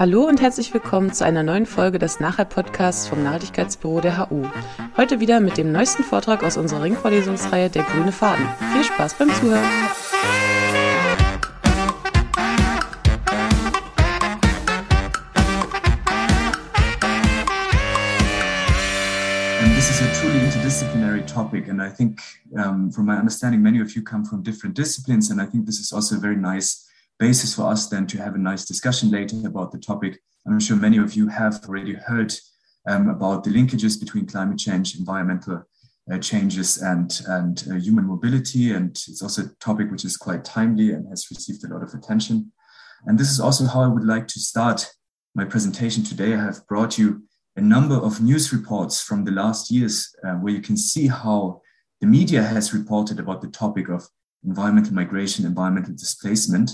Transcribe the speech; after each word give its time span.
Hallo 0.00 0.26
und 0.26 0.40
herzlich 0.40 0.72
willkommen 0.72 1.12
zu 1.12 1.26
einer 1.26 1.42
neuen 1.42 1.66
Folge 1.66 1.98
des 1.98 2.20
Nachher-Podcasts 2.20 3.06
vom 3.06 3.22
Nachhaltigkeitsbüro 3.22 4.00
der 4.00 4.30
HU. 4.30 4.46
Heute 4.96 5.20
wieder 5.20 5.40
mit 5.40 5.58
dem 5.58 5.72
neuesten 5.72 6.04
Vortrag 6.04 6.42
aus 6.42 6.56
unserer 6.56 6.84
Ringvorlesungsreihe 6.84 7.68
Der 7.68 7.82
grüne 7.82 8.10
Faden. 8.10 8.46
Viel 8.72 8.82
Spaß 8.82 9.12
beim 9.18 9.28
Zuhören! 9.34 9.68
Topic. 21.26 21.68
And 21.68 21.80
I 21.80 21.90
think, 21.90 22.20
um, 22.52 22.90
from 22.90 23.06
my 23.06 23.16
understanding, 23.16 23.62
many 23.62 23.80
of 23.80 23.94
you 23.94 24.02
come 24.02 24.24
from 24.24 24.42
different 24.42 24.76
disciplines. 24.76 25.30
And 25.30 25.40
I 25.40 25.46
think 25.46 25.64
this 25.66 25.78
is 25.78 25.92
also 25.92 26.16
a 26.16 26.18
very 26.18 26.36
nice 26.36 26.89
basis 27.20 27.54
for 27.54 27.70
us 27.70 27.86
then 27.86 28.06
to 28.08 28.18
have 28.18 28.34
a 28.34 28.38
nice 28.38 28.64
discussion 28.64 29.10
later 29.10 29.36
about 29.46 29.70
the 29.70 29.78
topic. 29.78 30.18
I'm 30.46 30.58
sure 30.58 30.76
many 30.76 30.96
of 30.96 31.14
you 31.14 31.28
have 31.28 31.62
already 31.68 31.92
heard 31.92 32.34
um, 32.88 33.10
about 33.10 33.44
the 33.44 33.50
linkages 33.50 34.00
between 34.00 34.26
climate 34.26 34.58
change, 34.58 34.98
environmental 34.98 35.62
uh, 36.10 36.18
changes, 36.18 36.78
and, 36.78 37.20
and 37.28 37.62
uh, 37.70 37.74
human 37.74 38.06
mobility. 38.06 38.72
And 38.72 38.90
it's 38.90 39.22
also 39.22 39.42
a 39.42 39.54
topic 39.60 39.90
which 39.90 40.04
is 40.04 40.16
quite 40.16 40.44
timely 40.44 40.92
and 40.92 41.06
has 41.08 41.30
received 41.30 41.62
a 41.62 41.68
lot 41.68 41.82
of 41.82 41.92
attention. 41.92 42.50
And 43.06 43.18
this 43.18 43.30
is 43.30 43.38
also 43.38 43.66
how 43.66 43.82
I 43.82 43.88
would 43.88 44.04
like 44.04 44.26
to 44.28 44.40
start 44.40 44.90
my 45.34 45.44
presentation 45.44 46.02
today. 46.02 46.34
I 46.34 46.42
have 46.42 46.66
brought 46.66 46.98
you 46.98 47.22
a 47.54 47.60
number 47.60 47.96
of 47.96 48.22
news 48.22 48.52
reports 48.52 49.02
from 49.02 49.24
the 49.24 49.30
last 49.30 49.70
years 49.70 50.12
uh, 50.26 50.32
where 50.34 50.54
you 50.54 50.62
can 50.62 50.76
see 50.76 51.06
how 51.06 51.60
the 52.00 52.06
media 52.06 52.42
has 52.42 52.72
reported 52.72 53.20
about 53.20 53.42
the 53.42 53.48
topic 53.48 53.90
of 53.90 54.08
environmental 54.42 54.94
migration, 54.94 55.44
environmental 55.44 55.92
displacement, 55.92 56.70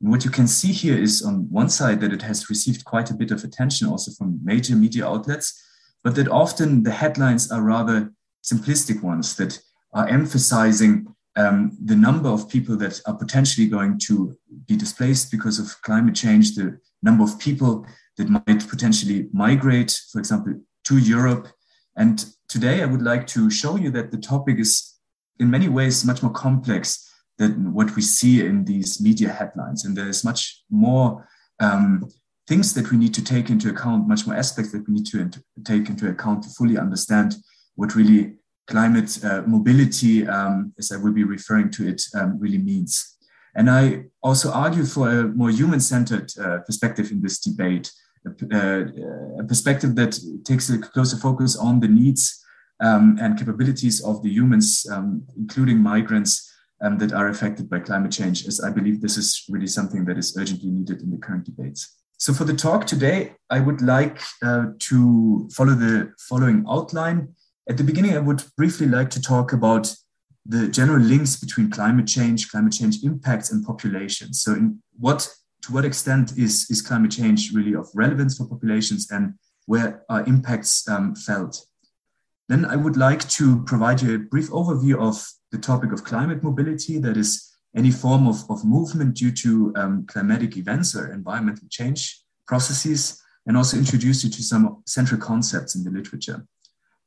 what 0.00 0.24
you 0.24 0.30
can 0.30 0.46
see 0.46 0.72
here 0.72 0.96
is 0.96 1.22
on 1.22 1.50
one 1.50 1.68
side 1.68 2.00
that 2.00 2.12
it 2.12 2.22
has 2.22 2.48
received 2.48 2.84
quite 2.84 3.10
a 3.10 3.14
bit 3.14 3.30
of 3.30 3.42
attention 3.42 3.88
also 3.88 4.12
from 4.12 4.38
major 4.44 4.76
media 4.76 5.06
outlets, 5.06 5.60
but 6.04 6.14
that 6.14 6.28
often 6.28 6.84
the 6.84 6.92
headlines 6.92 7.50
are 7.50 7.62
rather 7.62 8.12
simplistic 8.44 9.02
ones 9.02 9.34
that 9.36 9.60
are 9.94 10.08
emphasizing 10.08 11.06
um, 11.36 11.76
the 11.84 11.96
number 11.96 12.28
of 12.28 12.48
people 12.48 12.76
that 12.76 13.00
are 13.06 13.14
potentially 13.14 13.66
going 13.66 13.98
to 14.06 14.36
be 14.66 14.76
displaced 14.76 15.30
because 15.30 15.58
of 15.58 15.80
climate 15.82 16.14
change, 16.14 16.54
the 16.54 16.78
number 17.02 17.24
of 17.24 17.38
people 17.38 17.86
that 18.16 18.28
might 18.28 18.68
potentially 18.68 19.28
migrate, 19.32 20.00
for 20.12 20.18
example, 20.18 20.54
to 20.84 20.98
Europe. 20.98 21.48
And 21.96 22.24
today 22.48 22.82
I 22.82 22.86
would 22.86 23.02
like 23.02 23.26
to 23.28 23.50
show 23.50 23.76
you 23.76 23.90
that 23.92 24.10
the 24.10 24.18
topic 24.18 24.58
is 24.58 24.94
in 25.38 25.50
many 25.50 25.68
ways 25.68 26.04
much 26.04 26.22
more 26.22 26.32
complex 26.32 27.07
than 27.38 27.72
what 27.72 27.94
we 27.96 28.02
see 28.02 28.44
in 28.44 28.64
these 28.64 29.00
media 29.00 29.30
headlines. 29.30 29.84
And 29.84 29.96
there's 29.96 30.24
much 30.24 30.62
more 30.70 31.26
um, 31.60 32.08
things 32.48 32.74
that 32.74 32.90
we 32.90 32.96
need 32.96 33.14
to 33.14 33.24
take 33.24 33.48
into 33.48 33.70
account, 33.70 34.08
much 34.08 34.26
more 34.26 34.36
aspects 34.36 34.72
that 34.72 34.86
we 34.86 34.94
need 34.94 35.06
to 35.06 35.30
take 35.64 35.88
into 35.88 36.08
account 36.08 36.42
to 36.42 36.50
fully 36.50 36.78
understand 36.78 37.36
what 37.76 37.94
really 37.94 38.34
climate 38.66 39.18
uh, 39.24 39.42
mobility, 39.46 40.26
um, 40.26 40.72
as 40.78 40.92
I 40.92 40.96
will 40.96 41.12
be 41.12 41.24
referring 41.24 41.70
to 41.72 41.88
it, 41.88 42.02
um, 42.14 42.38
really 42.38 42.58
means. 42.58 43.16
And 43.54 43.70
I 43.70 44.04
also 44.22 44.52
argue 44.52 44.84
for 44.84 45.08
a 45.08 45.28
more 45.28 45.50
human 45.50 45.80
centered 45.80 46.30
uh, 46.38 46.58
perspective 46.58 47.10
in 47.10 47.22
this 47.22 47.38
debate, 47.38 47.90
a, 48.26 48.30
uh, 48.54 49.40
a, 49.40 49.44
perspective 49.44 49.94
that 49.94 50.18
takes 50.44 50.68
a 50.68 50.78
closer 50.78 51.16
focus 51.16 51.56
on 51.56 51.80
the 51.80 51.88
needs 51.88 52.44
um, 52.80 53.16
and 53.20 53.38
capabilities 53.38 54.02
of 54.02 54.22
the 54.22 54.30
humans, 54.30 54.86
um, 54.92 55.24
including 55.36 55.78
migrants, 55.78 56.52
um, 56.80 56.98
that 56.98 57.12
are 57.12 57.28
affected 57.28 57.68
by 57.68 57.80
climate 57.80 58.12
change, 58.12 58.46
as 58.46 58.60
I 58.60 58.70
believe 58.70 59.00
this 59.00 59.16
is 59.16 59.44
really 59.48 59.66
something 59.66 60.04
that 60.06 60.18
is 60.18 60.36
urgently 60.38 60.70
needed 60.70 61.02
in 61.02 61.10
the 61.10 61.18
current 61.18 61.44
debates. 61.44 61.96
So 62.18 62.32
for 62.32 62.44
the 62.44 62.54
talk 62.54 62.86
today, 62.86 63.34
I 63.48 63.60
would 63.60 63.80
like 63.80 64.20
uh, 64.42 64.66
to 64.78 65.48
follow 65.52 65.74
the 65.74 66.12
following 66.18 66.64
outline. 66.68 67.34
At 67.68 67.76
the 67.76 67.84
beginning, 67.84 68.16
I 68.16 68.20
would 68.20 68.42
briefly 68.56 68.86
like 68.86 69.10
to 69.10 69.22
talk 69.22 69.52
about 69.52 69.94
the 70.44 70.68
general 70.68 71.00
links 71.00 71.36
between 71.36 71.70
climate 71.70 72.08
change, 72.08 72.50
climate 72.50 72.72
change 72.72 73.04
impacts, 73.04 73.52
and 73.52 73.64
populations. 73.64 74.42
So, 74.42 74.52
in 74.54 74.82
what 74.98 75.32
to 75.62 75.72
what 75.72 75.84
extent 75.84 76.32
is, 76.36 76.68
is 76.70 76.82
climate 76.82 77.10
change 77.10 77.52
really 77.52 77.74
of 77.74 77.88
relevance 77.94 78.36
for 78.36 78.46
populations, 78.46 79.10
and 79.10 79.34
where 79.66 80.02
are 80.08 80.24
impacts 80.24 80.88
um, 80.88 81.14
felt? 81.14 81.66
Then 82.48 82.64
I 82.64 82.76
would 82.76 82.96
like 82.96 83.28
to 83.30 83.62
provide 83.64 84.00
you 84.00 84.14
a 84.14 84.18
brief 84.18 84.48
overview 84.50 84.98
of 84.98 85.24
the 85.52 85.58
topic 85.58 85.92
of 85.92 86.04
climate 86.04 86.42
mobility, 86.42 86.98
that 86.98 87.16
is 87.16 87.50
any 87.76 87.90
form 87.90 88.26
of, 88.26 88.44
of 88.50 88.64
movement 88.64 89.14
due 89.14 89.32
to 89.32 89.72
um, 89.76 90.06
climatic 90.06 90.56
events 90.56 90.94
or 90.94 91.12
environmental 91.12 91.68
change 91.70 92.22
processes, 92.46 93.22
and 93.46 93.56
also 93.56 93.76
introduce 93.76 94.24
you 94.24 94.30
to 94.30 94.42
some 94.42 94.82
central 94.86 95.20
concepts 95.20 95.74
in 95.74 95.84
the 95.84 95.90
literature. 95.90 96.46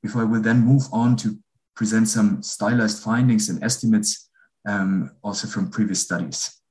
Before 0.01 0.21
I 0.21 0.25
will 0.25 0.41
then 0.41 0.59
move 0.59 0.83
on 0.91 1.15
to 1.17 1.37
present 1.75 2.07
some 2.07 2.41
stylized 2.41 3.03
findings 3.03 3.49
and 3.49 3.63
estimates 3.63 4.29
um, 4.67 5.11
also 5.23 5.47
from 5.47 5.69
previous 5.69 6.01
studies. 6.01 6.61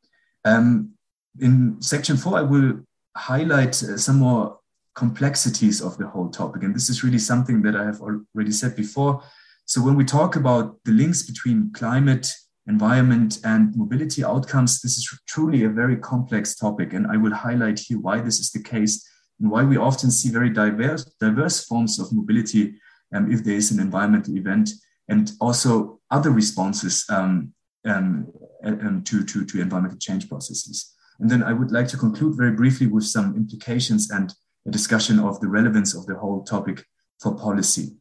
Um, 0.45 0.93
in 1.39 1.81
section 1.81 2.17
four, 2.17 2.39
I 2.39 2.43
will 2.43 2.81
highlight 3.17 3.83
uh, 3.83 3.97
some 3.97 4.19
more 4.19 4.59
complexities 4.95 5.81
of 5.81 5.97
the 5.99 6.07
whole 6.07 6.29
topic. 6.29 6.63
And 6.63 6.75
this 6.75 6.91
is 6.91 7.05
really 7.05 7.19
something 7.19 7.63
that 7.63 7.77
I 7.77 7.85
have 7.85 8.01
already 8.01 8.53
said 8.53 8.77
before. 8.77 9.23
So 9.71 9.81
when 9.81 9.95
we 9.95 10.05
talk 10.05 10.35
about 10.35 10.83
the 10.85 10.91
links 10.91 11.23
between 11.23 11.71
climate, 11.73 12.27
environment, 12.67 13.39
and 13.45 13.73
mobility 13.77 14.25
outcomes, 14.25 14.81
this 14.81 14.99
is 14.99 15.09
truly 15.29 15.63
a 15.63 15.69
very 15.69 15.97
complex 15.97 16.57
topic. 16.57 16.93
And 16.93 17.07
I 17.07 17.17
will 17.17 17.33
highlight 17.33 17.79
here 17.79 18.01
why 18.01 18.21
this 18.21 18.41
is 18.41 18.51
the 18.51 18.65
case 18.65 19.09
and 19.39 19.49
why 19.49 19.63
we 19.63 19.77
often 19.77 20.11
see 20.11 20.29
very 20.29 20.51
diverse, 20.51 21.05
diverse 21.21 21.65
forms 21.65 22.01
of 22.01 22.13
mobility 22.13 22.81
um, 23.15 23.31
if 23.31 23.45
there 23.45 23.55
is 23.55 23.71
an 23.71 23.79
environmental 23.79 24.37
event 24.37 24.71
and 25.09 25.31
also 25.41 26.01
other 26.11 26.33
responses 26.33 27.05
um, 27.09 27.53
um, 27.85 28.27
um, 28.65 29.05
to, 29.05 29.23
to, 29.23 29.45
to 29.45 29.61
environmental 29.61 30.01
change 30.01 30.29
processes. 30.29 30.93
And 31.21 31.31
then 31.31 31.45
I 31.45 31.53
would 31.53 31.71
like 31.71 31.87
to 31.91 31.97
conclude 31.97 32.37
very 32.37 32.57
briefly 32.57 32.89
with 32.89 33.05
some 33.05 33.37
implications 33.37 34.11
and 34.11 34.35
a 34.67 34.71
discussion 34.73 35.21
of 35.21 35.39
the 35.39 35.47
relevance 35.47 35.95
of 35.95 36.07
the 36.07 36.17
whole 36.17 36.43
topic 36.43 36.85
for 37.21 37.37
policy 37.37 37.93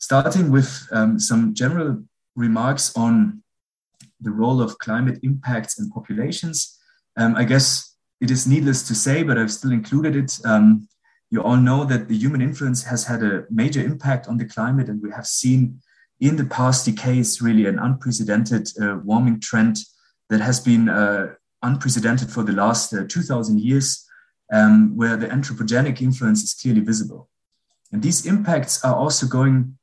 starting 0.00 0.50
with 0.50 0.88
um, 0.90 1.20
some 1.20 1.54
general 1.54 2.02
remarks 2.34 2.96
on 2.96 3.42
the 4.20 4.30
role 4.30 4.60
of 4.60 4.78
climate 4.78 5.20
impacts 5.22 5.78
and 5.78 5.92
populations. 5.92 6.78
Um, 7.16 7.36
I 7.36 7.44
guess 7.44 7.96
it 8.20 8.30
is 8.30 8.46
needless 8.46 8.86
to 8.88 8.94
say, 8.94 9.22
but 9.22 9.38
I've 9.38 9.52
still 9.52 9.72
included 9.72 10.16
it. 10.16 10.38
Um, 10.44 10.88
you 11.30 11.42
all 11.42 11.56
know 11.56 11.84
that 11.84 12.08
the 12.08 12.16
human 12.16 12.42
influence 12.42 12.82
has 12.84 13.04
had 13.04 13.22
a 13.22 13.44
major 13.50 13.80
impact 13.80 14.26
on 14.26 14.36
the 14.36 14.46
climate, 14.46 14.88
and 14.88 15.00
we 15.00 15.10
have 15.12 15.26
seen 15.26 15.80
in 16.18 16.36
the 16.36 16.44
past 16.44 16.86
decades 16.86 17.40
really 17.40 17.66
an 17.66 17.78
unprecedented 17.78 18.68
uh, 18.82 18.98
warming 19.04 19.40
trend 19.40 19.78
that 20.28 20.40
has 20.40 20.60
been 20.60 20.88
uh, 20.88 21.34
unprecedented 21.62 22.30
for 22.30 22.42
the 22.42 22.52
last 22.52 22.92
uh, 22.92 23.04
2000 23.06 23.60
years, 23.60 24.06
um, 24.52 24.96
where 24.96 25.16
the 25.16 25.28
anthropogenic 25.28 26.00
influence 26.00 26.42
is 26.42 26.54
clearly 26.54 26.80
visible. 26.80 27.28
And 27.92 28.02
these 28.02 28.26
impacts 28.26 28.84
are 28.84 28.94
also 28.94 29.26
going 29.26 29.78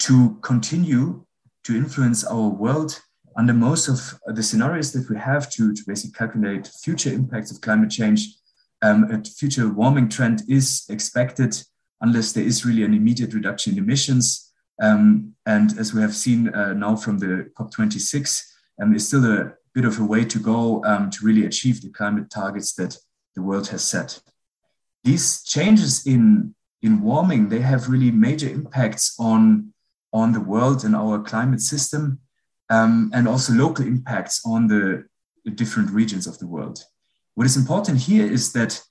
to 0.00 0.38
continue 0.42 1.24
to 1.64 1.76
influence 1.76 2.24
our 2.24 2.48
world 2.48 3.00
under 3.36 3.54
most 3.54 3.88
of 3.88 4.18
the 4.34 4.42
scenarios 4.42 4.92
that 4.92 5.08
we 5.08 5.16
have 5.16 5.50
to, 5.52 5.72
to 5.72 5.82
basically 5.86 6.12
calculate 6.12 6.68
future 6.82 7.12
impacts 7.12 7.50
of 7.50 7.60
climate 7.60 7.90
change. 7.90 8.34
Um, 8.82 9.04
a 9.10 9.22
future 9.24 9.68
warming 9.68 10.08
trend 10.08 10.42
is 10.48 10.84
expected 10.88 11.60
unless 12.00 12.32
there 12.32 12.44
is 12.44 12.64
really 12.64 12.84
an 12.84 12.94
immediate 12.94 13.34
reduction 13.34 13.72
in 13.72 13.78
emissions. 13.78 14.52
Um, 14.80 15.34
and 15.46 15.78
as 15.78 15.92
we 15.92 16.00
have 16.00 16.14
seen 16.14 16.48
uh, 16.48 16.72
now 16.72 16.96
from 16.96 17.18
the 17.18 17.50
COP26, 17.58 18.42
um, 18.80 18.98
still 18.98 19.24
a 19.24 19.52
bit 19.74 19.84
of 19.84 19.98
a 20.00 20.04
way 20.04 20.24
to 20.24 20.38
go 20.38 20.82
um, 20.84 21.10
to 21.10 21.24
really 21.24 21.44
achieve 21.44 21.80
the 21.80 21.90
climate 21.90 22.30
targets 22.30 22.74
that 22.74 22.96
the 23.34 23.42
world 23.42 23.68
has 23.68 23.84
set. 23.84 24.20
These 25.04 25.42
changes 25.44 26.06
in, 26.06 26.54
in 26.82 27.02
warming, 27.02 27.48
they 27.48 27.60
have 27.60 27.88
really 27.88 28.10
major 28.10 28.48
impacts 28.48 29.14
on 29.18 29.72
on 30.12 30.32
the 30.32 30.40
world 30.40 30.84
and 30.84 30.94
our 30.94 31.18
climate 31.22 31.60
system, 31.60 32.20
um, 32.70 33.10
and 33.14 33.26
also 33.26 33.52
local 33.52 33.86
impacts 33.86 34.42
on 34.44 34.68
the, 34.68 35.04
different 35.54 35.90
regions 35.90 36.26
of 36.26 36.38
the 36.38 36.46
world. 36.46 36.78
What 37.34 37.46
is 37.46 37.56
important 37.56 37.96
here 38.00 38.30
is 38.30 38.52
that 38.52 38.82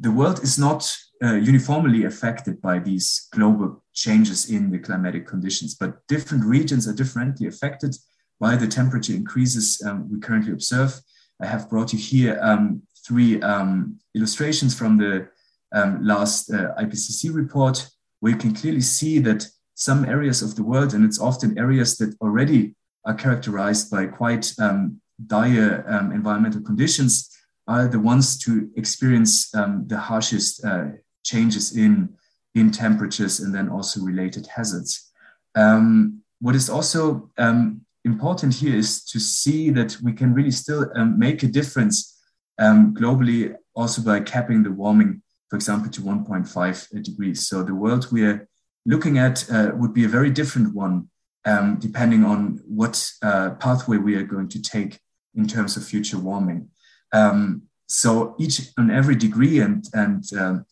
the 0.00 0.10
world 0.10 0.42
is 0.42 0.58
not 0.58 0.96
uh, 1.22 1.34
uniformly 1.34 2.04
affected 2.04 2.62
by 2.62 2.78
these 2.78 3.28
global 3.32 3.84
changes 3.92 4.48
in 4.48 4.70
the 4.70 4.78
climatic 4.78 5.26
conditions, 5.26 5.74
but 5.74 5.98
different 6.08 6.42
regions 6.42 6.88
are 6.88 6.94
differently 6.94 7.46
affected 7.48 7.94
by 8.40 8.56
the 8.56 8.66
temperature 8.66 9.12
increases 9.12 9.82
um, 9.84 10.10
we 10.10 10.18
currently 10.18 10.52
observe. 10.52 10.98
I 11.42 11.46
have 11.46 11.68
brought 11.68 11.92
you 11.92 11.98
here 11.98 12.38
um, 12.40 12.82
three 13.06 13.40
um, 13.42 13.98
illustrations 14.14 14.74
from 14.74 14.96
the 14.96 15.28
um, 15.72 16.02
last 16.02 16.50
uh, 16.50 16.74
IPCC 16.80 17.34
report, 17.34 17.88
where 18.20 18.32
you 18.32 18.38
can 18.38 18.54
clearly 18.54 18.80
see 18.80 19.18
that 19.20 19.46
some 19.80 20.04
areas 20.04 20.42
of 20.42 20.56
the 20.56 20.62
world, 20.62 20.92
and 20.92 21.06
it's 21.06 21.18
often 21.18 21.58
areas 21.58 21.96
that 21.96 22.14
already 22.20 22.74
are 23.06 23.14
characterized 23.14 23.90
by 23.90 24.04
quite 24.04 24.52
um, 24.58 25.00
dire 25.26 25.84
um, 25.88 26.12
environmental 26.12 26.60
conditions, 26.60 27.30
are 27.66 27.88
the 27.88 27.98
ones 27.98 28.38
to 28.38 28.70
experience 28.76 29.54
um, 29.54 29.84
the 29.86 29.96
harshest 29.96 30.62
uh, 30.66 30.84
changes 31.24 31.76
in, 31.78 32.10
in 32.54 32.70
temperatures 32.70 33.40
and 33.40 33.54
then 33.54 33.70
also 33.70 34.02
related 34.02 34.46
hazards. 34.54 35.12
Um, 35.54 36.20
what 36.40 36.54
is 36.54 36.68
also 36.68 37.30
um, 37.38 37.80
important 38.04 38.52
here 38.52 38.76
is 38.76 39.02
to 39.06 39.18
see 39.18 39.70
that 39.70 39.96
we 40.02 40.12
can 40.12 40.34
really 40.34 40.50
still 40.50 40.90
um, 40.94 41.18
make 41.18 41.42
a 41.42 41.46
difference 41.46 42.18
globally 42.60 43.54
also 43.74 44.02
by 44.02 44.20
capping 44.20 44.62
the 44.62 44.70
warming, 44.70 45.22
for 45.48 45.56
example, 45.56 45.90
to 45.90 46.02
1.5 46.02 47.02
degrees. 47.02 47.48
So 47.48 47.62
the 47.62 47.74
world 47.74 48.06
we're 48.12 48.46
looking 48.86 49.18
at 49.18 49.50
uh, 49.50 49.72
would 49.74 49.94
be 49.94 50.04
a 50.04 50.08
very 50.08 50.30
different 50.30 50.74
one 50.74 51.08
um, 51.44 51.78
depending 51.78 52.24
on 52.24 52.60
what 52.66 53.10
uh, 53.22 53.50
pathway 53.50 53.96
we 53.96 54.14
are 54.14 54.22
going 54.22 54.48
to 54.48 54.60
take 54.60 55.00
in 55.34 55.46
terms 55.46 55.76
of 55.76 55.84
future 55.84 56.18
warming. 56.18 56.68
Um, 57.12 57.62
so 57.86 58.34
each 58.38 58.60
and 58.76 58.90
every 58.90 59.16
degree 59.16 59.60
and, 59.60 59.84
and 59.92 60.24
um, 60.38 60.66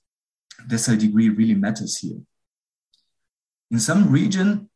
decile 0.68 0.98
degree 0.98 1.28
really 1.28 1.54
matters 1.54 1.98
here. 1.98 2.18
In 3.70 3.80
some 3.80 4.10
region, 4.10 4.70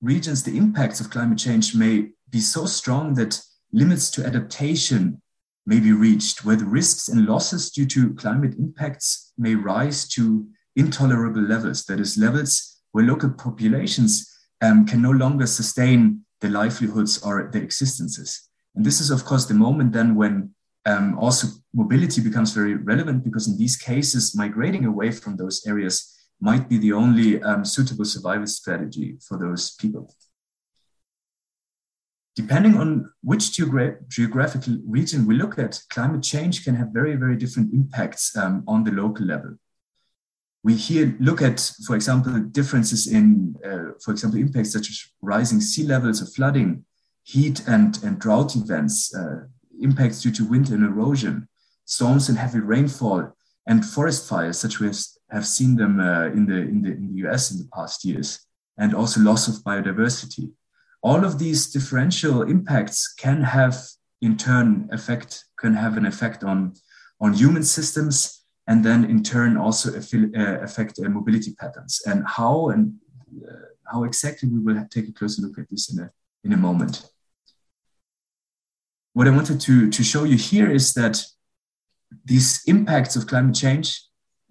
regions, 0.00 0.42
the 0.42 0.56
impacts 0.56 1.00
of 1.00 1.10
climate 1.10 1.38
change 1.38 1.74
may 1.74 2.08
be 2.30 2.40
so 2.40 2.66
strong 2.66 3.14
that 3.14 3.40
limits 3.72 4.10
to 4.12 4.26
adaptation 4.26 5.20
may 5.66 5.80
be 5.80 5.92
reached, 5.92 6.44
where 6.44 6.56
the 6.56 6.64
risks 6.64 7.08
and 7.08 7.26
losses 7.26 7.70
due 7.70 7.86
to 7.86 8.14
climate 8.14 8.54
impacts 8.58 9.32
may 9.38 9.54
rise 9.54 10.06
to 10.08 10.46
intolerable 10.76 11.40
levels, 11.40 11.84
that 11.86 12.00
is, 12.00 12.18
levels 12.18 12.73
where 12.94 13.04
local 13.04 13.30
populations 13.30 14.32
um, 14.62 14.86
can 14.86 15.02
no 15.02 15.10
longer 15.10 15.46
sustain 15.46 16.20
the 16.40 16.48
livelihoods 16.48 17.20
or 17.24 17.50
their 17.52 17.62
existences. 17.62 18.48
And 18.76 18.86
this 18.86 19.00
is, 19.00 19.10
of 19.10 19.24
course, 19.24 19.46
the 19.46 19.54
moment 19.54 19.92
then 19.92 20.14
when 20.14 20.54
um, 20.86 21.18
also 21.18 21.48
mobility 21.74 22.20
becomes 22.20 22.52
very 22.52 22.74
relevant 22.74 23.24
because 23.24 23.48
in 23.48 23.58
these 23.58 23.76
cases, 23.76 24.36
migrating 24.36 24.84
away 24.84 25.10
from 25.10 25.36
those 25.36 25.66
areas 25.66 26.14
might 26.40 26.68
be 26.68 26.78
the 26.78 26.92
only 26.92 27.42
um, 27.42 27.64
suitable 27.64 28.04
survival 28.04 28.46
strategy 28.46 29.16
for 29.26 29.38
those 29.38 29.74
people. 29.74 30.14
Depending 32.36 32.76
on 32.76 33.10
which 33.22 33.50
geogra 33.54 33.96
geographical 34.08 34.78
region 34.86 35.26
we 35.26 35.34
look 35.34 35.58
at, 35.58 35.80
climate 35.90 36.22
change 36.22 36.64
can 36.64 36.76
have 36.76 36.88
very, 36.92 37.16
very 37.16 37.36
different 37.36 37.74
impacts 37.74 38.36
um, 38.36 38.62
on 38.68 38.84
the 38.84 38.92
local 38.92 39.26
level. 39.26 39.56
We 40.64 40.74
here 40.74 41.14
look 41.20 41.42
at, 41.42 41.60
for 41.86 41.94
example, 41.94 42.32
differences 42.40 43.06
in, 43.06 43.54
uh, 43.64 43.92
for 44.02 44.12
example, 44.12 44.40
impacts 44.40 44.72
such 44.72 44.88
as 44.88 45.06
rising 45.20 45.60
sea 45.60 45.84
levels 45.84 46.22
or 46.22 46.26
flooding, 46.26 46.84
heat 47.22 47.62
and, 47.68 48.02
and 48.02 48.18
drought 48.18 48.56
events, 48.56 49.14
uh, 49.14 49.44
impacts 49.80 50.22
due 50.22 50.32
to 50.32 50.44
wind 50.44 50.70
and 50.70 50.82
erosion, 50.82 51.48
storms 51.84 52.30
and 52.30 52.38
heavy 52.38 52.60
rainfall, 52.60 53.36
and 53.66 53.84
forest 53.84 54.26
fires, 54.26 54.58
such 54.58 54.80
as 54.80 54.80
we 54.80 55.36
have 55.36 55.46
seen 55.46 55.76
them 55.76 56.00
uh, 56.00 56.26
in, 56.26 56.46
the, 56.46 56.56
in, 56.56 56.82
the, 56.82 56.92
in 56.92 57.08
the 57.08 57.28
US 57.28 57.50
in 57.50 57.58
the 57.58 57.68
past 57.74 58.04
years, 58.04 58.46
and 58.78 58.94
also 58.94 59.20
loss 59.20 59.46
of 59.48 59.62
biodiversity. 59.64 60.50
All 61.02 61.26
of 61.26 61.38
these 61.38 61.70
differential 61.70 62.42
impacts 62.42 63.12
can 63.12 63.42
have 63.42 63.76
in 64.22 64.36
turn 64.38 64.88
effect 64.90 65.44
can 65.58 65.74
have 65.74 65.98
an 65.98 66.06
effect 66.06 66.42
on 66.42 66.74
on 67.20 67.34
human 67.34 67.62
systems 67.62 68.43
and 68.66 68.84
then 68.84 69.04
in 69.04 69.22
turn 69.22 69.56
also 69.56 69.90
uh, 69.90 70.58
affect 70.62 70.98
uh, 70.98 71.08
mobility 71.08 71.52
patterns 71.54 72.02
and 72.06 72.24
how 72.26 72.68
and 72.68 72.94
uh, 73.46 73.66
how 73.92 74.04
exactly 74.04 74.48
we 74.48 74.58
will 74.58 74.86
take 74.90 75.08
a 75.08 75.12
closer 75.12 75.42
look 75.42 75.58
at 75.58 75.68
this 75.70 75.92
in 75.92 76.02
a 76.04 76.10
in 76.44 76.52
a 76.52 76.56
moment 76.56 77.10
what 79.12 79.28
i 79.28 79.30
wanted 79.30 79.60
to 79.60 79.90
to 79.90 80.02
show 80.02 80.24
you 80.24 80.36
here 80.36 80.70
is 80.70 80.94
that 80.94 81.24
these 82.24 82.62
impacts 82.66 83.16
of 83.16 83.26
climate 83.26 83.54
change 83.54 84.00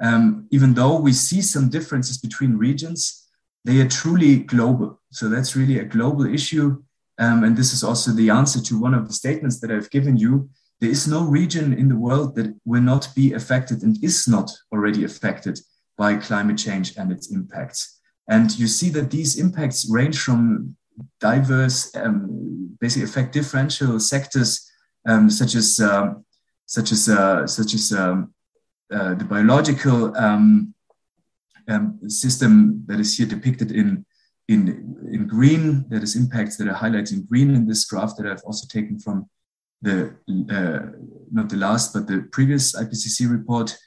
um, 0.01 0.47
even 0.51 0.73
though 0.73 0.99
we 0.99 1.13
see 1.13 1.41
some 1.41 1.69
differences 1.69 2.17
between 2.17 2.57
regions 2.57 3.23
they 3.65 3.79
are 3.79 3.87
truly 3.87 4.37
global. 4.37 4.99
So 5.11 5.29
that's 5.29 5.55
really 5.55 5.79
a 5.79 5.85
global 5.85 6.25
issue. 6.25 6.83
Um, 7.17 7.43
and 7.43 7.55
this 7.55 7.73
is 7.73 7.83
also 7.83 8.11
the 8.11 8.29
answer 8.29 8.61
to 8.61 8.79
one 8.79 8.93
of 8.93 9.07
the 9.07 9.13
statements 9.13 9.59
that 9.61 9.71
I've 9.71 9.89
given 9.89 10.17
you. 10.17 10.49
There 10.83 10.91
is 10.91 11.07
no 11.07 11.23
region 11.23 11.71
in 11.71 11.87
the 11.87 11.95
world 11.95 12.35
that 12.35 12.53
will 12.65 12.81
not 12.81 13.07
be 13.15 13.31
affected 13.31 13.83
and 13.83 14.03
is 14.03 14.27
not 14.27 14.51
already 14.69 15.05
affected 15.05 15.57
by 15.97 16.17
climate 16.17 16.57
change 16.57 16.97
and 16.97 17.09
its 17.09 17.31
impacts. 17.31 18.01
And 18.27 18.51
you 18.59 18.67
see 18.67 18.89
that 18.89 19.09
these 19.09 19.39
impacts 19.39 19.89
range 19.89 20.19
from 20.19 20.75
diverse, 21.21 21.95
um, 21.95 22.75
basically 22.81 23.05
affect 23.05 23.31
differential 23.31 23.97
sectors 23.97 24.69
um, 25.07 25.29
such 25.29 25.55
as 25.55 25.79
um, 25.79 26.25
such 26.65 26.91
as 26.91 27.07
uh, 27.07 27.47
such 27.47 27.73
as 27.75 27.93
um, 27.93 28.33
uh, 28.91 29.13
the 29.13 29.23
biological 29.23 30.13
um, 30.17 30.75
um, 31.69 31.97
system 32.09 32.83
that 32.87 32.99
is 32.99 33.17
here 33.17 33.25
depicted 33.25 33.71
in, 33.71 34.05
in, 34.49 34.97
in 35.09 35.27
green, 35.27 35.85
that 35.87 36.03
is 36.03 36.17
impacts 36.17 36.57
that 36.57 36.67
are 36.67 36.75
highlighted 36.75 37.13
in 37.13 37.25
green 37.25 37.55
in 37.55 37.65
this 37.65 37.85
graph 37.85 38.17
that 38.17 38.27
I've 38.27 38.43
also 38.43 38.67
taken 38.67 38.99
from 38.99 39.29
the, 39.83 40.15
uh, 40.49 40.97
not 41.31 41.49
the 41.49 41.57
last, 41.57 41.93
but 41.93 42.07
the 42.07 42.27
previous 42.31 42.75
IPCC 42.75 43.29
report, 43.29 43.77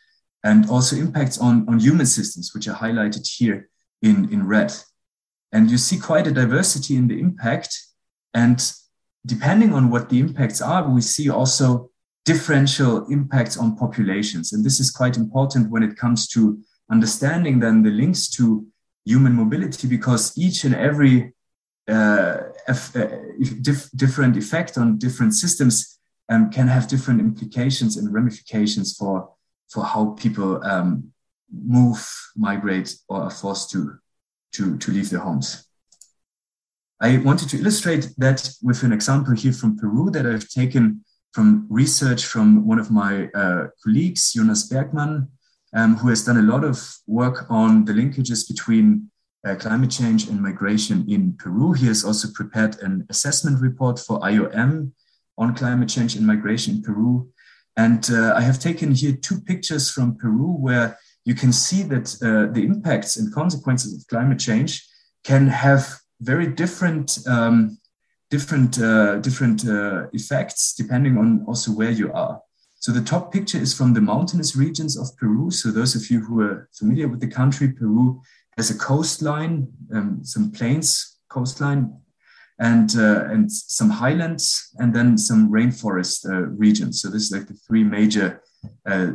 and 0.45 0.71
also 0.71 0.97
impacts 0.97 1.39
on, 1.39 1.67
on 1.69 1.81
human 1.81 2.07
systems, 2.07 2.53
which 2.55 2.69
are 2.69 2.77
highlighted 2.77 3.27
here 3.27 3.69
in, 4.03 4.33
in 4.33 4.47
red. 4.47 4.73
And 5.53 5.71
you 5.71 5.79
see 5.79 5.99
quite 5.99 6.27
a 6.27 6.33
diversity 6.33 6.97
in 6.97 7.09
the 7.09 7.19
impact. 7.19 7.77
And 8.35 8.63
depending 9.25 9.73
on 9.73 9.91
what 9.91 10.09
the 10.11 10.21
impacts 10.21 10.61
are, 10.61 10.89
we 10.89 11.01
see 11.01 11.31
also 11.31 11.91
differential 12.25 13.07
impacts 13.07 13.57
on 13.57 13.77
populations. 13.77 14.53
And 14.53 14.65
this 14.65 14.79
is 14.79 14.91
quite 14.91 15.17
important 15.17 15.71
when 15.71 15.83
it 15.83 15.97
comes 15.97 16.29
to 16.29 16.61
understanding 16.91 17.59
then 17.59 17.83
the 17.83 17.91
links 17.91 18.29
to 18.31 18.67
human 19.05 19.33
mobility 19.33 19.89
because 19.89 20.37
each 20.37 20.65
and 20.65 20.75
every 20.75 21.33
uh, 21.89 22.39
uh 22.69 23.07
dif 23.63 23.91
different 23.95 24.37
effect 24.37 24.79
on 24.79 24.99
different 24.99 25.35
systems 25.35 25.99
um, 26.29 26.51
can 26.51 26.69
have 26.69 26.89
different 26.89 27.21
implications 27.21 27.97
and 27.97 28.13
ramifications 28.13 28.97
for 28.97 29.31
for 29.69 29.85
how 29.85 30.11
people 30.11 30.65
um, 30.65 31.13
move, 31.51 32.05
migrate, 32.37 32.97
or 33.09 33.23
are 33.23 33.31
forced 33.31 33.71
to 33.71 33.99
to 34.53 34.77
to 34.79 34.91
leave 34.93 35.11
their 35.11 35.21
homes. 35.21 35.67
I 37.01 37.19
wanted 37.19 37.51
to 37.51 37.59
illustrate 37.59 38.09
that 38.17 38.49
with 38.63 38.83
an 38.83 38.93
example 38.93 39.35
here 39.35 39.53
from 39.53 39.77
Peru 39.77 40.11
that 40.11 40.27
I've 40.27 40.49
taken 40.49 41.05
from 41.33 41.67
research 41.69 42.25
from 42.25 42.67
one 42.67 42.79
of 42.79 42.91
my 42.91 43.29
uh, 43.35 43.67
colleagues, 43.85 44.33
Jonas 44.33 44.69
Bergmann, 44.71 45.29
um, 45.75 45.97
who 45.97 46.09
has 46.09 46.25
done 46.25 46.39
a 46.39 46.43
lot 46.43 46.65
of 46.65 46.97
work 47.07 47.45
on 47.51 47.85
the 47.85 47.93
linkages 47.93 48.49
between 48.49 49.11
uh, 49.47 49.55
climate 49.55 49.91
change 49.91 50.29
and 50.29 50.43
migration 50.43 51.05
in 51.09 51.35
Peru. 51.39 51.73
He 51.73 51.87
has 51.87 52.05
also 52.05 52.29
prepared 52.35 52.77
an 52.81 53.07
assessment 53.11 53.61
report 53.61 53.99
for 53.99 54.21
IOM 54.21 54.93
on 55.39 55.55
climate 55.55 55.89
change 55.89 56.17
and 56.17 56.27
migration 56.27 56.77
in 56.77 56.83
Peru. 56.83 57.29
And 57.77 58.09
uh, 58.11 58.35
I 58.35 58.41
have 58.41 58.59
taken 58.59 58.93
here 58.93 59.13
two 59.13 59.41
pictures 59.41 59.91
from 59.91 60.17
Peru 60.17 60.57
where 60.59 60.99
you 61.25 61.35
can 61.35 61.53
see 61.53 61.83
that 61.85 62.15
uh, 62.23 62.53
the 62.53 62.65
impacts 62.65 63.17
and 63.17 63.33
consequences 63.33 63.95
of 63.95 64.07
climate 64.09 64.39
change 64.39 64.87
can 65.25 65.47
have 65.49 65.99
very 66.21 66.47
different 66.47 67.19
um, 67.27 67.79
different 68.31 68.81
uh, 68.81 69.19
different 69.19 69.69
uh, 69.69 70.07
effects 70.13 70.75
depending 70.75 71.19
on 71.19 71.45
also 71.47 71.71
where 71.71 71.91
you 71.91 72.13
are. 72.13 72.41
So 72.79 72.93
the 72.93 73.03
top 73.03 73.33
picture 73.33 73.59
is 73.59 73.75
from 73.75 73.95
the 73.95 74.01
mountainous 74.01 74.55
regions 74.55 74.97
of 74.97 75.17
Peru. 75.17 75.51
So 75.51 75.71
those 75.71 75.95
of 75.97 76.11
you 76.11 76.21
who 76.21 76.41
are 76.43 76.69
familiar 76.73 77.09
with 77.09 77.21
the 77.21 77.27
country, 77.29 77.69
Peru 77.73 78.23
has 78.57 78.71
a 78.71 78.79
coastline, 78.79 79.69
um, 79.95 80.21
some 80.23 80.51
plains 80.51 81.19
coastline, 81.29 81.95
and 82.59 82.97
uh, 82.97 83.25
and 83.27 83.51
some 83.53 83.91
highlands, 83.91 84.71
and 84.79 84.95
then 84.95 85.19
some 85.19 85.51
rainforest 85.51 86.29
uh, 86.29 86.47
regions. 86.65 87.03
So 87.03 87.09
this 87.09 87.23
is 87.23 87.33
like 87.33 87.47
the 87.47 87.55
three 87.67 87.85
major 87.85 88.43
uh, 88.89 89.13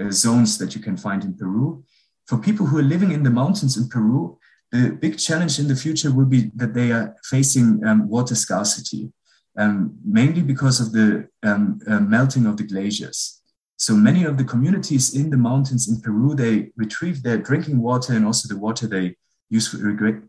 uh, 0.00 0.10
zones 0.10 0.58
that 0.58 0.74
you 0.74 0.80
can 0.82 0.96
find 0.96 1.24
in 1.24 1.36
Peru. 1.36 1.84
For 2.26 2.38
people 2.38 2.66
who 2.66 2.78
are 2.78 2.82
living 2.94 3.12
in 3.12 3.22
the 3.22 3.30
mountains 3.30 3.76
in 3.76 3.88
Peru, 3.88 4.38
the 4.70 4.90
big 4.90 5.18
challenge 5.18 5.58
in 5.58 5.68
the 5.68 5.76
future 5.76 6.12
will 6.12 6.26
be 6.26 6.50
that 6.54 6.74
they 6.74 6.92
are 6.92 7.16
facing 7.24 7.84
um, 7.84 8.08
water 8.08 8.34
scarcity 8.34 9.12
um, 9.56 9.98
mainly 10.04 10.42
because 10.42 10.80
of 10.80 10.92
the 10.92 11.28
um, 11.42 11.80
uh, 11.86 12.00
melting 12.00 12.46
of 12.46 12.56
the 12.56 12.64
glaciers. 12.64 13.41
So 13.82 13.96
many 13.96 14.22
of 14.22 14.36
the 14.36 14.44
communities 14.44 15.12
in 15.12 15.30
the 15.30 15.36
mountains 15.36 15.88
in 15.88 16.00
Peru, 16.00 16.36
they 16.36 16.70
retrieve 16.76 17.24
their 17.24 17.36
drinking 17.36 17.78
water 17.82 18.12
and 18.12 18.24
also 18.24 18.46
the 18.46 18.60
water 18.60 18.86
they 18.86 19.16
use 19.50 19.66
for 19.66 19.78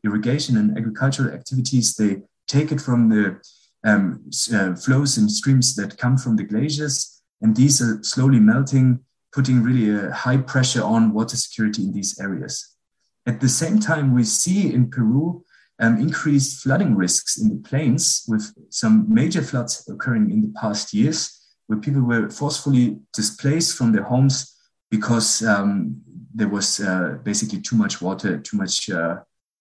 irrigation 0.03 0.57
and 0.57 0.75
agricultural 0.75 1.31
activities. 1.31 1.93
They 1.93 2.23
take 2.47 2.71
it 2.71 2.81
from 2.81 3.09
the 3.09 3.39
um, 3.83 4.27
uh, 4.51 4.73
flows 4.73 5.19
and 5.19 5.31
streams 5.31 5.75
that 5.75 5.99
come 5.99 6.17
from 6.17 6.35
the 6.35 6.45
glaciers, 6.45 7.21
and 7.43 7.55
these 7.55 7.79
are 7.79 8.01
slowly 8.01 8.39
melting, 8.39 9.01
putting 9.31 9.61
really 9.61 9.87
a 9.91 10.11
high 10.11 10.37
pressure 10.37 10.83
on 10.83 11.13
water 11.13 11.37
security 11.37 11.83
in 11.83 11.93
these 11.93 12.19
areas. 12.19 12.75
At 13.27 13.39
the 13.39 13.49
same 13.49 13.77
time, 13.77 14.15
we 14.15 14.23
see 14.23 14.73
in 14.73 14.89
Peru 14.89 15.45
um, 15.77 15.99
increased 16.01 16.63
flooding 16.63 16.95
risks 16.95 17.37
in 17.37 17.49
the 17.49 17.61
plains 17.69 18.25
with 18.27 18.51
some 18.71 19.05
major 19.13 19.43
floods 19.43 19.87
occurring 19.87 20.31
in 20.31 20.41
the 20.41 20.53
past 20.59 20.91
years. 20.91 21.39
Where 21.67 21.79
people 21.79 22.01
were 22.01 22.29
forcefully 22.29 22.99
displaced 23.13 23.77
from 23.77 23.91
their 23.91 24.03
homes 24.03 24.57
because 24.89 25.43
um, 25.43 26.01
there 26.33 26.49
was 26.49 26.79
uh, 26.79 27.17
basically 27.23 27.61
too 27.61 27.75
much 27.75 28.01
water, 28.01 28.37
too 28.39 28.57
much 28.57 28.89
uh, 28.89 29.17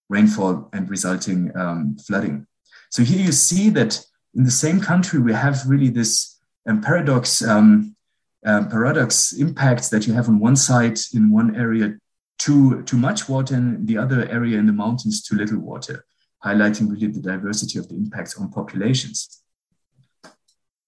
rainfall, 0.08 0.68
and 0.72 0.90
resulting 0.90 1.50
um, 1.56 1.96
flooding. 2.06 2.46
So 2.90 3.02
here 3.02 3.20
you 3.20 3.32
see 3.32 3.70
that 3.70 3.98
in 4.34 4.44
the 4.44 4.50
same 4.50 4.80
country 4.80 5.20
we 5.20 5.32
have 5.32 5.62
really 5.66 5.88
this 5.88 6.40
um, 6.68 6.80
paradox, 6.80 7.42
um, 7.42 7.96
uh, 8.44 8.64
paradox 8.66 9.32
impacts 9.32 9.88
that 9.88 10.06
you 10.06 10.12
have 10.12 10.28
on 10.28 10.38
one 10.38 10.56
side 10.56 10.98
in 11.14 11.30
one 11.30 11.56
area 11.56 11.96
too 12.38 12.82
too 12.82 12.96
much 12.96 13.28
water, 13.28 13.54
and 13.54 13.86
the 13.86 13.96
other 13.96 14.28
area 14.28 14.58
in 14.58 14.66
the 14.66 14.72
mountains 14.72 15.22
too 15.22 15.36
little 15.36 15.60
water, 15.60 16.04
highlighting 16.44 16.90
really 16.90 17.06
the 17.06 17.20
diversity 17.20 17.78
of 17.78 17.88
the 17.88 17.94
impacts 17.94 18.36
on 18.36 18.50
populations. 18.50 19.41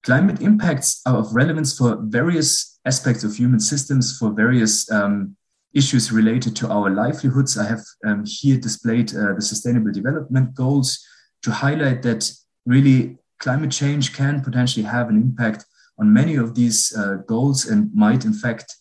Climate 0.05 0.43
impacts 0.43 1.01
are 1.07 1.17
of 1.17 1.35
relevance 1.35 1.79
for 1.79 1.97
various 2.03 2.79
aspects 2.85 3.25
of 3.25 3.35
human 3.35 3.59
systems, 3.59 4.19
for 4.19 4.33
various 4.33 4.91
um, 4.91 5.35
issues 5.73 6.13
related 6.13 6.55
to 6.57 6.69
our 6.69 6.91
livelihoods. 6.91 7.57
I 7.57 7.67
have 7.67 7.83
um, 8.07 8.25
here 8.27 8.59
displayed 8.59 9.15
uh, 9.15 9.33
the 9.33 9.41
Sustainable 9.41 9.93
Development 9.93 10.55
Goals 10.55 11.03
to 11.43 11.51
highlight 11.51 12.03
that 12.03 12.31
really 12.67 13.17
climate 13.39 13.71
change 13.71 14.15
can 14.15 14.43
potentially 14.43 14.85
have 14.85 15.09
an 15.09 15.17
impact 15.17 15.65
on 15.99 16.13
many 16.13 16.37
of 16.37 16.55
these 16.55 16.95
uh, 16.97 17.17
goals 17.27 17.67
and 17.67 17.91
might, 17.95 18.27
in 18.27 18.35
fact, 18.35 18.77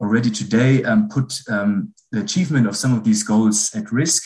already 0.00 0.30
today 0.30 0.84
um, 0.84 1.08
put 1.08 1.40
um, 1.50 1.92
the 2.12 2.20
achievement 2.20 2.68
of 2.68 2.76
some 2.76 2.94
of 2.94 3.02
these 3.02 3.24
goals 3.24 3.74
at 3.74 3.90
risk. 3.90 4.22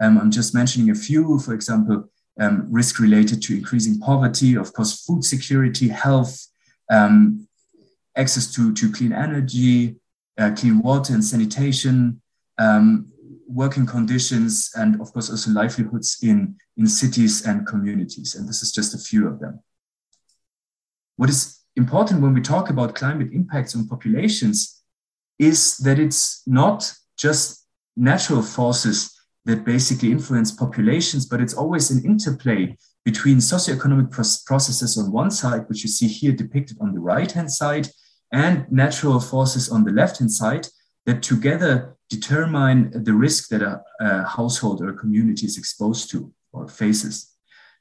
Um, 0.00 0.18
I'm 0.18 0.32
just 0.32 0.52
mentioning 0.52 0.90
a 0.90 0.96
few, 0.96 1.38
for 1.38 1.54
example, 1.54 2.10
um, 2.40 2.66
risk 2.70 2.98
related 2.98 3.42
to 3.42 3.56
increasing 3.56 3.98
poverty, 4.00 4.54
of 4.56 4.72
course, 4.72 5.04
food 5.04 5.24
security, 5.24 5.88
health, 5.88 6.46
um, 6.90 7.46
access 8.16 8.52
to, 8.54 8.72
to 8.74 8.90
clean 8.90 9.12
energy, 9.12 9.96
uh, 10.38 10.50
clean 10.56 10.80
water 10.80 11.14
and 11.14 11.24
sanitation, 11.24 12.20
um, 12.58 13.08
working 13.46 13.86
conditions, 13.86 14.70
and 14.74 15.00
of 15.00 15.12
course 15.12 15.30
also 15.30 15.50
livelihoods 15.50 16.18
in, 16.22 16.56
in 16.76 16.86
cities 16.86 17.46
and 17.46 17.66
communities. 17.66 18.34
And 18.34 18.48
this 18.48 18.62
is 18.62 18.72
just 18.72 18.94
a 18.94 18.98
few 18.98 19.28
of 19.28 19.40
them. 19.40 19.60
What 21.16 21.28
is 21.28 21.60
important 21.76 22.22
when 22.22 22.34
we 22.34 22.40
talk 22.40 22.70
about 22.70 22.94
climate 22.94 23.32
impacts 23.32 23.76
on 23.76 23.88
populations 23.88 24.82
is 25.38 25.76
that 25.78 25.98
it's 25.98 26.42
not 26.46 26.92
just 27.16 27.66
natural 27.96 28.42
forces 28.42 29.21
that 29.44 29.64
basically 29.64 30.10
influence 30.10 30.52
populations, 30.52 31.26
but 31.26 31.40
it's 31.40 31.54
always 31.54 31.90
an 31.90 32.04
interplay 32.04 32.76
between 33.04 33.38
socioeconomic 33.38 34.10
processes 34.46 34.96
on 34.96 35.10
one 35.10 35.30
side, 35.30 35.68
which 35.68 35.82
you 35.82 35.88
see 35.88 36.06
here 36.06 36.32
depicted 36.32 36.78
on 36.80 36.92
the 36.92 37.00
right 37.00 37.30
hand 37.32 37.50
side, 37.50 37.88
and 38.32 38.70
natural 38.70 39.20
forces 39.20 39.68
on 39.68 39.84
the 39.84 39.90
left 39.90 40.18
hand 40.18 40.32
side 40.32 40.66
that 41.06 41.22
together 41.22 41.96
determine 42.08 42.90
the 43.04 43.12
risk 43.12 43.48
that 43.48 43.62
a, 43.62 43.82
a, 44.00 44.24
household 44.24 44.80
or 44.80 44.90
a 44.90 44.96
community 44.96 45.46
is 45.46 45.58
exposed 45.58 46.10
to 46.10 46.32
or 46.52 46.68
faces. 46.68 47.34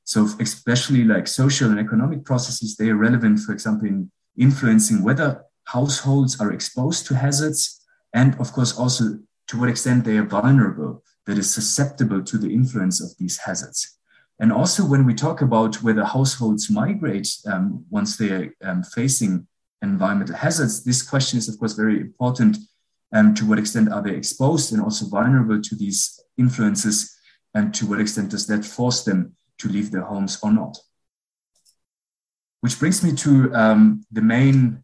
So, 0.03 0.27
especially 0.39 1.03
like 1.03 1.27
social 1.27 1.69
and 1.69 1.79
economic 1.79 2.25
processes, 2.25 2.75
they 2.75 2.89
are 2.89 2.95
relevant, 2.95 3.39
for 3.39 3.51
example, 3.53 3.87
in 3.87 4.11
influencing 4.37 5.03
whether 5.03 5.43
households 5.65 6.39
are 6.41 6.51
exposed 6.51 7.05
to 7.07 7.15
hazards, 7.15 7.85
and 8.13 8.33
of 8.39 8.51
course, 8.51 8.77
also 8.77 9.19
to 9.47 9.59
what 9.59 9.69
extent 9.69 10.05
they 10.05 10.17
are 10.17 10.25
vulnerable, 10.25 11.03
that 11.31 11.39
is 11.39 11.53
susceptible 11.53 12.21
to 12.21 12.37
the 12.37 12.53
influence 12.53 13.01
of 13.01 13.09
these 13.17 13.37
hazards. 13.37 13.97
And 14.41 14.51
also, 14.51 14.83
when 14.83 15.05
we 15.05 15.13
talk 15.13 15.39
about 15.41 15.81
whether 15.81 16.03
households 16.03 16.69
migrate 16.69 17.29
um, 17.45 17.85
once 17.89 18.17
they 18.17 18.31
are 18.31 18.53
um, 18.63 18.83
facing 18.83 19.47
environmental 19.81 20.35
hazards. 20.35 20.83
This 20.83 21.01
question 21.01 21.39
is, 21.39 21.47
of 21.47 21.57
course, 21.57 21.73
very 21.73 22.01
important. 22.01 22.57
Um, 23.13 23.33
to 23.35 23.45
what 23.45 23.59
extent 23.59 23.91
are 23.91 24.01
they 24.01 24.15
exposed 24.15 24.73
and 24.73 24.81
also 24.81 25.05
vulnerable 25.05 25.61
to 25.61 25.75
these 25.75 26.19
influences? 26.37 27.17
And 27.53 27.73
to 27.75 27.85
what 27.85 28.01
extent 28.01 28.31
does 28.31 28.45
that 28.47 28.65
force 28.65 29.03
them 29.05 29.35
to 29.59 29.69
leave 29.69 29.91
their 29.91 30.03
homes 30.03 30.37
or 30.43 30.51
not? 30.51 30.77
Which 32.59 32.77
brings 32.77 33.03
me 33.03 33.13
to 33.15 33.53
um, 33.55 34.05
the 34.11 34.21
main 34.21 34.83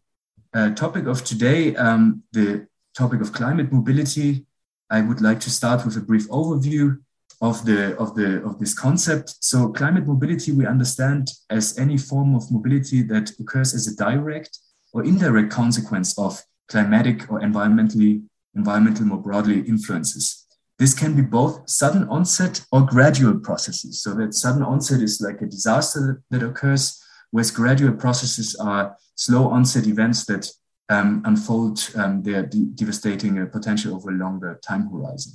uh, 0.54 0.70
topic 0.70 1.06
of 1.06 1.24
today, 1.24 1.76
um, 1.76 2.22
the 2.32 2.66
topic 2.94 3.20
of 3.20 3.32
climate 3.32 3.70
mobility. 3.72 4.46
I 4.90 5.00
would 5.00 5.20
like 5.20 5.40
to 5.40 5.50
start 5.50 5.84
with 5.84 5.96
a 5.96 6.00
brief 6.00 6.28
overview 6.28 6.98
of 7.40 7.64
the 7.64 7.96
of 7.98 8.14
the 8.14 8.42
of 8.44 8.58
this 8.58 8.74
concept. 8.74 9.36
So 9.40 9.68
climate 9.68 10.06
mobility 10.06 10.52
we 10.52 10.66
understand 10.66 11.30
as 11.50 11.78
any 11.78 11.98
form 11.98 12.34
of 12.34 12.50
mobility 12.50 13.02
that 13.02 13.30
occurs 13.38 13.74
as 13.74 13.86
a 13.86 13.96
direct 13.96 14.58
or 14.92 15.04
indirect 15.04 15.50
consequence 15.50 16.18
of 16.18 16.42
climatic 16.68 17.30
or 17.30 17.40
environmentally, 17.40 18.22
environmental 18.54 19.06
more 19.06 19.22
broadly 19.22 19.60
influences. 19.60 20.46
This 20.78 20.94
can 20.94 21.14
be 21.14 21.22
both 21.22 21.68
sudden 21.68 22.08
onset 22.08 22.64
or 22.70 22.82
gradual 22.82 23.38
processes. 23.40 24.00
So 24.00 24.14
that 24.14 24.34
sudden 24.34 24.62
onset 24.62 25.00
is 25.00 25.20
like 25.20 25.42
a 25.42 25.46
disaster 25.46 26.22
that 26.30 26.42
occurs, 26.42 27.02
whereas 27.30 27.50
gradual 27.50 27.94
processes 27.94 28.54
are 28.56 28.96
slow 29.16 29.48
onset 29.48 29.86
events 29.86 30.24
that 30.26 30.50
um, 30.88 31.22
unfold 31.24 31.90
um, 31.96 32.22
their 32.22 32.42
de 32.44 32.64
devastating 32.74 33.38
uh, 33.38 33.46
potential 33.46 33.94
over 33.94 34.10
a 34.10 34.14
longer 34.14 34.58
time 34.62 34.88
horizon. 34.90 35.32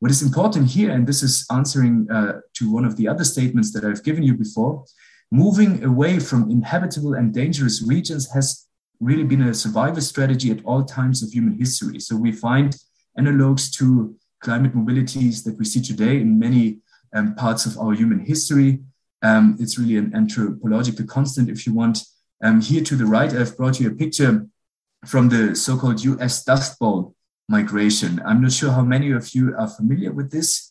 What 0.00 0.12
is 0.12 0.22
important 0.22 0.70
here, 0.70 0.92
and 0.92 1.06
this 1.06 1.22
is 1.22 1.44
answering 1.50 2.06
uh, 2.10 2.40
to 2.54 2.72
one 2.72 2.84
of 2.84 2.96
the 2.96 3.08
other 3.08 3.24
statements 3.24 3.72
that 3.72 3.84
I've 3.84 4.04
given 4.04 4.22
you 4.22 4.34
before, 4.34 4.84
moving 5.30 5.84
away 5.84 6.20
from 6.20 6.50
inhabitable 6.50 7.14
and 7.14 7.34
dangerous 7.34 7.82
regions 7.82 8.32
has 8.32 8.66
really 9.00 9.24
been 9.24 9.42
a 9.42 9.54
survival 9.54 10.00
strategy 10.00 10.50
at 10.50 10.64
all 10.64 10.84
times 10.84 11.22
of 11.22 11.32
human 11.32 11.58
history. 11.58 11.98
So 11.98 12.16
we 12.16 12.32
find 12.32 12.76
analogs 13.18 13.72
to 13.78 14.16
climate 14.40 14.74
mobilities 14.74 15.44
that 15.44 15.58
we 15.58 15.64
see 15.64 15.82
today 15.82 16.20
in 16.20 16.38
many 16.38 16.78
um, 17.12 17.34
parts 17.34 17.66
of 17.66 17.76
our 17.78 17.92
human 17.92 18.20
history. 18.20 18.80
Um, 19.22 19.56
it's 19.58 19.78
really 19.78 19.96
an 19.96 20.14
anthropological 20.14 21.06
constant, 21.06 21.50
if 21.50 21.66
you 21.66 21.74
want. 21.74 22.04
Um, 22.42 22.60
here 22.60 22.84
to 22.84 22.94
the 22.94 23.06
right, 23.06 23.32
I've 23.32 23.56
brought 23.56 23.80
you 23.80 23.88
a 23.88 23.94
picture 23.94 24.46
from 25.06 25.28
the 25.28 25.54
so-called 25.54 26.02
US 26.04 26.44
Dust 26.44 26.78
Bowl 26.78 27.14
migration. 27.48 28.20
I'm 28.26 28.42
not 28.42 28.52
sure 28.52 28.72
how 28.72 28.82
many 28.82 29.10
of 29.12 29.34
you 29.34 29.54
are 29.56 29.68
familiar 29.68 30.12
with 30.12 30.30
this. 30.30 30.70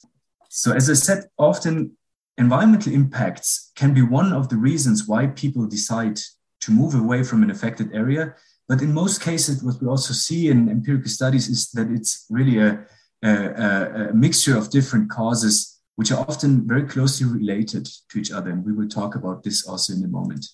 So 0.50 0.74
as 0.74 0.90
I 0.90 0.94
said, 0.94 1.26
often 1.38 1.98
environmental 2.38 2.94
impacts 2.94 3.72
can 3.76 3.94
be 3.94 4.02
one 4.02 4.32
of 4.32 4.50
the 4.50 4.58
reasons 4.58 5.08
why 5.08 5.28
people 5.28 5.66
decide 5.66 6.20
to 6.62 6.72
move 6.72 6.94
away 6.94 7.24
from 7.24 7.44
an 7.44 7.52
affected 7.52 7.94
area. 7.94 8.36
But 8.68 8.82
in 8.82 8.94
most 8.94 9.22
cases, 9.22 9.64
what 9.64 9.82
we 9.82 9.88
also 9.88 10.14
see 10.14 10.50
in 10.50 10.70
empirical 10.70 11.10
studies 11.10 11.48
is 11.48 11.72
that 11.72 11.90
it's 11.90 12.26
really 12.30 12.60
a, 12.60 12.86
a, 13.24 14.10
a 14.10 14.14
mixture 14.14 14.58
of 14.58 14.70
different 14.70 15.10
causes, 15.10 15.80
which 15.96 16.12
are 16.12 16.20
often 16.20 16.68
very 16.68 16.84
closely 16.84 17.26
related 17.26 17.88
to 18.10 18.20
each 18.20 18.32
other. 18.32 18.52
And 18.52 18.66
we 18.66 18.74
will 18.74 18.90
talk 18.90 19.16
about 19.16 19.44
this 19.44 19.66
also 19.68 19.94
in 19.94 20.04
a 20.04 20.08
moment. 20.08 20.46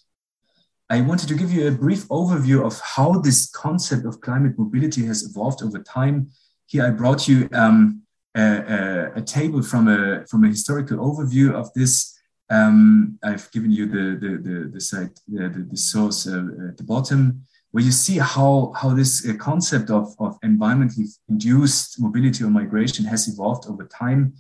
I 0.94 1.02
wanted 1.02 1.28
to 1.30 1.34
give 1.34 1.52
you 1.52 1.68
a 1.68 1.72
brief 1.72 2.08
overview 2.10 2.64
of 2.64 2.80
how 2.80 3.14
this 3.14 3.50
concept 3.50 4.06
of 4.06 4.22
climate 4.22 4.60
mobility 4.60 5.04
has 5.08 5.24
evolved 5.28 5.64
over 5.64 5.80
time. 5.80 6.30
Here 6.68 6.86
I 6.86 6.92
brought 6.92 7.28
you 7.28 7.50
um, 7.52 8.04
a, 8.36 9.12
a, 9.16 9.22
table 9.22 9.64
from 9.64 9.88
a, 9.88 10.24
from 10.28 10.44
a 10.44 10.50
historical 10.50 10.98
overview 11.00 11.52
of 11.52 11.74
this 11.74 12.14
um, 12.52 13.18
I've 13.24 13.50
given 13.52 13.72
you 13.72 13.88
the 13.88 14.06
the 14.24 14.32
the, 14.48 14.70
the 14.74 14.82
site 14.82 15.20
the, 15.28 15.66
the 15.72 15.78
source 15.78 16.28
uh, 16.28 16.70
at 16.70 16.78
the 16.78 16.84
bottom 16.84 17.42
where 17.72 17.84
you 17.84 17.92
see 17.92 18.20
how 18.20 18.74
how 18.80 18.90
this 18.94 19.28
uh, 19.28 19.34
concept 19.50 19.90
of, 19.90 20.14
of 20.20 20.40
environmentally 20.42 21.08
induced 21.28 22.00
mobility 22.00 22.44
or 22.44 22.52
migration 22.52 23.06
has 23.06 23.28
evolved 23.28 23.66
over 23.68 23.86
time. 23.86 24.34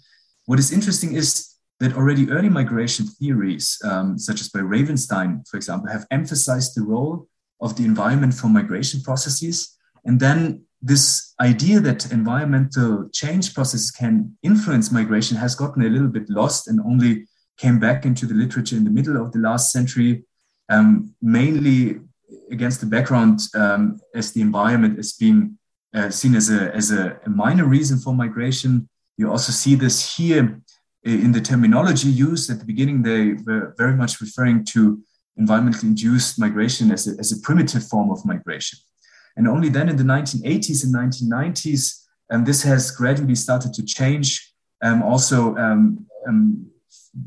What 0.45 0.59
is 0.59 0.71
interesting 0.71 1.15
is 1.15 1.52
that 1.79 1.95
already 1.95 2.29
early 2.29 2.49
migration 2.49 3.05
theories, 3.05 3.79
um, 3.83 4.17
such 4.17 4.41
as 4.41 4.49
by 4.49 4.59
Ravenstein, 4.59 5.47
for 5.47 5.57
example, 5.57 5.89
have 5.89 6.05
emphasized 6.11 6.75
the 6.75 6.83
role 6.83 7.27
of 7.61 7.75
the 7.75 7.85
environment 7.85 8.33
for 8.33 8.47
migration 8.47 9.01
processes. 9.01 9.77
And 10.05 10.19
then 10.19 10.63
this 10.81 11.33
idea 11.39 11.79
that 11.79 12.11
environmental 12.11 13.09
change 13.13 13.53
processes 13.53 13.89
can 13.89 14.37
influence 14.43 14.91
migration 14.91 15.37
has 15.37 15.55
gotten 15.55 15.81
a 15.83 15.89
little 15.89 16.09
bit 16.09 16.29
lost 16.29 16.67
and 16.67 16.79
only 16.81 17.25
came 17.57 17.79
back 17.79 18.05
into 18.05 18.25
the 18.25 18.33
literature 18.33 18.75
in 18.75 18.83
the 18.83 18.89
middle 18.89 19.21
of 19.21 19.31
the 19.31 19.39
last 19.39 19.71
century, 19.71 20.23
um, 20.69 21.13
mainly 21.21 21.99
against 22.51 22.81
the 22.81 22.85
background 22.85 23.39
um, 23.55 23.99
as 24.13 24.31
the 24.31 24.41
environment 24.41 24.99
is 24.99 25.13
being 25.13 25.57
uh, 25.93 26.09
seen 26.09 26.35
as, 26.35 26.49
a, 26.49 26.73
as 26.75 26.91
a, 26.91 27.19
a, 27.25 27.29
minor 27.29 27.65
reason 27.65 27.99
for 27.99 28.13
migration. 28.13 28.89
You 29.17 29.29
also 29.29 29.51
see 29.51 29.75
this 29.75 30.17
here 30.17 30.59
in 31.03 31.31
the 31.31 31.41
terminology 31.41 32.07
used 32.07 32.49
at 32.49 32.59
the 32.59 32.65
beginning. 32.65 33.01
They 33.01 33.33
were 33.33 33.75
very 33.77 33.95
much 33.95 34.21
referring 34.21 34.65
to 34.65 35.01
environmentally 35.39 35.83
induced 35.83 36.39
migration 36.39 36.91
as 36.91 37.07
a, 37.07 37.19
as 37.19 37.31
a 37.31 37.41
primitive 37.41 37.85
form 37.87 38.11
of 38.11 38.25
migration. 38.25 38.79
And 39.35 39.47
only 39.47 39.69
then 39.69 39.89
in 39.89 39.97
the 39.97 40.03
1980s 40.03 40.83
and 40.83 40.93
1990s, 40.93 42.03
um, 42.31 42.45
this 42.45 42.63
has 42.63 42.91
gradually 42.91 43.35
started 43.35 43.73
to 43.73 43.83
change. 43.83 44.53
Um, 44.81 45.01
also, 45.01 45.55
um, 45.57 46.05
um 46.27 46.67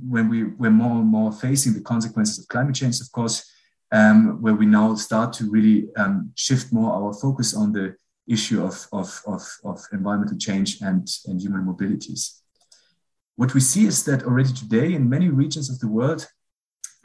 when 0.09 0.29
we 0.29 0.45
were 0.45 0.71
more 0.71 0.99
and 0.99 1.07
more 1.07 1.33
facing 1.33 1.73
the 1.75 1.81
consequences 1.81 2.39
of 2.39 2.49
climate 2.49 2.75
change, 2.75 3.01
of 3.01 3.11
course, 3.13 3.49
um, 3.93 4.43
where 4.43 4.55
we 4.55 4.67
now 4.67 4.95
start 4.97 5.33
to 5.35 5.49
really 5.49 5.89
um, 5.97 6.33
shift 6.35 6.73
more 6.73 6.93
our 6.93 7.13
focus 7.15 7.55
on 7.55 7.73
the 7.73 7.95
issue 8.27 8.65
of, 8.65 8.87
of, 8.93 9.23
of, 9.27 9.43
of 9.65 9.81
environmental 9.93 10.37
change 10.39 10.81
and, 10.81 11.09
and 11.27 11.41
human 11.41 11.65
mobilities. 11.65 12.41
What 13.37 13.53
we 13.53 13.61
see 13.61 13.87
is 13.87 14.05
that 14.05 14.25
already 14.25 14.53
today 14.53 14.95
in 14.95 15.09
many 15.09 15.29
regions 15.29 15.69
of 15.71 15.79
the 15.79 15.89
world, 15.89 16.27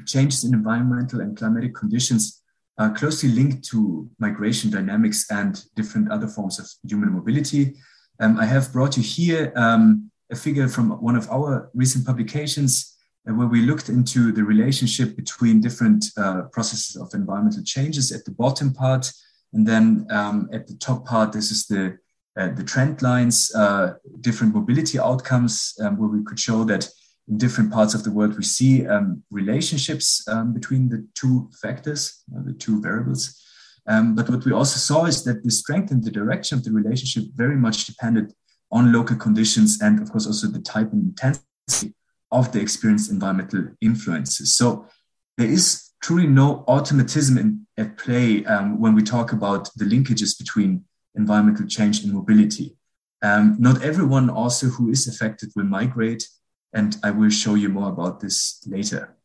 changes 0.06 0.44
in 0.44 0.54
environmental 0.54 1.20
and 1.20 1.38
climatic 1.38 1.76
conditions 1.76 2.42
are 2.78 2.94
closely 2.94 3.30
linked 3.30 3.64
to 3.70 4.10
migration 4.18 4.72
dynamics 4.72 5.30
and 5.30 5.64
different 5.76 6.10
other 6.10 6.28
forms 6.28 6.58
of 6.58 6.68
human 6.90 7.12
mobility. 7.12 7.76
Um, 8.20 8.40
I 8.40 8.46
have 8.46 8.72
brought 8.72 8.98
you 8.98 9.04
here 9.04 9.52
um, 9.56 10.10
a 10.32 10.36
figure 10.36 10.70
from 10.70 10.92
one 11.02 11.18
of 11.18 11.30
our 11.30 11.70
recent 11.74 12.06
publications 12.06 12.98
uh, 13.30 13.34
where 13.34 13.48
we 13.48 13.62
looked 13.62 13.90
into 13.90 14.32
the 14.32 14.44
relationship 14.44 15.16
between 15.18 15.60
different 15.60 16.06
uh, 16.18 16.44
processes 16.54 16.96
of 16.96 17.14
environmental 17.14 17.64
changes 17.64 18.12
at 18.12 18.24
the 18.26 18.32
bottom 18.32 18.74
part. 18.74 19.12
And 19.54 19.68
then 19.68 20.08
um, 20.10 20.50
at 20.54 20.66
the 20.68 20.76
top 20.76 21.06
part, 21.06 21.34
this 21.34 21.52
is 21.52 21.68
the, 21.68 21.98
uh, 22.38 22.50
the 22.50 22.64
trend 22.64 23.02
lines, 23.02 23.54
uh, 23.56 23.94
different 24.22 24.54
mobility 24.56 25.00
outcomes, 25.00 25.74
um, 25.82 25.98
where 25.98 26.10
we 26.10 26.24
could 26.24 26.40
show 26.40 26.64
that 26.64 26.88
in 27.28 27.38
different 27.38 27.72
parts 27.72 27.94
of 27.94 28.04
the 28.04 28.12
world, 28.12 28.38
we 28.38 28.44
see 28.44 28.88
um, 28.88 29.24
relationships 29.30 30.26
um, 30.28 30.54
between 30.54 30.90
the 30.90 31.06
two 31.14 31.50
factors, 31.62 32.24
uh, 32.36 32.42
the 32.44 32.54
two 32.54 32.82
variables. 32.82 33.38
Um, 33.88 34.16
but 34.16 34.30
what 34.30 34.46
we 34.46 34.52
also 34.52 34.78
saw 34.78 35.06
is 35.06 35.24
that 35.24 35.44
the 35.44 35.52
strength 35.52 35.92
and 35.92 36.04
the 36.04 36.12
direction 36.12 36.58
of 36.58 36.64
the 36.64 36.72
relationship 36.72 37.24
very 37.36 37.56
much 37.56 37.86
depended 37.86 38.34
on 38.72 38.94
local 38.94 39.18
conditions 39.18 39.82
and, 39.82 40.02
of 40.02 40.12
course, 40.12 40.26
also 40.26 40.48
the 40.48 40.62
type 40.62 40.94
and 40.94 41.04
intensity 41.04 41.94
of 42.32 42.52
the 42.52 42.62
experienced 42.62 43.12
environmental 43.12 43.68
influences. 43.82 44.56
So 44.56 44.86
there 45.38 45.50
is 45.50 45.90
truly 46.02 46.28
no 46.28 46.64
automatism 46.68 47.38
in, 47.38 47.68
at 47.78 47.98
play 47.98 48.46
um, 48.46 48.80
when 48.80 48.96
we 48.96 49.04
talk 49.04 49.34
about 49.34 49.70
the 49.76 49.86
linkages 49.86 50.38
between 50.38 50.86
environmental 51.16 51.68
change 51.68 52.04
and 52.04 52.14
mobility. 52.14 52.78
Um, 53.22 53.56
not 53.60 53.84
everyone 53.84 54.30
also 54.30 54.68
who 54.68 54.90
is 54.90 55.08
affected 55.08 55.52
will 55.56 55.66
migrate, 55.66 56.28
and 56.74 56.98
I 57.04 57.12
will 57.12 57.30
show 57.30 57.56
you 57.56 57.70
more 57.70 57.90
about 57.90 58.20
this 58.20 58.62
later. 58.66 59.16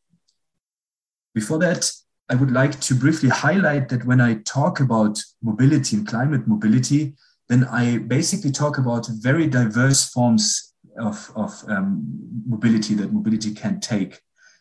Before 1.35 1.59
that, 1.59 1.91
I 2.29 2.35
would 2.35 2.51
like 2.51 2.81
to 2.81 2.95
briefly 2.95 3.29
highlight 3.29 3.89
that 3.91 4.05
when 4.05 4.21
I 4.21 4.35
talk 4.45 4.81
about 4.81 5.23
mobility 5.43 5.97
and 5.97 6.07
climate 6.07 6.47
mobility, 6.47 7.15
then 7.49 7.65
I 7.65 7.99
basically 7.99 8.51
talk 8.51 8.79
about 8.79 9.07
very 9.09 9.47
diverse 9.47 10.09
forms 10.11 10.75
of, 10.99 11.31
of 11.37 11.53
um, 11.69 12.05
mobility 12.47 12.95
that 12.95 13.13
mobility 13.13 13.55
can 13.55 13.81
take. 13.81 14.21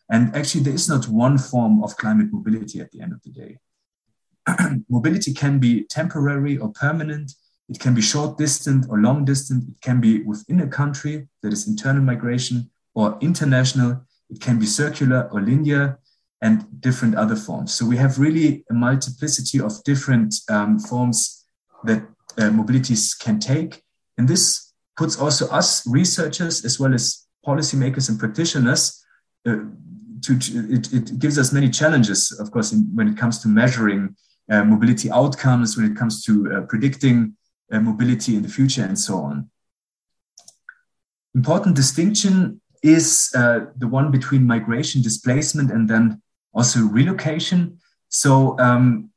And 0.09 0.35
actually, 0.35 0.61
there 0.61 0.75
is 0.75 0.87
not 0.87 1.07
one 1.07 1.37
form 1.39 1.83
of 1.83 1.97
climate 1.97 2.27
mobility 2.31 2.79
at 2.79 2.91
the 2.91 3.01
end 3.01 3.13
of 3.13 3.21
the 3.23 3.31
day. 3.31 3.57
mobility 4.89 5.33
can 5.33 5.59
be 5.59 5.83
temporary 5.83 6.57
or 6.57 6.69
permanent. 6.69 7.31
It 7.69 7.79
can 7.79 7.95
be 7.95 8.01
short 8.01 8.37
distance 8.37 8.87
or 8.89 8.99
long 8.99 9.25
distance. 9.25 9.65
It 9.67 9.81
can 9.81 9.99
be 9.99 10.21
within 10.23 10.59
a 10.61 10.67
country, 10.67 11.27
that 11.41 11.51
is 11.51 11.67
internal 11.67 12.03
migration, 12.03 12.69
or 12.93 13.17
international. 13.21 14.01
It 14.29 14.41
can 14.41 14.59
be 14.59 14.65
circular 14.65 15.29
or 15.31 15.41
linear 15.41 15.99
and 16.41 16.65
different 16.79 17.15
other 17.15 17.35
forms. 17.35 17.73
So 17.73 17.85
we 17.85 17.97
have 17.97 18.19
really 18.19 18.63
a 18.69 18.73
multiplicity 18.73 19.59
of 19.59 19.83
different 19.83 20.35
um, 20.49 20.79
forms 20.79 21.45
that 21.85 22.03
uh, 22.37 22.49
mobilities 22.49 23.17
can 23.17 23.39
take. 23.39 23.83
And 24.17 24.27
this 24.27 24.73
puts 24.97 25.19
also 25.19 25.47
us 25.49 25.85
researchers 25.87 26.63
as 26.63 26.79
well 26.79 26.93
as 26.93 27.25
policymakers 27.45 28.09
and 28.09 28.19
practitioners 28.19 29.03
uh, 29.47 29.57
to, 30.23 30.33
it, 30.71 30.93
it, 30.93 31.19
gives 31.19 31.37
us 31.37 31.53
many 31.53 31.69
challenges, 31.69 32.31
of 32.39 32.51
course, 32.51 32.71
in, 32.71 32.79
when 32.95 33.07
it 33.07 33.17
comes 33.17 33.39
to 33.39 33.47
measuring 33.47 34.15
mobility 34.49 35.09
outcomes, 35.11 35.75
when 35.75 35.91
it 35.91 35.97
comes 35.97 36.23
to 36.23 36.51
uh, 36.51 36.61
predicting 36.61 37.35
uh, 37.71 37.79
mobility 37.79 38.35
in 38.35 38.43
the 38.43 38.49
future, 38.49 38.83
and 38.83 38.97
so 38.97 39.17
on. 39.17 39.49
Important 41.33 41.75
distinction 41.75 42.61
is 42.83 43.31
uh, 43.35 43.65
the 43.77 43.87
one 43.87 44.11
between 44.11 44.45
migration, 44.45 45.01
displacement, 45.01 45.71
and 45.71 45.89
then 45.89 46.21
also 46.53 46.81
relocation. 46.81 47.79
So, 48.09 48.57
um, 48.59 49.09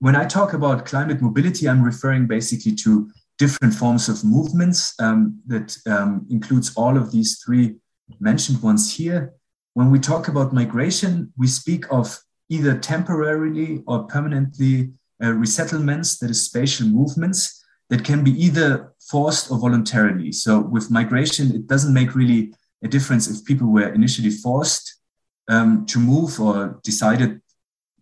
when 0.00 0.14
I 0.14 0.26
talk 0.26 0.52
about 0.52 0.86
climate 0.86 1.20
mobility, 1.20 1.68
I'm 1.68 1.82
referring 1.82 2.28
basically 2.28 2.74
to 2.76 3.10
different 3.38 3.74
forms 3.74 4.08
of 4.08 4.24
movements 4.24 4.94
um, 5.00 5.40
that 5.46 5.76
um, 5.86 6.26
includes 6.30 6.72
all 6.76 6.96
of 6.96 7.10
these 7.10 7.40
three 7.44 7.76
mentioned 8.20 8.62
ones 8.62 8.94
here. 8.94 9.32
When 9.74 9.90
we 9.90 9.98
talk 9.98 10.28
about 10.28 10.52
migration, 10.52 11.32
we 11.36 11.46
speak 11.46 11.90
of 11.90 12.18
either 12.48 12.78
temporarily 12.78 13.82
or 13.86 14.04
permanently 14.04 14.92
uh, 15.22 15.26
resettlements, 15.26 16.18
that 16.18 16.30
is 16.30 16.44
spatial 16.44 16.86
movements 16.86 17.64
that 17.90 18.04
can 18.04 18.22
be 18.22 18.32
either 18.32 18.92
forced 19.00 19.50
or 19.50 19.58
voluntarily. 19.58 20.32
So 20.32 20.60
with 20.60 20.90
migration, 20.90 21.54
it 21.54 21.66
doesn't 21.66 21.94
make 21.94 22.14
really 22.14 22.54
a 22.82 22.88
difference 22.88 23.28
if 23.28 23.44
people 23.44 23.68
were 23.68 23.92
initially 23.92 24.30
forced 24.30 25.00
um, 25.48 25.86
to 25.86 25.98
move 25.98 26.40
or 26.40 26.78
decided 26.84 27.40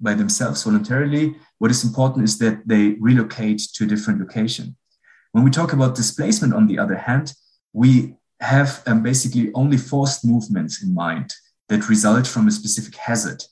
by 0.01 0.15
themselves 0.15 0.65
voluntarily. 0.65 1.37
What 1.59 1.71
is 1.71 1.85
important 1.85 2.25
is 2.25 2.39
that 2.39 2.67
they 2.67 2.97
relocate 3.01 3.63
to 3.75 3.85
a 3.85 3.87
different 3.87 4.21
location. 4.21 4.77
When 5.33 5.45
we 5.45 5.51
talk 5.51 5.73
about 5.73 5.95
displacement, 5.95 6.55
on 6.55 6.67
the 6.67 6.79
other 6.79 6.97
hand, 6.97 7.33
we 7.73 8.17
have 8.41 8.83
um, 8.87 9.03
basically 9.03 9.53
only 9.55 9.77
forced 9.77 10.25
movements 10.25 10.83
in 10.83 10.95
mind 10.95 11.33
that 11.69 11.89
result 11.89 12.27
from 12.27 12.49
a 12.49 12.51
specific 12.51 12.97
hazard. 12.97 13.43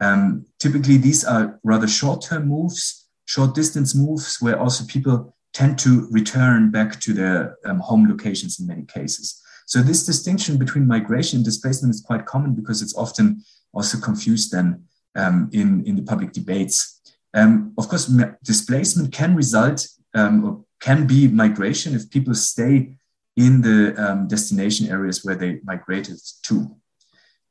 Um, 0.00 0.46
typically, 0.58 0.96
these 0.96 1.24
are 1.24 1.58
rather 1.64 1.88
short 1.88 2.22
term 2.22 2.48
moves, 2.48 3.08
short 3.24 3.54
distance 3.54 3.94
moves, 3.94 4.40
where 4.40 4.58
also 4.58 4.84
people 4.86 5.34
tend 5.52 5.78
to 5.78 6.06
return 6.10 6.70
back 6.70 7.00
to 7.00 7.12
their 7.12 7.56
um, 7.64 7.78
home 7.80 8.08
locations 8.08 8.60
in 8.60 8.66
many 8.66 8.84
cases. 8.84 9.42
So, 9.66 9.80
this 9.80 10.04
distinction 10.04 10.58
between 10.58 10.86
migration 10.86 11.38
and 11.38 11.44
displacement 11.44 11.94
is 11.94 12.00
quite 12.00 12.26
common 12.26 12.54
because 12.54 12.82
it's 12.82 12.96
often 12.96 13.42
also 13.72 13.98
confused 13.98 14.52
then 14.52 14.84
um, 15.16 15.50
in, 15.52 15.84
in 15.86 15.96
the 15.96 16.02
public 16.02 16.32
debates. 16.32 17.00
Um, 17.34 17.74
of 17.76 17.88
course, 17.88 18.10
displacement 18.42 19.12
can 19.12 19.34
result 19.34 19.86
um, 20.14 20.44
or 20.44 20.64
can 20.80 21.06
be 21.06 21.28
migration 21.28 21.94
if 21.94 22.10
people 22.10 22.34
stay 22.34 22.96
in 23.36 23.60
the 23.60 23.94
um, 24.02 24.28
destination 24.28 24.88
areas 24.88 25.24
where 25.24 25.34
they 25.34 25.60
migrated 25.64 26.18
to. 26.44 26.74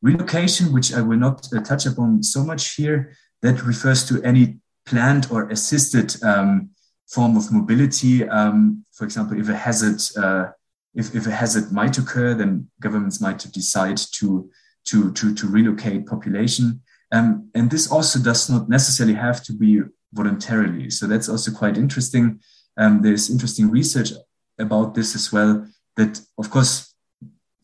Relocation, 0.01 0.71
which 0.71 0.93
I 0.93 1.01
will 1.01 1.17
not 1.17 1.47
uh, 1.53 1.61
touch 1.61 1.85
upon 1.85 2.23
so 2.23 2.43
much 2.43 2.75
here, 2.75 3.13
that 3.41 3.63
refers 3.63 4.07
to 4.07 4.21
any 4.23 4.57
planned 4.85 5.27
or 5.31 5.49
assisted 5.49 6.15
um, 6.23 6.69
form 7.07 7.37
of 7.37 7.51
mobility. 7.51 8.27
Um, 8.27 8.85
for 8.93 9.05
example, 9.05 9.39
if 9.39 9.49
a 9.49 9.55
hazard 9.55 10.01
uh, 10.17 10.51
if, 10.93 11.13
if 11.13 11.27
a 11.27 11.31
hazard 11.31 11.71
might 11.71 11.97
occur, 11.97 12.33
then 12.33 12.69
governments 12.79 13.19
might 13.19 13.39
decide 13.51 13.97
to 14.13 14.49
to 14.85 15.11
to, 15.13 15.33
to 15.33 15.47
relocate 15.47 16.05
population. 16.07 16.81
Um, 17.11 17.49
and 17.53 17.69
this 17.69 17.91
also 17.91 18.19
does 18.19 18.49
not 18.49 18.69
necessarily 18.69 19.15
have 19.15 19.43
to 19.43 19.53
be 19.53 19.81
voluntarily. 20.13 20.89
So 20.89 21.07
that's 21.07 21.29
also 21.29 21.51
quite 21.51 21.77
interesting 21.77 22.39
um, 22.77 23.01
there's 23.01 23.29
interesting 23.29 23.69
research 23.69 24.11
about 24.59 24.95
this 24.95 25.15
as 25.15 25.31
well. 25.31 25.67
That 25.95 26.19
of 26.37 26.49
course 26.49 26.93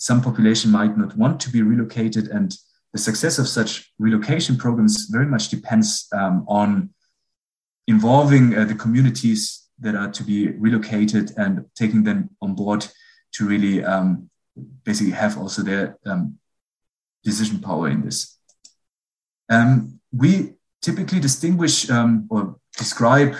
some 0.01 0.19
population 0.19 0.71
might 0.71 0.97
not 0.97 1.15
want 1.15 1.39
to 1.41 1.51
be 1.51 1.61
relocated, 1.61 2.27
and 2.29 2.55
the 2.91 2.97
success 2.97 3.37
of 3.37 3.47
such 3.47 3.93
relocation 3.99 4.57
programs 4.57 5.05
very 5.11 5.27
much 5.27 5.49
depends 5.49 6.07
um, 6.11 6.43
on 6.47 6.89
involving 7.87 8.57
uh, 8.57 8.65
the 8.65 8.73
communities 8.73 9.69
that 9.79 9.93
are 9.95 10.11
to 10.11 10.23
be 10.23 10.47
relocated 10.65 11.31
and 11.37 11.65
taking 11.75 12.03
them 12.03 12.31
on 12.41 12.55
board 12.55 12.87
to 13.33 13.47
really 13.47 13.83
um, 13.83 14.27
basically 14.83 15.13
have 15.13 15.37
also 15.37 15.61
their 15.61 15.99
um, 16.07 16.39
decision 17.23 17.59
power 17.59 17.87
in 17.87 18.01
this. 18.01 18.39
Um, 19.49 19.99
we 20.11 20.53
typically 20.81 21.19
distinguish 21.19 21.91
um, 21.91 22.27
or 22.31 22.55
describe 22.75 23.35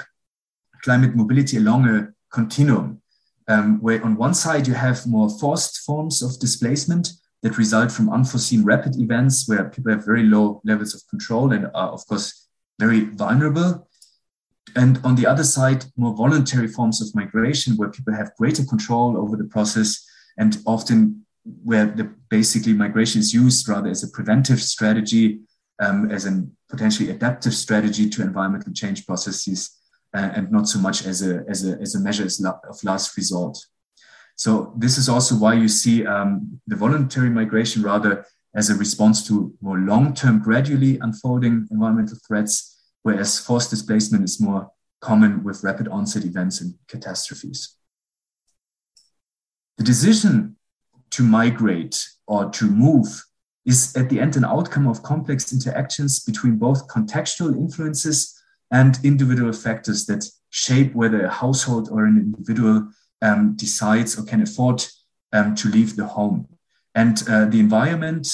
climate 0.84 1.16
mobility 1.16 1.58
along 1.58 1.88
a 1.88 2.10
continuum, 2.32 3.01
um, 3.48 3.82
where 3.82 4.04
on 4.04 4.16
one 4.16 4.34
side 4.34 4.68
you 4.68 4.74
have 4.74 5.06
more 5.08 5.30
forced 5.30 5.80
forms 5.80 6.22
of 6.22 6.40
displacement 6.40 7.14
that 7.42 7.58
result 7.58 7.92
from 7.92 8.10
unforeseen 8.10 8.64
rapid 8.64 9.00
events 9.00 9.48
where 9.48 9.70
people 9.70 9.92
have 9.92 10.06
very 10.06 10.24
low 10.24 10.62
levels 10.64 10.94
of 10.94 11.02
control 11.10 11.52
and 11.52 11.66
are, 11.74 11.90
of 11.90 12.06
course, 12.08 12.48
very 12.80 13.02
vulnerable. 13.02 13.88
And 14.76 15.00
on 15.04 15.16
the 15.16 15.26
other 15.26 15.44
side, 15.44 15.86
more 15.98 16.16
voluntary 16.16 16.68
forms 16.68 17.02
of 17.02 17.14
migration 17.16 17.76
where 17.78 17.90
people 17.90 18.14
have 18.14 18.36
greater 18.36 18.64
control 18.64 19.18
over 19.18 19.36
the 19.36 19.46
process 19.46 20.06
and 20.38 20.58
often 20.66 21.26
where 21.64 21.88
the 21.88 22.14
basically 22.30 22.74
migration 22.74 23.20
is 23.20 23.34
used 23.34 23.68
rather 23.68 23.90
as 23.90 24.04
a 24.04 24.10
preventive 24.10 24.62
strategy, 24.62 25.42
um, 25.80 26.12
as 26.12 26.26
a 26.26 26.46
potentially 26.70 27.10
adaptive 27.10 27.54
strategy 27.54 28.08
to 28.08 28.22
environmental 28.22 28.72
change 28.72 29.06
processes 29.06 29.81
and 30.14 30.52
not 30.52 30.68
so 30.68 30.80
much 30.80 31.06
as 31.06 31.22
a, 31.22 31.44
as 31.48 31.68
a, 31.68 31.80
as 31.80 31.96
a 31.96 32.00
measure 32.00 32.28
of 32.70 32.84
last 32.84 33.16
resort. 33.16 33.58
So 34.36 34.74
this 34.78 34.98
is 34.98 35.08
also 35.08 35.36
why 35.36 35.54
you 35.54 35.68
see 35.68 36.06
um, 36.06 36.60
the 36.68 36.76
voluntary 36.76 37.30
migration 37.30 37.82
rather 37.84 38.26
as 38.56 38.70
a 38.70 38.76
response 38.76 39.26
to 39.28 39.54
more 39.62 39.78
long-term, 39.78 40.42
gradually 40.42 41.00
unfolding 41.00 41.68
environmental 41.72 42.18
threats, 42.28 42.78
whereas 43.04 43.40
forced 43.40 43.70
displacement 43.70 44.24
is 44.24 44.42
more 44.42 44.70
common 45.00 45.44
with 45.44 45.64
rapid 45.64 45.88
onset 45.88 46.26
events 46.26 46.62
and 46.62 46.74
catastrophes. 46.88 47.78
The 49.78 49.84
decision 49.84 50.58
to 51.12 51.24
migrate 51.24 52.08
or 52.28 52.50
to 52.50 52.66
move 52.66 53.26
is 53.66 53.96
at 53.96 54.10
the 54.10 54.20
end 54.20 54.36
an 54.36 54.46
outcome 54.46 54.88
of 54.88 55.04
complex 55.04 55.54
interactions 55.54 56.20
between 56.20 56.58
both 56.58 56.88
contextual 56.88 57.56
influences 57.56 58.41
and 58.72 59.00
individual 59.04 59.54
factors 59.54 60.06
that 60.06 60.26
shape 60.50 60.94
whether 60.96 61.26
a 61.26 61.30
household 61.30 61.90
or 61.92 62.06
an 62.06 62.18
individual 62.18 62.90
um, 63.22 63.56
decides 63.56 64.18
or 64.18 64.24
can 64.24 64.42
afford 64.42 64.84
um, 65.34 65.56
to 65.56 65.68
leave 65.70 65.96
the 65.96 66.06
home. 66.06 66.48
And 66.96 67.22
uh, 67.30 67.46
the 67.46 67.60
environment, 67.60 68.28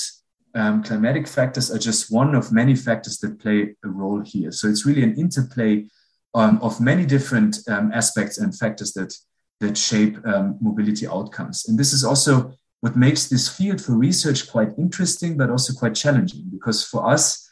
um, 0.56 0.84
climatic 0.84 1.28
factors 1.28 1.70
are 1.72 1.80
just 1.80 2.12
one 2.12 2.34
of 2.36 2.52
many 2.52 2.76
factors 2.76 3.18
that 3.20 3.40
play 3.40 3.76
a 3.84 3.88
role 3.88 4.22
here. 4.22 4.52
So 4.52 4.68
it's 4.68 4.86
really 4.86 5.04
an 5.04 5.16
interplay 5.16 5.86
um, 6.34 6.60
of 6.62 6.80
many 6.80 7.06
different 7.06 7.58
um, 7.68 7.92
aspects 7.92 8.38
and 8.38 8.58
factors 8.58 8.94
that, 8.94 9.14
that 9.60 9.78
shape 9.78 10.18
um, 10.26 10.58
mobility 10.62 11.08
outcomes. 11.08 11.68
And 11.68 11.78
this 11.78 11.94
is 11.94 12.04
also 12.04 12.54
what 12.82 12.96
makes 12.96 13.28
this 13.28 13.50
field 13.50 13.82
for 13.82 13.94
research 13.94 14.50
quite 14.50 14.70
interesting, 14.78 15.36
but 15.38 15.50
also 15.50 15.74
quite 15.74 15.96
challenging, 15.96 16.46
because 16.52 16.84
for 16.86 17.08
us, 17.08 17.44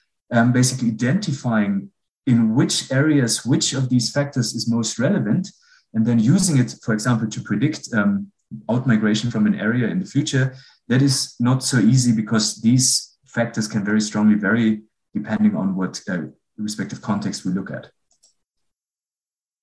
basically 0.51 0.89
identifying 0.89 1.89
in 2.25 2.55
which 2.55 2.91
areas 2.91 3.45
which 3.45 3.73
of 3.73 3.89
these 3.89 4.11
factors 4.11 4.53
is 4.53 4.69
most 4.69 4.97
relevant, 4.99 5.49
and 5.93 6.05
then 6.05 6.19
using 6.19 6.57
it, 6.57 6.75
for 6.83 6.93
example, 6.93 7.27
to 7.27 7.41
predict 7.41 7.93
um, 7.93 8.31
outmigration 8.69 9.31
from 9.31 9.45
an 9.45 9.55
area 9.55 9.87
in 9.87 9.99
the 9.99 10.05
future, 10.05 10.55
that 10.87 11.01
is 11.01 11.35
not 11.39 11.63
so 11.63 11.79
easy 11.79 12.11
because 12.11 12.61
these 12.61 13.17
factors 13.25 13.67
can 13.67 13.83
very 13.83 14.01
strongly 14.01 14.35
vary 14.35 14.81
depending 15.13 15.55
on 15.55 15.75
what 15.75 16.01
uh, 16.09 16.19
respective 16.57 17.01
context 17.01 17.45
we 17.45 17.51
look 17.51 17.71
at. 17.71 17.89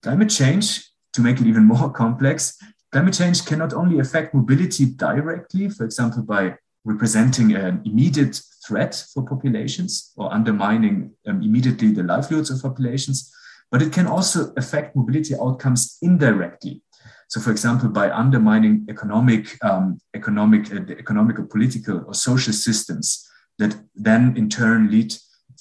Climate 0.03 0.31
change, 0.31 0.91
to 1.13 1.21
make 1.21 1.41
it 1.41 1.47
even 1.47 1.65
more 1.75 1.91
complex, 1.91 2.59
climate 2.91 3.15
change 3.15 3.45
can 3.45 3.59
not 3.59 3.73
only 3.73 3.99
affect 3.99 4.35
mobility 4.35 4.87
directly, 4.87 5.69
for 5.69 5.85
example, 5.85 6.23
by 6.23 6.57
representing 6.85 7.55
an 7.55 7.83
immediate 7.85 8.41
threat 8.67 9.05
for 9.13 9.25
populations 9.25 10.13
or 10.17 10.33
undermining 10.33 11.11
um, 11.27 11.43
immediately 11.43 11.93
the 11.93 12.03
livelihoods 12.03 12.51
of 12.51 12.63
populations, 12.63 13.33
but 13.71 13.83
it 13.83 13.93
can 13.93 14.07
also 14.07 14.53
affect 14.57 14.95
mobility 14.95 15.35
outcomes 15.35 15.99
indirectly. 16.03 16.83
So, 17.29 17.41
for 17.41 17.51
example, 17.51 17.89
by 17.89 18.11
undermining 18.11 18.87
economic, 18.91 19.57
um, 19.65 19.99
economic, 20.15 20.71
uh, 20.71 20.81
the 20.87 20.99
economic 20.99 21.39
or 21.39 21.45
political 21.45 22.05
or 22.07 22.15
social 22.15 22.53
systems 22.53 23.27
that 23.59 23.75
then 23.95 24.37
in 24.37 24.51
turn 24.51 24.91
lead, 24.91 25.15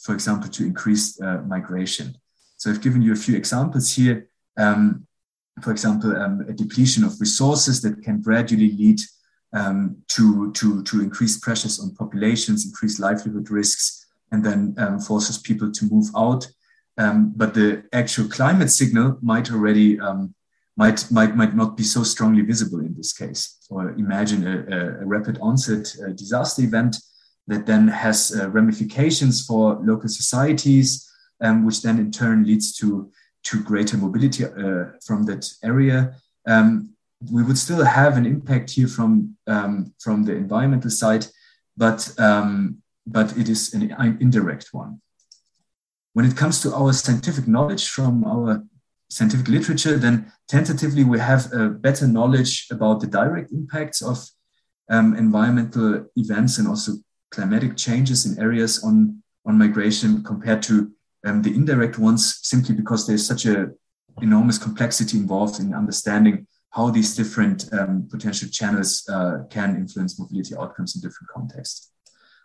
for 0.03 0.13
example, 0.13 0.49
to 0.49 0.65
increased 0.65 1.21
uh, 1.21 1.37
migration. 1.47 2.15
So, 2.57 2.69
I've 2.69 2.81
given 2.81 3.01
you 3.01 3.13
a 3.13 3.23
few 3.25 3.37
examples 3.37 3.93
here. 3.93 4.27
Um, 4.57 5.07
for 5.61 5.71
example, 5.71 6.15
um, 6.15 6.45
a 6.47 6.53
depletion 6.53 7.03
of 7.03 7.19
resources 7.19 7.81
that 7.81 8.03
can 8.03 8.21
gradually 8.21 8.71
lead 8.71 8.99
um, 9.53 9.97
to, 10.09 10.51
to, 10.53 10.83
to 10.83 11.01
increased 11.01 11.41
pressures 11.41 11.79
on 11.79 11.95
populations, 11.95 12.65
increase 12.65 12.99
livelihood 12.99 13.49
risks, 13.49 14.05
and 14.31 14.43
then 14.43 14.75
um, 14.77 14.99
forces 14.99 15.37
people 15.37 15.71
to 15.71 15.85
move 15.85 16.07
out. 16.15 16.47
Um, 16.97 17.33
but 17.35 17.53
the 17.53 17.83
actual 17.93 18.27
climate 18.27 18.71
signal 18.71 19.17
might 19.21 19.51
already 19.51 19.99
um, 19.99 20.33
might, 20.77 21.11
might, 21.11 21.35
might 21.35 21.55
not 21.55 21.75
be 21.77 21.83
so 21.83 22.03
strongly 22.03 22.41
visible 22.41 22.79
in 22.79 22.95
this 22.95 23.13
case. 23.13 23.57
Or 23.69 23.91
imagine 23.91 24.47
a, 24.47 25.01
a 25.01 25.05
rapid 25.05 25.37
onset 25.41 25.95
uh, 26.03 26.11
disaster 26.11 26.63
event 26.63 26.97
that 27.47 27.65
then 27.65 27.87
has 27.87 28.31
uh, 28.35 28.49
ramifications 28.49 29.45
for 29.45 29.79
local 29.83 30.09
societies, 30.09 31.09
um, 31.41 31.65
which 31.65 31.81
then 31.81 31.99
in 31.99 32.11
turn 32.11 32.45
leads 32.45 32.75
to, 32.77 33.11
to 33.43 33.61
greater 33.63 33.97
mobility 33.97 34.45
uh, 34.45 34.85
from 35.05 35.23
that 35.23 35.51
area. 35.63 36.15
Um, 36.47 36.90
we 37.29 37.43
would 37.43 37.57
still 37.57 37.83
have 37.83 38.17
an 38.17 38.25
impact 38.25 38.71
here 38.71 38.87
from, 38.87 39.37
um, 39.47 39.93
from 39.99 40.23
the 40.23 40.33
environmental 40.33 40.89
side, 40.89 41.27
but, 41.77 42.13
um, 42.19 42.77
but 43.05 43.37
it 43.37 43.49
is 43.49 43.73
an 43.73 43.91
indirect 44.19 44.69
one. 44.71 45.01
When 46.13 46.25
it 46.25 46.35
comes 46.35 46.61
to 46.61 46.73
our 46.73 46.93
scientific 46.93 47.47
knowledge 47.47 47.89
from 47.89 48.23
our 48.23 48.63
scientific 49.09 49.47
literature, 49.47 49.97
then 49.97 50.31
tentatively 50.47 51.03
we 51.03 51.19
have 51.19 51.51
a 51.53 51.69
better 51.69 52.07
knowledge 52.07 52.67
about 52.71 53.01
the 53.01 53.07
direct 53.07 53.51
impacts 53.51 54.01
of 54.01 54.27
um, 54.89 55.15
environmental 55.15 56.05
events 56.15 56.57
and 56.57 56.67
also 56.67 56.93
climatic 57.29 57.77
changes 57.77 58.25
in 58.25 58.41
areas 58.41 58.83
on, 58.83 59.21
on 59.45 59.57
migration 59.57 60.23
compared 60.23 60.61
to 60.63 60.91
um, 61.25 61.41
the 61.41 61.53
indirect 61.53 61.97
ones, 61.97 62.39
simply 62.41 62.75
because 62.75 63.05
there's 63.05 63.25
such 63.25 63.45
a 63.45 63.69
enormous 64.21 64.57
complexity 64.57 65.17
involved 65.17 65.59
in 65.59 65.73
understanding 65.73 66.47
how 66.71 66.89
these 66.89 67.15
different 67.15 67.71
um, 67.73 68.07
potential 68.09 68.49
channels 68.49 69.07
uh, 69.09 69.43
can 69.49 69.75
influence 69.75 70.19
mobility 70.19 70.55
outcomes 70.55 70.95
in 70.95 71.01
different 71.01 71.29
contexts. 71.29 71.91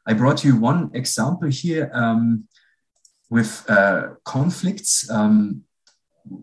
I 0.06 0.12
brought 0.12 0.44
you 0.44 0.56
one 0.56 0.90
example 0.94 1.48
here 1.48 1.90
um, 1.92 2.44
with 3.30 3.64
uh, 3.68 4.14
conflicts. 4.24 5.10
Um, 5.10 5.64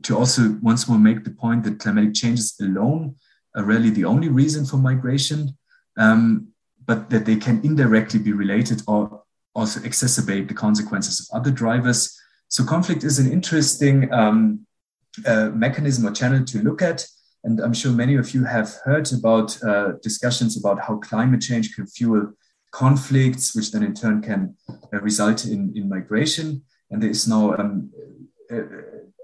to 0.04 0.18
also 0.18 0.58
once 0.62 0.88
more 0.88 1.00
make 1.00 1.24
the 1.24 1.32
point 1.32 1.64
that 1.64 1.80
climatic 1.80 2.14
changes 2.14 2.56
alone 2.62 3.16
are 3.56 3.64
rarely 3.64 3.90
the 3.90 4.06
only 4.06 4.30
reason 4.30 4.66
for 4.66 4.78
migration, 4.78 5.58
um, 5.98 6.48
but 6.86 7.10
that 7.10 7.26
they 7.26 7.36
can 7.36 7.62
indirectly 7.64 8.20
be 8.20 8.34
related 8.34 8.82
or 8.88 9.24
also 9.56 9.80
exacerbate 9.82 10.48
the 10.48 10.54
consequences 10.54 11.30
of 11.30 11.40
other 11.40 11.52
drivers. 11.52 12.18
So 12.48 12.64
conflict 12.64 13.04
is 13.04 13.20
an 13.20 13.32
interesting 13.32 14.12
um, 14.12 14.66
uh, 15.26 15.50
mechanism 15.50 16.08
or 16.08 16.12
channel 16.12 16.44
to 16.46 16.64
look 16.64 16.82
at. 16.82 17.06
And 17.44 17.60
I'm 17.60 17.74
sure 17.74 17.92
many 17.92 18.16
of 18.16 18.34
you 18.34 18.46
have 18.46 18.74
heard 18.86 19.12
about 19.12 19.62
uh, 19.64 19.94
discussions 20.02 20.58
about 20.58 20.80
how 20.80 20.98
climate 20.98 21.42
change 21.42 21.76
can 21.76 21.88
fuel 21.88 22.34
conflicts, 22.72 23.56
which 23.56 23.72
then 23.72 23.84
in 23.84 23.94
turn 23.94 24.22
can 24.22 24.56
uh, 24.94 25.00
result 25.02 25.46
in, 25.46 25.74
in 25.76 25.90
migration. 25.90 26.64
And 26.90 27.02
there 27.02 27.10
is 27.10 27.28
now 27.28 27.56
um, 27.56 27.92
uh, 28.52 28.62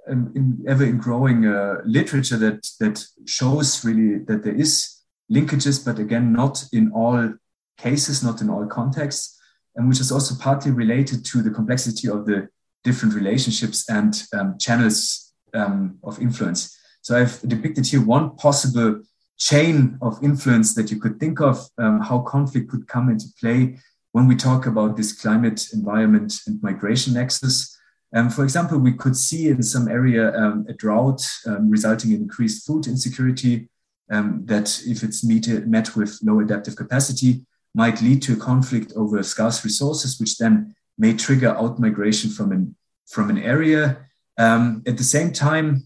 in 0.10 0.64
ever 0.68 0.84
in 0.84 0.98
growing 0.98 1.46
uh, 1.46 1.82
literature 1.86 2.38
that 2.38 2.68
that 2.80 3.06
shows 3.26 3.86
really 3.86 4.20
that 4.26 4.44
there 4.44 4.56
is 4.56 5.00
linkages, 5.32 5.86
but 5.86 6.00
again, 6.00 6.34
not 6.34 6.66
in 6.74 6.92
all 6.92 7.34
cases, 7.78 8.24
not 8.24 8.42
in 8.42 8.50
all 8.50 8.66
contexts, 8.66 9.40
and 9.76 9.88
which 9.88 10.00
is 10.00 10.12
also 10.12 10.36
partly 10.42 10.72
related 10.72 11.24
to 11.26 11.42
the 11.42 11.52
complexity 11.52 12.10
of 12.10 12.26
the 12.26 12.50
different 12.84 13.14
relationships 13.14 13.88
and 13.90 14.24
um, 14.34 14.58
channels 14.58 15.34
um, 15.54 16.00
of 16.04 16.20
influence. 16.20 16.76
So 17.02 17.18
I've 17.18 17.42
depicted 17.42 17.86
here 17.88 18.04
one 18.06 18.36
possible 18.36 19.02
chain 19.38 19.98
of 20.02 20.22
influence 20.22 20.76
that 20.76 20.92
you 20.92 21.00
could 21.00 21.20
think 21.20 21.40
of 21.40 21.66
um, 21.78 22.02
how 22.02 22.20
conflict 22.20 22.70
could 22.70 22.88
come 22.88 23.10
into 23.10 23.28
play 23.40 23.80
when 24.12 24.28
we 24.28 24.36
talk 24.36 24.66
about 24.66 24.98
this 24.98 25.14
climate, 25.14 25.68
environment, 25.74 26.34
and 26.46 26.62
migration 26.62 27.14
nexus. 27.14 27.78
Um, 28.14 28.30
for 28.30 28.44
example, 28.44 28.80
we 28.80 28.94
could 28.94 29.16
see 29.16 29.48
in 29.50 29.62
some 29.62 29.88
area 29.88 30.36
um, 30.36 30.66
a 30.68 30.74
drought 30.74 31.26
um, 31.46 31.70
resulting 31.70 32.12
in 32.12 32.22
increased 32.22 32.66
food 32.66 32.88
insecurity 32.88 33.70
um, 34.12 34.46
that, 34.46 34.82
if 34.86 35.04
it's 35.04 35.24
met 35.24 35.96
with 35.96 36.20
low 36.24 36.40
adaptive 36.40 36.76
capacity, 36.76 37.46
might 37.76 38.02
lead 38.02 38.22
to 38.24 38.34
a 38.34 38.38
conflict 38.38 38.92
over 38.96 39.22
scarce 39.22 39.64
resources, 39.64 40.20
which 40.20 40.38
then 40.38 40.76
may 40.98 41.14
trigger 41.14 41.56
out 41.56 41.80
migration 41.80 42.30
from 42.32 42.52
an, 42.52 42.76
from 43.08 43.30
an 43.30 43.38
area. 43.38 44.06
Um, 44.38 44.82
at 44.88 44.98
the 44.98 45.04
same 45.04 45.32
time, 45.32 45.84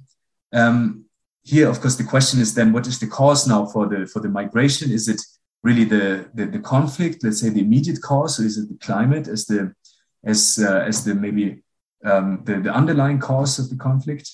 um, 0.54 1.03
here, 1.43 1.69
of 1.69 1.82
course, 1.82 1.95
the 1.95 2.03
question 2.03 2.39
is 2.39 2.53
then 2.53 2.71
what 2.71 2.88
is 2.88 2.99
the 2.99 3.08
cause 3.08 3.47
now 3.47 3.65
for 3.65 3.88
the, 3.88 4.08
for 4.08 4.19
the 4.19 4.29
migration? 4.29 4.91
Is 4.91 5.08
it 5.08 5.21
really 5.62 5.84
the, 5.84 6.29
the, 6.34 6.45
the 6.45 6.60
conflict, 6.60 7.23
let's 7.23 7.41
say 7.41 7.49
the 7.49 7.62
immediate 7.62 8.01
cause, 8.01 8.39
or 8.39 8.45
is 8.45 8.58
it 8.58 8.69
the 8.69 8.77
climate 8.77 9.27
as 9.27 9.45
the, 9.45 9.73
as, 10.23 10.60
uh, 10.62 10.84
as 10.88 11.03
the 11.03 11.15
maybe 11.15 11.63
um, 12.03 12.41
the, 12.43 12.60
the 12.60 12.73
underlying 12.73 13.19
cause 13.19 13.60
of 13.60 13.69
the 13.69 13.75
conflict. 13.75 14.29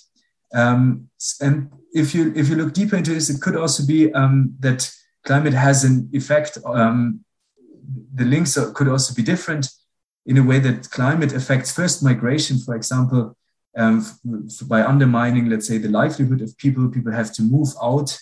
Um, 0.53 1.09
and 1.41 1.71
if 1.93 2.15
you 2.15 2.33
if 2.35 2.49
you 2.49 2.55
look 2.55 2.73
deeper 2.73 2.95
into 2.95 3.13
this, 3.13 3.29
it 3.29 3.41
could 3.41 3.55
also 3.55 3.85
be 3.85 4.11
um, 4.13 4.55
that 4.59 4.91
climate 5.23 5.53
has 5.53 5.83
an 5.83 6.09
effect. 6.13 6.57
Um, 6.65 7.23
the 8.13 8.25
links 8.25 8.57
could 8.73 8.87
also 8.87 9.13
be 9.13 9.23
different 9.23 9.69
in 10.25 10.37
a 10.37 10.43
way 10.43 10.59
that 10.59 10.89
climate 10.91 11.33
affects 11.33 11.71
first 11.71 12.03
migration, 12.03 12.59
for 12.59 12.75
example, 12.75 13.35
um, 13.77 14.05
by 14.67 14.83
undermining, 14.83 15.49
let's 15.49 15.67
say, 15.67 15.77
the 15.77 15.89
livelihood 15.89 16.41
of 16.41 16.57
people. 16.57 16.89
People 16.89 17.11
have 17.11 17.31
to 17.33 17.41
move 17.41 17.69
out, 17.81 18.17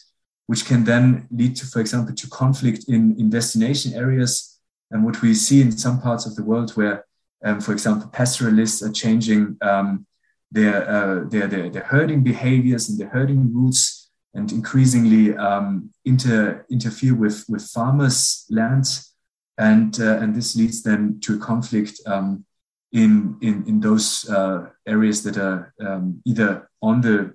which 0.47 0.65
can 0.65 0.83
then 0.83 1.27
lead 1.31 1.55
to, 1.57 1.65
for 1.65 1.79
example, 1.79 2.13
to 2.13 2.29
conflict 2.29 2.85
in, 2.87 3.19
in 3.19 3.29
destination 3.29 3.93
areas. 3.93 4.59
And 4.91 5.03
what 5.03 5.21
we 5.21 5.33
see 5.33 5.61
in 5.61 5.71
some 5.71 6.01
parts 6.01 6.25
of 6.25 6.35
the 6.35 6.43
world 6.43 6.71
where 6.71 7.05
um, 7.43 7.61
for 7.61 7.71
example, 7.71 8.09
pastoralists 8.09 8.81
are 8.81 8.91
changing 8.91 9.57
um, 9.61 10.05
their, 10.51 10.89
uh, 10.89 11.29
their, 11.29 11.47
their, 11.47 11.69
their, 11.69 11.83
herding 11.83 12.23
behaviors 12.23 12.89
and 12.89 12.97
their 12.97 13.09
herding 13.09 13.53
routes 13.53 14.09
and 14.33 14.51
increasingly 14.51 15.35
um, 15.37 15.91
inter, 16.05 16.65
interfere 16.69 17.15
with, 17.15 17.45
with 17.47 17.63
farmers' 17.63 18.45
lands. 18.49 19.13
and 19.57 19.99
uh, 19.99 20.17
and 20.21 20.35
this 20.35 20.55
leads 20.55 20.83
then 20.83 21.19
to 21.21 21.35
a 21.35 21.39
conflict 21.39 21.99
um, 22.05 22.45
in 22.91 23.37
in 23.41 23.65
in 23.67 23.79
those 23.79 24.29
uh, 24.29 24.69
areas 24.85 25.23
that 25.23 25.37
are 25.37 25.73
um, 25.81 26.21
either 26.25 26.69
on 26.81 27.01
the 27.01 27.33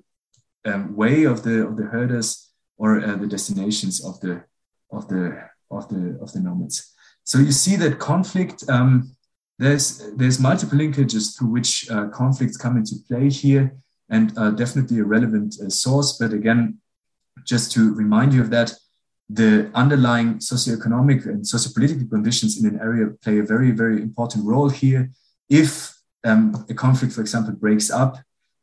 um, 0.65 0.97
way 0.97 1.25
of 1.25 1.43
the 1.43 1.67
of 1.67 1.77
the 1.77 1.85
herders 1.85 2.51
or 2.79 3.01
uh, 3.01 3.17
the 3.17 3.27
destinations 3.27 4.05
of 4.05 4.19
the 4.21 4.43
of 4.91 5.09
the 5.09 5.39
of 5.71 5.89
the 5.89 6.19
of 6.23 6.33
the 6.33 6.41
nomads. 6.41 6.93
So 7.25 7.39
you 7.39 7.53
see 7.53 7.77
that 7.77 7.99
conflict. 7.99 8.65
Um, 8.69 9.15
there's 9.59 10.11
there's 10.17 10.41
multiple 10.41 10.79
linkages 10.79 11.37
through 11.37 11.49
which 11.49 11.89
uh, 11.91 12.09
conflicts 12.09 12.57
come 12.57 12.77
into 12.77 12.97
play 13.07 13.29
here, 13.29 13.77
and 14.09 14.35
definitely 14.57 14.99
a 15.01 15.05
relevant 15.05 15.55
uh, 15.61 15.69
source. 15.69 16.17
But 16.19 16.33
again, 16.33 16.79
just 17.45 17.73
to 17.73 17.95
remind 17.95 18.33
you 18.33 18.41
of 18.41 18.51
that, 18.51 18.73
the 19.29 19.71
underlying 19.75 20.35
socioeconomic 20.39 21.27
and 21.27 21.45
sociopolitical 21.45 22.09
conditions 22.11 22.59
in 22.59 22.67
an 22.67 22.81
area 22.81 23.09
play 23.23 23.39
a 23.39 23.45
very 23.45 23.71
very 23.71 24.01
important 24.01 24.45
role 24.45 24.71
here. 24.71 25.11
If 25.53 25.95
um, 26.25 26.65
a 26.71 26.75
conflict, 26.75 27.13
for 27.13 27.21
example, 27.21 27.53
breaks 27.53 27.91
up, 27.91 28.17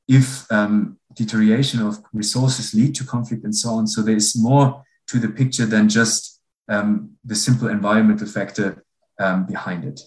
if 0.08 0.52
um, 0.52 0.97
deterioration 1.13 1.84
of 1.84 1.99
resources 2.12 2.73
lead 2.73 2.95
to 2.95 3.04
conflict 3.06 3.43
and 3.43 3.56
so 3.56 3.69
on, 3.75 3.86
so 3.86 4.02
there's 4.02 4.36
more 4.36 4.84
to 5.06 5.19
the 5.19 5.30
picture 5.30 5.67
than 5.67 5.88
just 5.88 6.41
um, 6.67 7.12
the 7.23 7.36
simple 7.36 7.67
environmental 7.67 8.25
factor 8.25 8.84
um, 9.19 9.45
behind 9.45 9.86
it. 9.86 10.02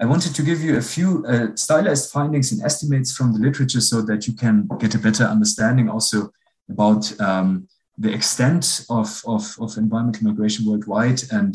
I 0.00 0.06
wanted 0.06 0.34
to 0.34 0.42
give 0.42 0.60
you 0.60 0.76
a 0.76 0.82
few 0.82 1.24
uh, 1.24 1.54
stylized 1.54 2.10
findings 2.10 2.50
and 2.50 2.62
estimates 2.62 3.14
from 3.16 3.32
the 3.32 3.38
literature 3.38 3.80
so 3.80 4.02
that 4.02 4.26
you 4.26 4.34
can 4.34 4.68
get 4.80 4.96
a 4.96 4.98
better 4.98 5.24
understanding 5.24 5.88
also 5.88 6.30
about 6.68 7.18
um, 7.20 7.68
the 7.96 8.12
extent 8.12 8.84
of, 8.90 9.22
of, 9.24 9.56
of, 9.60 9.78
environmental 9.78 10.24
migration 10.24 10.66
worldwide 10.66 11.22
and, 11.30 11.54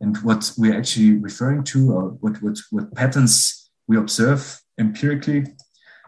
and 0.00 0.16
what 0.18 0.52
we're 0.56 0.76
actually 0.76 1.12
referring 1.12 1.62
to 1.64 1.92
or 1.92 2.02
what, 2.20 2.42
what, 2.42 2.58
what 2.70 2.94
patterns 2.94 3.70
we 3.86 3.96
observe 3.96 4.60
empirically. 4.78 5.44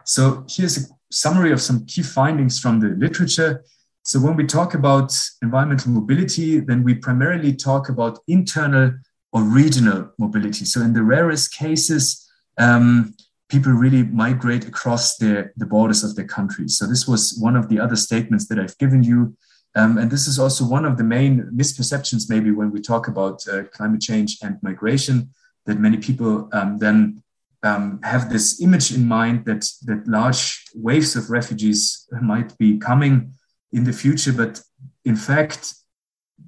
So 0.05 0.45
here's 0.49 0.77
a 0.77 0.81
summary 1.11 1.51
of 1.51 1.61
some 1.61 1.85
key 1.85 2.03
findings 2.03 2.59
from 2.59 2.79
the 2.79 2.89
literature. 2.89 3.63
So 4.03 4.19
when 4.19 4.35
we 4.35 4.45
talk 4.45 4.73
about 4.73 5.13
environmental 5.41 5.91
mobility, 5.91 6.59
then 6.59 6.83
we 6.83 6.95
primarily 6.95 7.55
talk 7.55 7.89
about 7.89 8.19
internal 8.27 8.91
or 9.31 9.43
regional 9.43 10.11
mobility. 10.17 10.65
So 10.65 10.81
in 10.81 10.93
the 10.93 11.03
rarest 11.03 11.53
cases, 11.53 12.29
um, 12.57 13.15
people 13.49 13.71
really 13.71 14.03
migrate 14.03 14.67
across 14.67 15.17
the, 15.17 15.51
the 15.57 15.65
borders 15.65 16.03
of 16.03 16.15
their 16.15 16.25
countries. 16.25 16.77
So 16.77 16.85
this 16.85 17.07
was 17.07 17.37
one 17.39 17.55
of 17.55 17.69
the 17.69 17.79
other 17.79 17.95
statements 17.95 18.47
that 18.47 18.59
I've 18.59 18.77
given 18.77 19.03
you. 19.03 19.35
Um, 19.75 19.97
and 19.97 20.11
this 20.11 20.27
is 20.27 20.37
also 20.37 20.65
one 20.65 20.85
of 20.85 20.97
the 20.97 21.03
main 21.03 21.49
misperceptions, 21.53 22.29
maybe 22.29 22.51
when 22.51 22.71
we 22.71 22.79
talk 22.79 23.07
about 23.07 23.47
uh, 23.47 23.63
climate 23.71 24.01
change 24.01 24.37
and 24.43 24.61
migration, 24.61 25.29
that 25.65 25.79
many 25.79 25.97
people 25.97 26.49
um, 26.53 26.77
then 26.77 27.23
um, 27.63 27.99
have 28.03 28.29
this 28.29 28.61
image 28.61 28.93
in 28.93 29.07
mind 29.07 29.45
that, 29.45 29.67
that 29.85 30.07
large 30.07 30.63
waves 30.75 31.15
of 31.15 31.29
refugees 31.29 32.07
might 32.21 32.55
be 32.57 32.77
coming 32.77 33.33
in 33.71 33.83
the 33.83 33.93
future. 33.93 34.33
But 34.33 34.61
in 35.05 35.15
fact, 35.15 35.73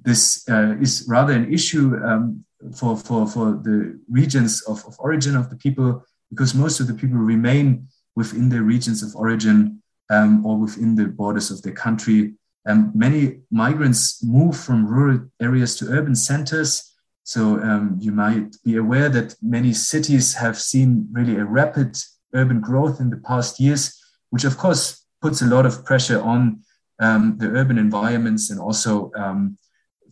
this 0.02 0.48
uh, 0.48 0.76
is 0.80 1.06
rather 1.08 1.32
an 1.32 1.52
issue 1.52 1.96
um, 2.04 2.44
for, 2.76 2.96
for, 2.96 3.26
for 3.26 3.52
the 3.52 3.98
regions 4.08 4.62
of, 4.62 4.84
of 4.86 4.94
origin 4.98 5.36
of 5.36 5.50
the 5.50 5.56
people, 5.56 6.04
because 6.30 6.54
most 6.54 6.80
of 6.80 6.86
the 6.86 6.94
people 6.94 7.18
remain 7.18 7.88
within 8.14 8.48
their 8.48 8.62
regions 8.62 9.02
of 9.02 9.16
origin 9.16 9.82
um, 10.10 10.44
or 10.46 10.58
within 10.58 10.94
the 10.94 11.06
borders 11.06 11.50
of 11.50 11.60
their 11.62 11.72
country. 11.72 12.34
Um, 12.66 12.92
many 12.94 13.40
migrants 13.50 14.22
move 14.24 14.56
from 14.56 14.86
rural 14.86 15.20
areas 15.40 15.76
to 15.76 15.88
urban 15.88 16.14
centers. 16.14 16.92
So 17.22 17.60
um, 17.62 17.96
you 18.00 18.12
might 18.12 18.56
be 18.64 18.76
aware 18.76 19.08
that 19.08 19.34
many 19.42 19.72
cities 19.72 20.34
have 20.34 20.58
seen 20.58 21.08
really 21.12 21.36
a 21.36 21.44
rapid 21.44 21.96
urban 22.34 22.60
growth 22.60 23.00
in 23.00 23.10
the 23.10 23.18
past 23.18 23.60
years, 23.60 24.00
which 24.30 24.44
of 24.44 24.58
course 24.58 25.04
puts 25.22 25.42
a 25.42 25.46
lot 25.46 25.66
of 25.66 25.84
pressure 25.84 26.20
on 26.20 26.60
um, 26.98 27.36
the 27.38 27.48
urban 27.48 27.78
environments 27.78 28.50
and 28.50 28.60
also 28.60 29.10
um, 29.16 29.56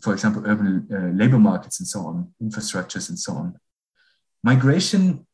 for 0.04 0.12
example, 0.12 0.42
urban 0.46 0.86
uh, 0.92 1.16
labor 1.16 1.38
markets 1.38 1.80
and 1.80 1.88
so 1.88 2.00
on, 2.00 2.30
infrastructures 2.42 3.08
and 3.08 3.18
so 3.18 3.32
on. 3.32 3.54
Migration 4.42 5.26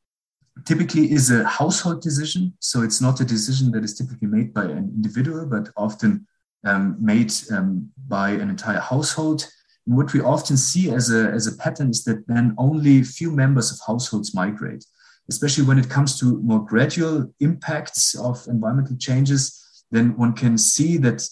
typically 0.65 1.11
is 1.11 1.31
a 1.31 1.45
household 1.45 2.01
decision. 2.01 2.55
So 2.61 2.83
it's 2.83 3.01
not 3.01 3.21
a 3.21 3.25
decision 3.25 3.73
that 3.73 3.83
is 3.83 3.95
typically 3.99 4.29
made 4.29 4.55
by 4.55 4.65
an 4.65 4.93
individual, 4.95 5.45
but 5.47 5.69
often 5.77 6.27
um, 6.65 6.97
made 7.01 7.33
um, 7.51 7.91
by 8.09 8.31
an 8.31 8.51
entire 8.51 8.81
household. 8.81 9.47
And 9.87 9.97
what 9.97 10.13
we 10.13 10.21
often 10.21 10.57
see 10.57 10.91
as 10.91 11.11
a, 11.11 11.29
as 11.31 11.47
a 11.47 11.57
pattern 11.57 11.91
is 11.91 12.05
that 12.05 12.27
then 12.27 12.55
only 12.59 13.03
few 13.03 13.31
members 13.31 13.73
of 13.73 13.79
households 13.87 14.35
migrate, 14.35 14.85
especially 15.29 15.65
when 15.65 15.79
it 15.79 15.89
comes 15.89 16.19
to 16.21 16.41
more 16.43 16.65
gradual 16.65 17.33
impacts 17.41 18.15
of 18.15 18.47
environmental 18.47 18.97
changes. 18.97 19.85
Then 19.91 20.17
one 20.17 20.35
can 20.35 20.57
see 20.59 20.97
that 20.99 21.27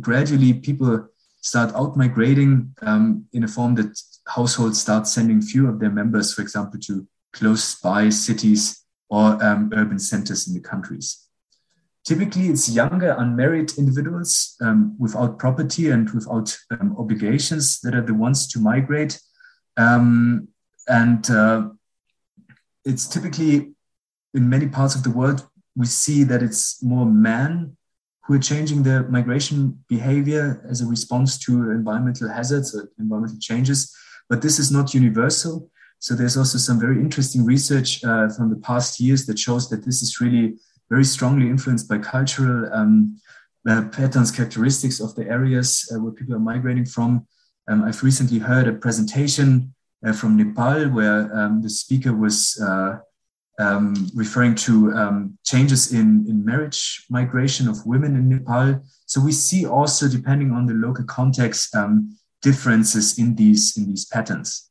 gradually 0.00 0.54
people 0.54 1.08
start 1.40 1.74
out 1.74 1.96
migrating 1.96 2.74
um, 2.82 3.24
in 3.32 3.44
a 3.44 3.48
form 3.48 3.74
that 3.76 4.00
households 4.28 4.80
start 4.80 5.06
sending 5.06 5.40
few 5.40 5.68
of 5.68 5.78
their 5.78 5.90
members, 5.90 6.34
for 6.34 6.42
example, 6.42 6.78
to 6.80 7.06
close 7.32 7.76
by 7.76 8.08
cities 8.08 8.84
or 9.08 9.42
um, 9.42 9.70
urban 9.74 9.98
centers 9.98 10.48
in 10.48 10.54
the 10.54 10.60
countries. 10.60 11.25
Typically, 12.06 12.46
it's 12.46 12.68
younger, 12.68 13.16
unmarried 13.18 13.76
individuals 13.76 14.56
um, 14.60 14.94
without 14.96 15.40
property 15.40 15.90
and 15.90 16.08
without 16.10 16.56
um, 16.70 16.94
obligations 16.98 17.80
that 17.80 17.96
are 17.96 18.06
the 18.06 18.14
ones 18.14 18.46
to 18.46 18.60
migrate. 18.60 19.20
Um, 19.76 20.46
and 20.86 21.28
uh, 21.28 21.70
it's 22.84 23.08
typically 23.08 23.72
in 24.34 24.48
many 24.48 24.68
parts 24.68 24.94
of 24.94 25.02
the 25.02 25.10
world, 25.10 25.48
we 25.74 25.86
see 25.86 26.22
that 26.22 26.44
it's 26.44 26.80
more 26.80 27.06
men 27.06 27.76
who 28.22 28.34
are 28.34 28.38
changing 28.38 28.84
their 28.84 29.02
migration 29.08 29.84
behavior 29.88 30.64
as 30.70 30.80
a 30.82 30.86
response 30.86 31.38
to 31.38 31.70
environmental 31.72 32.28
hazards 32.28 32.74
or 32.74 32.88
environmental 33.00 33.38
changes. 33.40 33.92
But 34.28 34.42
this 34.42 34.60
is 34.60 34.70
not 34.70 34.94
universal. 34.94 35.70
So 35.98 36.14
there's 36.14 36.36
also 36.36 36.58
some 36.58 36.78
very 36.78 37.00
interesting 37.00 37.44
research 37.44 38.04
uh, 38.04 38.28
from 38.28 38.50
the 38.50 38.56
past 38.56 39.00
years 39.00 39.26
that 39.26 39.38
shows 39.38 39.68
that 39.70 39.84
this 39.84 40.02
is 40.02 40.20
really 40.20 40.54
very 40.88 41.04
strongly 41.04 41.48
influenced 41.48 41.88
by 41.88 41.98
cultural 41.98 42.72
um, 42.72 43.18
uh, 43.68 43.82
patterns, 43.88 44.30
characteristics 44.30 45.00
of 45.00 45.14
the 45.14 45.28
areas 45.28 45.90
uh, 45.92 46.00
where 46.00 46.12
people 46.12 46.34
are 46.34 46.40
migrating 46.40 46.86
from. 46.86 47.26
Um, 47.68 47.82
I've 47.84 48.02
recently 48.02 48.38
heard 48.38 48.68
a 48.68 48.72
presentation 48.72 49.74
uh, 50.06 50.12
from 50.12 50.36
Nepal 50.36 50.88
where 50.90 51.34
um, 51.36 51.62
the 51.62 51.70
speaker 51.70 52.14
was 52.14 52.60
uh, 52.62 52.98
um, 53.58 54.08
referring 54.14 54.54
to 54.54 54.92
um, 54.92 55.38
changes 55.44 55.92
in, 55.92 56.24
in 56.28 56.44
marriage 56.44 57.06
migration 57.10 57.68
of 57.68 57.84
women 57.86 58.14
in 58.14 58.28
Nepal. 58.28 58.82
So 59.06 59.20
we 59.20 59.32
see 59.32 59.66
also, 59.66 60.08
depending 60.08 60.52
on 60.52 60.66
the 60.66 60.74
local 60.74 61.04
context, 61.04 61.74
um, 61.74 62.16
differences 62.42 63.18
in 63.18 63.34
these 63.34 63.76
in 63.76 63.86
these 63.86 64.04
patterns. 64.04 64.70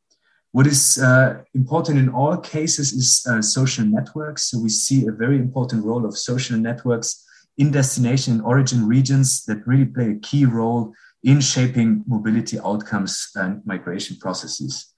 What 0.56 0.68
is 0.68 0.98
uh, 0.98 1.42
important 1.54 2.00
in 2.00 2.08
all 2.08 2.38
cases 2.38 2.94
is 2.94 3.28
uh, 3.30 3.42
social 3.42 3.84
networks. 3.84 4.50
So 4.50 4.58
we 4.58 4.70
see 4.70 5.06
a 5.06 5.12
very 5.12 5.36
important 5.36 5.84
role 5.84 6.06
of 6.06 6.18
social 6.18 6.58
networks 6.58 7.26
in 7.58 7.72
destination 7.72 8.36
and 8.36 8.42
origin 8.42 8.88
regions 8.88 9.44
that 9.48 9.68
really 9.68 9.84
play 9.84 10.12
a 10.12 10.20
key 10.20 10.46
role 10.46 10.94
in 11.24 11.42
shaping 11.42 12.06
mobility 12.08 12.58
outcomes 12.58 13.32
and 13.36 13.66
migration 13.66 14.16
processes. 14.16 14.94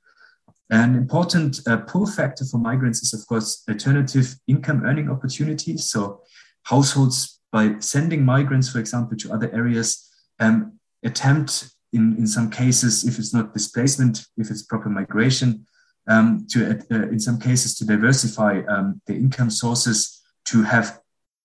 An 0.70 0.94
important 0.94 1.62
uh, 1.66 1.78
pull 1.78 2.06
factor 2.06 2.46
for 2.46 2.60
migrants 2.60 3.02
is, 3.02 3.20
of 3.20 3.26
course, 3.26 3.64
alternative 3.68 4.36
income 4.48 4.84
earning 4.86 5.10
opportunities. 5.10 5.90
So, 5.90 6.22
households, 6.66 7.40
by 7.52 7.80
sending 7.80 8.24
migrants, 8.24 8.70
for 8.70 8.78
example, 8.78 9.18
to 9.18 9.34
other 9.34 9.52
areas, 9.52 10.08
um, 10.40 10.74
attempt, 11.04 11.72
in, 11.94 12.18
in 12.18 12.28
some 12.28 12.50
cases, 12.50 13.04
if 13.04 13.18
it's 13.20 13.34
not 13.34 13.54
displacement, 13.54 14.26
if 14.38 14.50
it's 14.50 14.64
proper 14.64 14.90
migration, 14.90 15.66
um, 16.08 16.46
to, 16.50 16.80
uh, 16.92 17.10
in 17.10 17.20
some 17.20 17.40
cases, 17.40 17.78
to 17.78 17.86
diversify 17.86 18.62
um, 18.68 19.02
their 19.08 19.18
income 19.18 19.50
sources, 19.50 20.22
to 20.46 20.64
have 20.64 21.00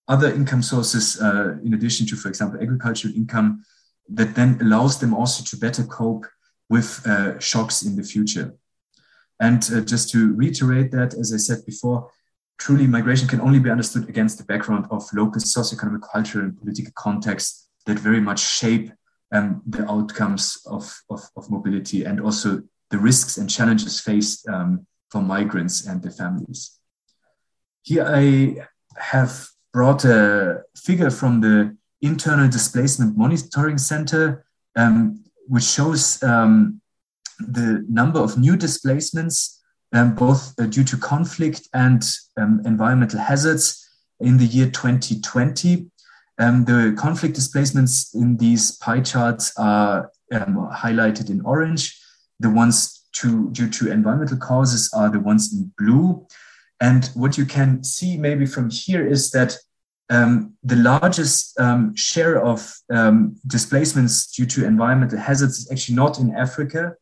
other 0.08 0.32
income 0.32 0.62
sources 0.62 1.20
uh, 1.20 1.56
in 1.64 1.74
addition 1.74 2.06
to, 2.06 2.16
for 2.16 2.28
example, 2.28 2.60
agricultural 2.60 3.14
income, 3.14 3.64
that 4.08 4.34
then 4.34 4.58
allows 4.60 4.98
them 4.98 5.14
also 5.14 5.44
to 5.44 5.56
better 5.56 5.84
cope 5.84 6.26
with 6.68 7.06
uh, 7.06 7.38
shocks 7.38 7.82
in 7.82 7.96
the 7.96 8.02
future. 8.02 8.54
And 9.40 9.62
uh, 9.72 9.80
just 9.80 10.10
to 10.10 10.34
reiterate 10.34 10.90
that, 10.92 11.14
as 11.14 11.32
I 11.32 11.36
said 11.36 11.64
before, 11.66 12.10
truly 12.58 12.86
migration 12.86 13.26
can 13.26 13.40
only 13.40 13.58
be 13.58 13.70
understood 13.70 14.08
against 14.08 14.38
the 14.38 14.44
background 14.44 14.86
of 14.90 15.08
local 15.12 15.40
socioeconomic, 15.40 16.02
cultural, 16.12 16.44
and 16.44 16.58
political 16.58 16.92
contexts 16.94 17.68
that 17.86 17.98
very 17.98 18.20
much 18.20 18.40
shape 18.40 18.92
um, 19.32 19.62
the 19.66 19.90
outcomes 19.90 20.62
of, 20.66 21.02
of, 21.10 21.22
of, 21.36 21.50
mobility 21.50 22.04
and 22.04 22.20
also 22.20 22.62
the 22.90 22.98
risks 22.98 23.38
and 23.38 23.48
challenges 23.48 23.98
faced 23.98 24.46
um, 24.48 24.86
for 25.10 25.22
migrants 25.22 25.86
and 25.86 26.02
their 26.02 26.12
families. 26.12 26.78
Here 27.82 28.04
I 28.06 28.66
have 28.96 29.48
brought 29.72 30.04
a 30.04 30.62
figure 30.76 31.10
from 31.10 31.40
the 31.40 31.76
Internal 32.02 32.48
Displacement 32.48 33.16
Monitoring 33.16 33.78
Center, 33.78 34.44
um, 34.76 35.24
which 35.46 35.64
shows 35.64 36.22
um, 36.22 36.80
the 37.38 37.84
number 37.88 38.20
of 38.20 38.38
new 38.38 38.56
displacements, 38.56 39.62
um, 39.92 40.14
both 40.14 40.54
uh, 40.58 40.66
due 40.66 40.84
to 40.84 40.96
conflict 40.96 41.68
and 41.72 42.04
um, 42.36 42.60
environmental 42.64 43.20
hazards 43.20 43.88
in 44.20 44.36
the 44.36 44.46
year 44.46 44.66
2020. 44.66 45.90
Um, 46.42 46.64
the 46.64 46.92
conflict 46.98 47.36
displacements 47.36 48.12
in 48.14 48.36
these 48.36 48.72
pie 48.78 49.00
charts 49.00 49.56
are 49.56 50.10
um, 50.32 50.68
highlighted 50.74 51.30
in 51.30 51.40
orange. 51.42 51.96
The 52.40 52.50
ones 52.50 53.06
to, 53.18 53.48
due 53.50 53.70
to 53.70 53.92
environmental 53.92 54.38
causes 54.38 54.90
are 54.92 55.08
the 55.08 55.20
ones 55.20 55.52
in 55.52 55.72
blue. 55.78 56.26
And 56.80 57.08
what 57.14 57.38
you 57.38 57.46
can 57.46 57.84
see 57.84 58.16
maybe 58.16 58.46
from 58.46 58.70
here 58.70 59.06
is 59.06 59.30
that 59.30 59.56
um, 60.10 60.54
the 60.64 60.74
largest 60.76 61.58
um, 61.60 61.94
share 61.94 62.42
of 62.44 62.74
um, 62.90 63.36
displacements 63.46 64.32
due 64.34 64.46
to 64.46 64.66
environmental 64.66 65.20
hazards 65.20 65.58
is 65.60 65.70
actually 65.70 65.94
not 65.94 66.18
in 66.18 66.34
Africa, 66.34 66.96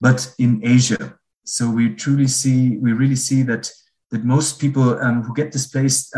but 0.00 0.32
in 0.38 0.62
Asia. 0.64 1.18
So 1.44 1.68
we 1.68 1.94
truly 1.94 2.26
see, 2.26 2.78
we 2.78 2.92
really 2.92 3.16
see 3.16 3.42
that 3.42 3.70
that 4.10 4.24
most 4.24 4.58
people 4.58 4.98
um, 5.00 5.22
who 5.22 5.34
get 5.34 5.52
displaced 5.52 6.16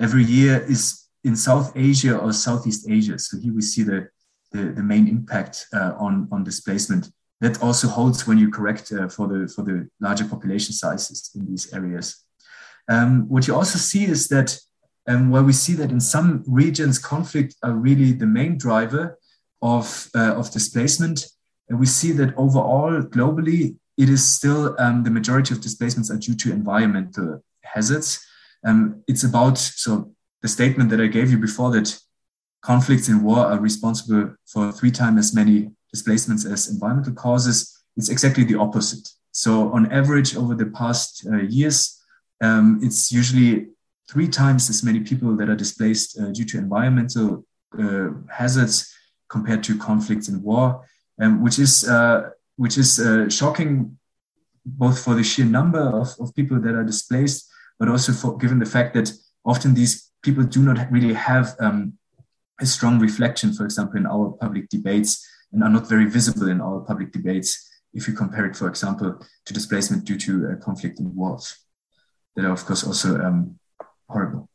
every 0.00 0.24
year 0.24 0.64
is 0.68 1.07
in 1.28 1.36
South 1.36 1.68
Asia 1.88 2.14
or 2.22 2.32
Southeast 2.32 2.82
Asia. 2.96 3.16
So 3.18 3.38
here 3.44 3.54
we 3.54 3.62
see 3.72 3.84
the 3.90 4.00
the, 4.52 4.62
the 4.78 4.82
main 4.92 5.06
impact 5.16 5.54
uh, 5.78 5.92
on 6.06 6.14
on 6.32 6.44
displacement. 6.44 7.04
That 7.40 7.62
also 7.62 7.86
holds 7.86 8.26
when 8.26 8.38
you 8.38 8.50
correct 8.50 8.86
uh, 8.92 9.08
for 9.16 9.26
the 9.32 9.40
for 9.54 9.62
the 9.68 9.76
larger 10.00 10.26
population 10.34 10.72
sizes 10.82 11.30
in 11.36 11.46
these 11.50 11.64
areas. 11.72 12.06
Um, 12.94 13.28
what 13.28 13.46
you 13.46 13.54
also 13.54 13.78
see 13.78 14.04
is 14.14 14.28
that 14.28 14.58
um, 15.08 15.30
where 15.30 15.42
we 15.42 15.52
see 15.52 15.74
that 15.74 15.90
in 15.90 16.00
some 16.00 16.44
regions 16.46 16.98
conflict 16.98 17.56
are 17.62 17.72
really 17.72 18.12
the 18.12 18.26
main 18.26 18.58
driver 18.58 19.18
of, 19.62 20.08
uh, 20.14 20.34
of 20.34 20.50
displacement. 20.50 21.26
And 21.68 21.78
we 21.78 21.86
see 21.86 22.12
that 22.12 22.34
overall, 22.36 23.02
globally, 23.02 23.76
it 23.96 24.08
is 24.08 24.26
still 24.26 24.76
um, 24.78 25.04
the 25.04 25.10
majority 25.10 25.54
of 25.54 25.60
displacements 25.60 26.10
are 26.10 26.18
due 26.18 26.34
to 26.36 26.52
environmental 26.52 27.42
hazards. 27.62 28.24
Um, 28.64 29.02
it's 29.06 29.24
about, 29.24 29.58
so 29.58 30.12
the 30.42 30.48
statement 30.48 30.90
that 30.90 31.00
I 31.00 31.06
gave 31.06 31.30
you 31.30 31.38
before 31.38 31.70
that 31.72 31.98
conflicts 32.62 33.08
in 33.08 33.22
war 33.22 33.38
are 33.38 33.60
responsible 33.60 34.34
for 34.46 34.72
three 34.72 34.90
times 34.90 35.18
as 35.18 35.34
many 35.34 35.70
displacements 35.92 36.44
as 36.44 36.68
environmental 36.68 37.14
causes. 37.14 37.82
It's 37.96 38.08
exactly 38.08 38.44
the 38.44 38.56
opposite. 38.56 39.08
So, 39.32 39.72
on 39.72 39.92
average, 39.92 40.36
over 40.36 40.54
the 40.54 40.66
past 40.66 41.26
uh, 41.30 41.36
years, 41.36 42.02
um, 42.40 42.80
it's 42.82 43.12
usually 43.12 43.68
three 44.10 44.28
times 44.28 44.70
as 44.70 44.82
many 44.82 45.00
people 45.00 45.36
that 45.36 45.48
are 45.48 45.56
displaced 45.56 46.18
uh, 46.18 46.30
due 46.30 46.44
to 46.46 46.58
environmental 46.58 47.44
uh, 47.78 48.08
hazards 48.30 48.92
compared 49.28 49.62
to 49.64 49.78
conflicts 49.78 50.28
in 50.28 50.42
war, 50.42 50.84
um, 51.20 51.42
which 51.42 51.58
is 51.58 51.88
uh, 51.88 52.30
which 52.56 52.78
is 52.78 52.98
uh, 52.98 53.28
shocking, 53.28 53.98
both 54.64 55.02
for 55.04 55.14
the 55.14 55.22
sheer 55.22 55.44
number 55.44 55.80
of, 55.80 56.08
of 56.18 56.34
people 56.34 56.58
that 56.60 56.74
are 56.74 56.84
displaced, 56.84 57.48
but 57.78 57.88
also 57.88 58.12
for 58.12 58.36
given 58.38 58.58
the 58.58 58.66
fact 58.66 58.94
that 58.94 59.12
often 59.44 59.74
these 59.74 60.07
people 60.22 60.44
do 60.44 60.62
not 60.62 60.90
really 60.90 61.14
have 61.14 61.54
um, 61.60 61.94
a 62.60 62.66
strong 62.66 62.98
reflection, 62.98 63.52
for 63.52 63.64
example, 63.64 63.98
in 63.98 64.06
our 64.06 64.30
public 64.40 64.68
debates, 64.68 65.26
and 65.52 65.62
are 65.62 65.70
not 65.70 65.88
very 65.88 66.06
visible 66.06 66.48
in 66.48 66.60
our 66.60 66.80
public 66.80 67.12
debates 67.12 67.68
if 67.94 68.06
you 68.06 68.14
compare 68.14 68.46
it, 68.46 68.56
for 68.56 68.68
example, 68.68 69.20
to 69.46 69.54
displacement 69.54 70.04
due 70.04 70.18
to 70.18 70.50
uh, 70.50 70.64
conflict 70.64 71.00
in 71.00 71.14
wars 71.14 71.56
that 72.36 72.44
are, 72.44 72.52
of 72.52 72.64
course, 72.64 72.84
also 72.84 73.18
um, 73.20 73.58
horrible. 74.08 74.48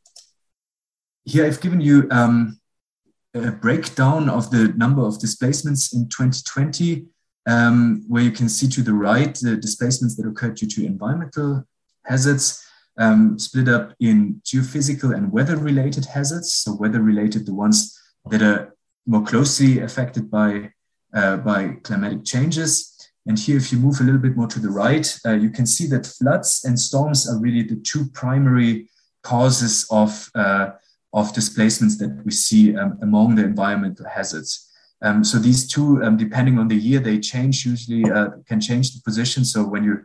Here 1.24 1.44
I've 1.44 1.60
given 1.60 1.80
you 1.80 2.06
um, 2.10 2.60
a 3.34 3.50
breakdown 3.50 4.28
of 4.28 4.50
the 4.50 4.68
number 4.76 5.02
of 5.02 5.18
displacements 5.18 5.92
in 5.92 6.08
2020, 6.08 7.06
um, 7.46 8.04
where 8.08 8.22
you 8.22 8.30
can 8.30 8.48
see 8.48 8.68
to 8.68 8.82
the 8.82 8.94
right 8.94 9.34
the 9.34 9.56
displacements 9.56 10.16
that 10.16 10.26
occurred 10.26 10.56
due 10.56 10.68
to 10.68 10.86
environmental 10.86 11.64
hazards, 12.04 12.64
um, 12.98 13.38
split 13.38 13.68
up 13.68 13.94
in 14.00 14.40
geophysical 14.44 15.14
and 15.14 15.32
weather 15.32 15.56
related 15.56 16.06
hazards. 16.06 16.52
So, 16.54 16.74
weather 16.74 17.02
related, 17.02 17.46
the 17.46 17.54
ones 17.54 17.98
that 18.30 18.42
are 18.42 18.74
more 19.06 19.24
closely 19.24 19.80
affected 19.80 20.30
by, 20.30 20.70
uh, 21.12 21.38
by 21.38 21.76
climatic 21.82 22.24
changes. 22.24 22.90
And 23.26 23.38
here, 23.38 23.56
if 23.56 23.72
you 23.72 23.78
move 23.78 24.00
a 24.00 24.04
little 24.04 24.20
bit 24.20 24.36
more 24.36 24.46
to 24.48 24.60
the 24.60 24.70
right, 24.70 25.18
uh, 25.26 25.32
you 25.32 25.50
can 25.50 25.66
see 25.66 25.86
that 25.88 26.06
floods 26.06 26.62
and 26.64 26.78
storms 26.78 27.28
are 27.28 27.38
really 27.38 27.62
the 27.62 27.76
two 27.76 28.06
primary 28.12 28.88
causes 29.22 29.86
of, 29.90 30.30
uh, 30.34 30.70
of 31.12 31.32
displacements 31.32 31.96
that 31.98 32.22
we 32.24 32.32
see 32.32 32.76
um, 32.76 32.98
among 33.02 33.34
the 33.34 33.44
environmental 33.44 34.06
hazards. 34.06 34.70
Um, 35.02 35.24
so 35.24 35.38
these 35.38 35.66
two, 35.66 36.02
um, 36.02 36.16
depending 36.16 36.58
on 36.58 36.68
the 36.68 36.76
year, 36.76 36.98
they 37.00 37.18
change. 37.18 37.66
Usually, 37.66 38.10
uh, 38.10 38.30
can 38.46 38.60
change 38.60 38.94
the 38.94 39.02
position. 39.02 39.44
So 39.44 39.64
when 39.64 39.84
you 39.84 40.04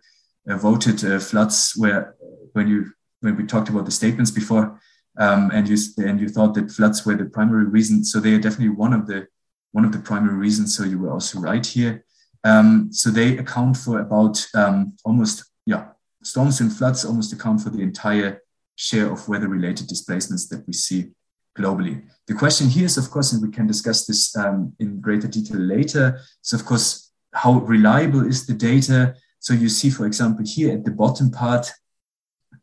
uh, 0.49 0.58
voted 0.58 1.04
uh, 1.06 1.19
floods, 1.19 1.73
where 1.78 2.15
when 2.53 2.67
you 2.67 2.91
when 3.21 3.35
we 3.35 3.45
talked 3.45 3.69
about 3.69 3.85
the 3.85 3.91
statements 3.91 4.31
before, 4.31 4.79
um, 5.17 5.51
and 5.53 5.67
you 5.67 5.77
and 5.97 6.19
you 6.19 6.29
thought 6.29 6.53
that 6.55 6.71
floods 6.71 7.05
were 7.05 7.15
the 7.15 7.25
primary 7.25 7.65
reason, 7.65 8.03
so 8.03 8.19
they 8.19 8.33
are 8.33 8.39
definitely 8.39 8.75
one 8.75 8.93
of 8.93 9.07
the 9.07 9.27
one 9.71 9.85
of 9.85 9.91
the 9.91 9.99
primary 9.99 10.35
reasons. 10.35 10.75
So 10.75 10.83
you 10.83 10.99
were 10.99 11.12
also 11.12 11.39
right 11.39 11.65
here. 11.65 12.05
Um, 12.43 12.91
so 12.91 13.09
they 13.09 13.38
account 13.38 13.77
for 13.77 13.99
about 13.99 14.45
um, 14.55 14.95
almost 15.03 15.43
yeah 15.65 15.89
storms 16.23 16.62
and 16.62 16.71
floods 16.71 17.05
almost 17.05 17.33
account 17.33 17.62
for 17.62 17.69
the 17.69 17.81
entire 17.81 18.41
share 18.75 19.12
of 19.12 19.27
weather 19.27 19.47
related 19.47 19.88
displacements 19.88 20.47
that 20.47 20.65
we 20.65 20.73
see 20.73 21.12
globally. 21.57 22.01
The 22.27 22.33
question 22.33 22.69
here 22.69 22.85
is, 22.85 22.97
of 22.97 23.09
course, 23.12 23.33
and 23.33 23.41
we 23.41 23.51
can 23.51 23.67
discuss 23.67 24.05
this 24.05 24.35
um, 24.38 24.73
in 24.79 25.01
greater 25.01 25.27
detail 25.27 25.59
later, 25.59 26.19
So 26.41 26.57
of 26.57 26.65
course, 26.65 27.12
how 27.33 27.59
reliable 27.59 28.25
is 28.25 28.45
the 28.45 28.53
data? 28.53 29.15
So 29.39 29.53
you 29.53 29.69
see, 29.69 29.89
for 29.89 30.05
example, 30.05 30.45
here 30.45 30.73
at 30.73 30.85
the 30.85 30.91
bottom 30.91 31.31
part, 31.31 31.71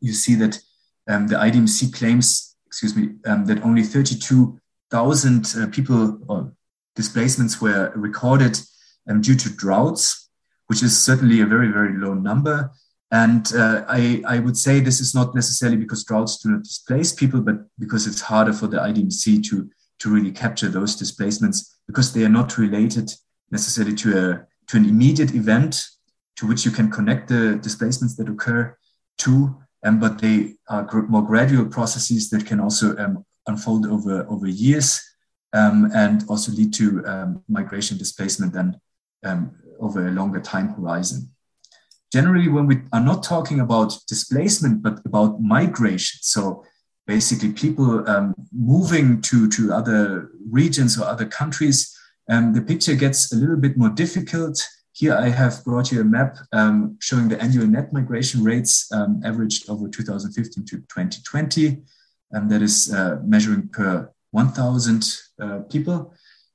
you 0.01 0.13
see 0.13 0.35
that 0.35 0.59
um, 1.07 1.27
the 1.27 1.35
IDMC 1.35 1.93
claims, 1.93 2.55
excuse 2.65 2.95
me, 2.95 3.09
um, 3.25 3.45
that 3.45 3.63
only 3.63 3.83
32,000 3.83 5.55
uh, 5.57 5.67
people 5.67 6.19
or 6.27 6.53
displacements 6.95 7.61
were 7.61 7.91
recorded 7.95 8.59
um, 9.09 9.21
due 9.21 9.35
to 9.35 9.49
droughts, 9.49 10.29
which 10.67 10.83
is 10.83 11.01
certainly 11.01 11.41
a 11.41 11.45
very, 11.45 11.69
very 11.69 11.97
low 11.97 12.13
number. 12.13 12.71
And 13.11 13.53
uh, 13.55 13.85
I, 13.87 14.21
I 14.27 14.39
would 14.39 14.57
say 14.57 14.79
this 14.79 14.99
is 14.99 15.15
not 15.15 15.33
necessarily 15.33 15.77
because 15.77 16.03
droughts 16.03 16.39
do 16.39 16.49
not 16.49 16.63
displace 16.63 17.13
people, 17.13 17.39
but 17.39 17.55
because 17.79 18.05
it's 18.05 18.21
harder 18.21 18.51
for 18.51 18.67
the 18.67 18.77
IDMC 18.77 19.47
to, 19.49 19.69
to 19.99 20.09
really 20.09 20.31
capture 20.31 20.67
those 20.67 20.95
displacements 20.95 21.77
because 21.87 22.11
they 22.11 22.25
are 22.25 22.29
not 22.29 22.57
related 22.57 23.13
necessarily 23.49 23.95
to, 23.95 24.09
a, 24.09 24.45
to 24.67 24.77
an 24.77 24.85
immediate 24.85 25.33
event 25.33 25.87
to 26.35 26.45
which 26.47 26.65
you 26.65 26.71
can 26.71 26.91
connect 26.91 27.29
the 27.29 27.55
displacements 27.55 28.15
that 28.17 28.29
occur 28.29 28.77
to, 29.19 29.55
um, 29.83 29.99
but 29.99 30.19
they 30.19 30.55
are 30.69 30.83
gr- 30.83 31.07
more 31.07 31.21
gradual 31.21 31.65
processes 31.65 32.29
that 32.29 32.45
can 32.45 32.59
also 32.59 32.95
um, 32.97 33.25
unfold 33.47 33.85
over, 33.85 34.25
over 34.29 34.47
years 34.47 35.01
um, 35.53 35.89
and 35.93 36.23
also 36.29 36.51
lead 36.51 36.73
to 36.73 37.05
um, 37.05 37.43
migration 37.47 37.97
displacement 37.97 38.55
um, 39.23 39.51
over 39.79 40.07
a 40.07 40.11
longer 40.11 40.39
time 40.39 40.69
horizon. 40.69 41.29
Generally 42.11 42.49
when 42.49 42.67
we 42.67 42.81
are 42.93 43.01
not 43.01 43.23
talking 43.23 43.59
about 43.59 43.97
displacement 44.07 44.81
but 44.81 44.99
about 45.05 45.41
migration 45.41 46.19
so 46.21 46.63
basically 47.05 47.51
people 47.53 48.07
um, 48.09 48.33
moving 48.53 49.21
to, 49.21 49.49
to 49.49 49.73
other 49.73 50.29
regions 50.49 50.99
or 50.99 51.05
other 51.05 51.25
countries 51.25 51.93
um, 52.29 52.53
the 52.53 52.61
picture 52.61 52.95
gets 52.95 53.31
a 53.31 53.35
little 53.35 53.55
bit 53.55 53.77
more 53.77 53.89
difficult 53.89 54.61
here 54.97 55.15
i 55.15 55.29
have 55.29 55.63
brought 55.63 55.91
you 55.91 56.01
a 56.01 56.03
map 56.03 56.37
um, 56.53 56.97
showing 56.99 57.27
the 57.29 57.41
annual 57.41 57.67
net 57.67 57.93
migration 57.93 58.43
rates 58.43 58.91
um, 58.91 59.21
averaged 59.23 59.69
over 59.69 59.87
2015 59.87 60.65
to 60.65 60.77
2020 60.77 61.81
and 62.31 62.51
that 62.51 62.61
is 62.61 62.93
uh, 62.93 63.17
measuring 63.23 63.67
per 63.69 64.09
1000 64.31 65.05
uh, 65.41 65.59
people 65.69 66.13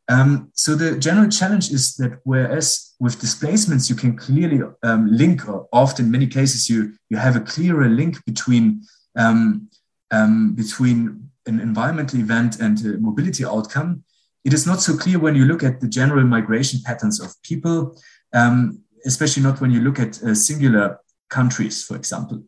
um, 0.09 0.51
so 0.55 0.75
the 0.75 0.99
general 0.99 1.31
challenge 1.31 1.71
is 1.71 1.95
that 1.97 2.19
whereas 2.25 2.95
with 2.99 3.21
displacements 3.21 3.89
you 3.89 3.97
can 3.97 4.17
clearly 4.17 4.61
um, 4.83 5.07
link, 5.11 5.49
or 5.49 5.69
often 5.73 6.07
in 6.07 6.11
many 6.11 6.27
cases 6.27 6.69
you 6.69 6.93
you 7.09 7.17
have 7.17 7.37
a 7.37 7.41
clearer 7.41 7.89
link 7.89 8.25
between 8.25 8.83
um, 9.17 9.69
um 10.11 10.55
between 10.55 11.31
an 11.47 11.61
environmental 11.61 12.19
event 12.19 12.61
and 12.61 12.85
a 12.85 12.99
mobility 12.99 13.45
outcome. 13.45 14.05
It 14.45 14.53
is 14.53 14.67
not 14.67 14.83
so 14.83 14.97
clear 14.97 15.19
when 15.21 15.37
you 15.37 15.45
look 15.45 15.63
at 15.63 15.81
the 15.81 15.89
general 15.89 16.25
migration 16.25 16.81
patterns 16.85 17.21
of 17.21 17.41
people, 17.43 17.97
um, 18.33 18.81
especially 19.05 19.43
not 19.43 19.61
when 19.61 19.71
you 19.71 19.81
look 19.81 19.99
at 19.99 20.23
uh, 20.23 20.35
singular 20.35 20.99
countries, 21.29 21.85
for 21.85 21.97
example. 21.97 22.43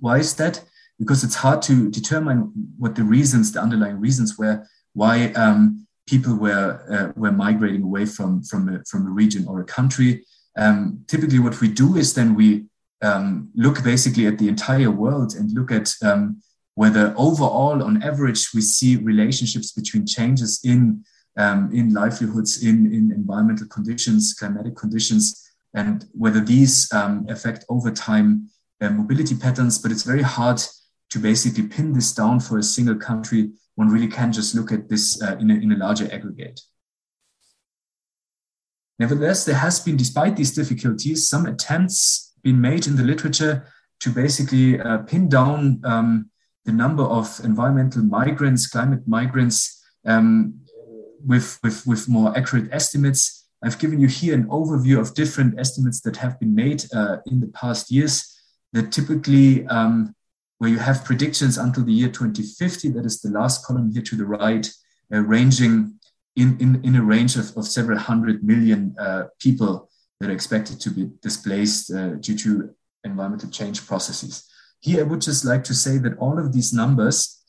Why 0.00 0.18
is 0.18 0.34
that? 0.36 0.62
Because 0.98 1.24
it's 1.24 1.34
hard 1.34 1.62
to 1.62 1.90
determine 1.90 2.52
what 2.78 2.94
the 2.94 3.04
reasons, 3.04 3.52
the 3.52 3.60
underlying 3.60 4.00
reasons 4.00 4.38
were 4.38 4.66
why 4.92 5.32
um, 5.32 5.86
people 6.06 6.34
were 6.36 6.80
uh, 6.90 7.12
were 7.20 7.32
migrating 7.32 7.82
away 7.82 8.06
from 8.06 8.42
from 8.42 8.68
a, 8.68 8.84
from 8.84 9.06
a 9.06 9.10
region 9.10 9.46
or 9.46 9.60
a 9.60 9.64
country. 9.64 10.24
Um, 10.56 11.04
typically, 11.08 11.40
what 11.40 11.60
we 11.60 11.68
do 11.68 11.96
is 11.96 12.14
then 12.14 12.34
we 12.34 12.66
um, 13.02 13.50
look 13.54 13.82
basically 13.82 14.26
at 14.26 14.38
the 14.38 14.48
entire 14.48 14.90
world 14.90 15.34
and 15.34 15.52
look 15.52 15.72
at 15.72 15.92
um, 16.02 16.40
whether 16.74 17.14
overall, 17.16 17.82
on 17.82 18.02
average, 18.02 18.52
we 18.54 18.60
see 18.60 18.96
relationships 18.96 19.72
between 19.72 20.06
changes 20.06 20.60
in 20.64 21.04
um, 21.36 21.70
in 21.72 21.92
livelihoods, 21.92 22.62
in 22.62 22.92
in 22.92 23.12
environmental 23.12 23.66
conditions, 23.68 24.34
climatic 24.34 24.76
conditions, 24.76 25.50
and 25.74 26.06
whether 26.12 26.40
these 26.40 26.92
um, 26.92 27.26
affect 27.28 27.64
over 27.68 27.90
time 27.90 28.48
uh, 28.80 28.90
mobility 28.90 29.34
patterns. 29.34 29.78
But 29.78 29.92
it's 29.92 30.04
very 30.04 30.22
hard 30.22 30.60
to 31.10 31.18
basically 31.18 31.66
pin 31.66 31.92
this 31.92 32.12
down 32.12 32.40
for 32.40 32.58
a 32.58 32.62
single 32.62 32.96
country. 32.96 33.50
One 33.76 33.88
really 33.88 34.08
can 34.08 34.32
just 34.32 34.54
look 34.54 34.72
at 34.72 34.88
this 34.88 35.20
uh, 35.22 35.36
in, 35.38 35.50
a, 35.50 35.54
in 35.54 35.72
a 35.72 35.76
larger 35.76 36.12
aggregate. 36.12 36.60
Nevertheless, 38.98 39.44
there 39.44 39.56
has 39.56 39.80
been, 39.80 39.96
despite 39.96 40.36
these 40.36 40.54
difficulties, 40.54 41.28
some 41.28 41.46
attempts 41.46 42.32
been 42.42 42.60
made 42.60 42.86
in 42.86 42.94
the 42.94 43.02
literature 43.02 43.66
to 44.00 44.10
basically 44.10 44.80
uh, 44.80 44.98
pin 44.98 45.28
down 45.28 45.80
um, 45.84 46.30
the 46.64 46.72
number 46.72 47.02
of 47.02 47.40
environmental 47.42 48.02
migrants, 48.02 48.66
climate 48.68 49.06
migrants, 49.06 49.82
um, 50.06 50.54
with, 51.26 51.58
with, 51.62 51.86
with 51.86 52.08
more 52.08 52.36
accurate 52.36 52.68
estimates. 52.72 53.48
I've 53.62 53.78
given 53.78 54.00
you 54.00 54.08
here 54.08 54.34
an 54.34 54.48
overview 54.48 55.00
of 55.00 55.14
different 55.14 55.58
estimates 55.58 56.00
that 56.02 56.16
have 56.16 56.38
been 56.38 56.54
made 56.54 56.84
uh, 56.94 57.18
in 57.26 57.40
the 57.40 57.48
past 57.48 57.90
years 57.90 58.30
that 58.72 58.92
typically, 58.92 59.66
um, 59.68 60.14
where 60.58 60.70
you 60.70 60.78
have 60.78 61.04
predictions 61.04 61.58
until 61.58 61.84
the 61.84 61.92
year 61.92 62.08
2050, 62.08 62.90
that 62.90 63.06
is 63.06 63.20
the 63.20 63.30
last 63.30 63.64
column 63.64 63.90
here 63.92 64.02
to 64.02 64.16
the 64.16 64.26
right, 64.26 64.68
uh, 65.12 65.20
ranging 65.20 65.98
in, 66.36 66.58
in, 66.60 66.84
in 66.84 66.96
a 66.96 67.02
range 67.02 67.36
of, 67.36 67.56
of 67.56 67.66
several 67.66 67.98
hundred 67.98 68.42
million 68.44 68.94
uh, 68.98 69.24
people 69.38 69.88
that 70.20 70.30
are 70.30 70.32
expected 70.32 70.80
to 70.80 70.90
be 70.90 71.10
displaced 71.22 71.92
uh, 71.92 72.14
due 72.14 72.36
to 72.36 72.74
environmental 73.04 73.50
change 73.50 73.86
processes. 73.86 74.48
Here, 74.80 75.00
I 75.00 75.04
would 75.04 75.20
just 75.20 75.44
like 75.44 75.64
to 75.64 75.74
say 75.74 75.98
that 75.98 76.18
all 76.18 76.38
of 76.38 76.52
these 76.52 76.72
numbers, 76.72 77.42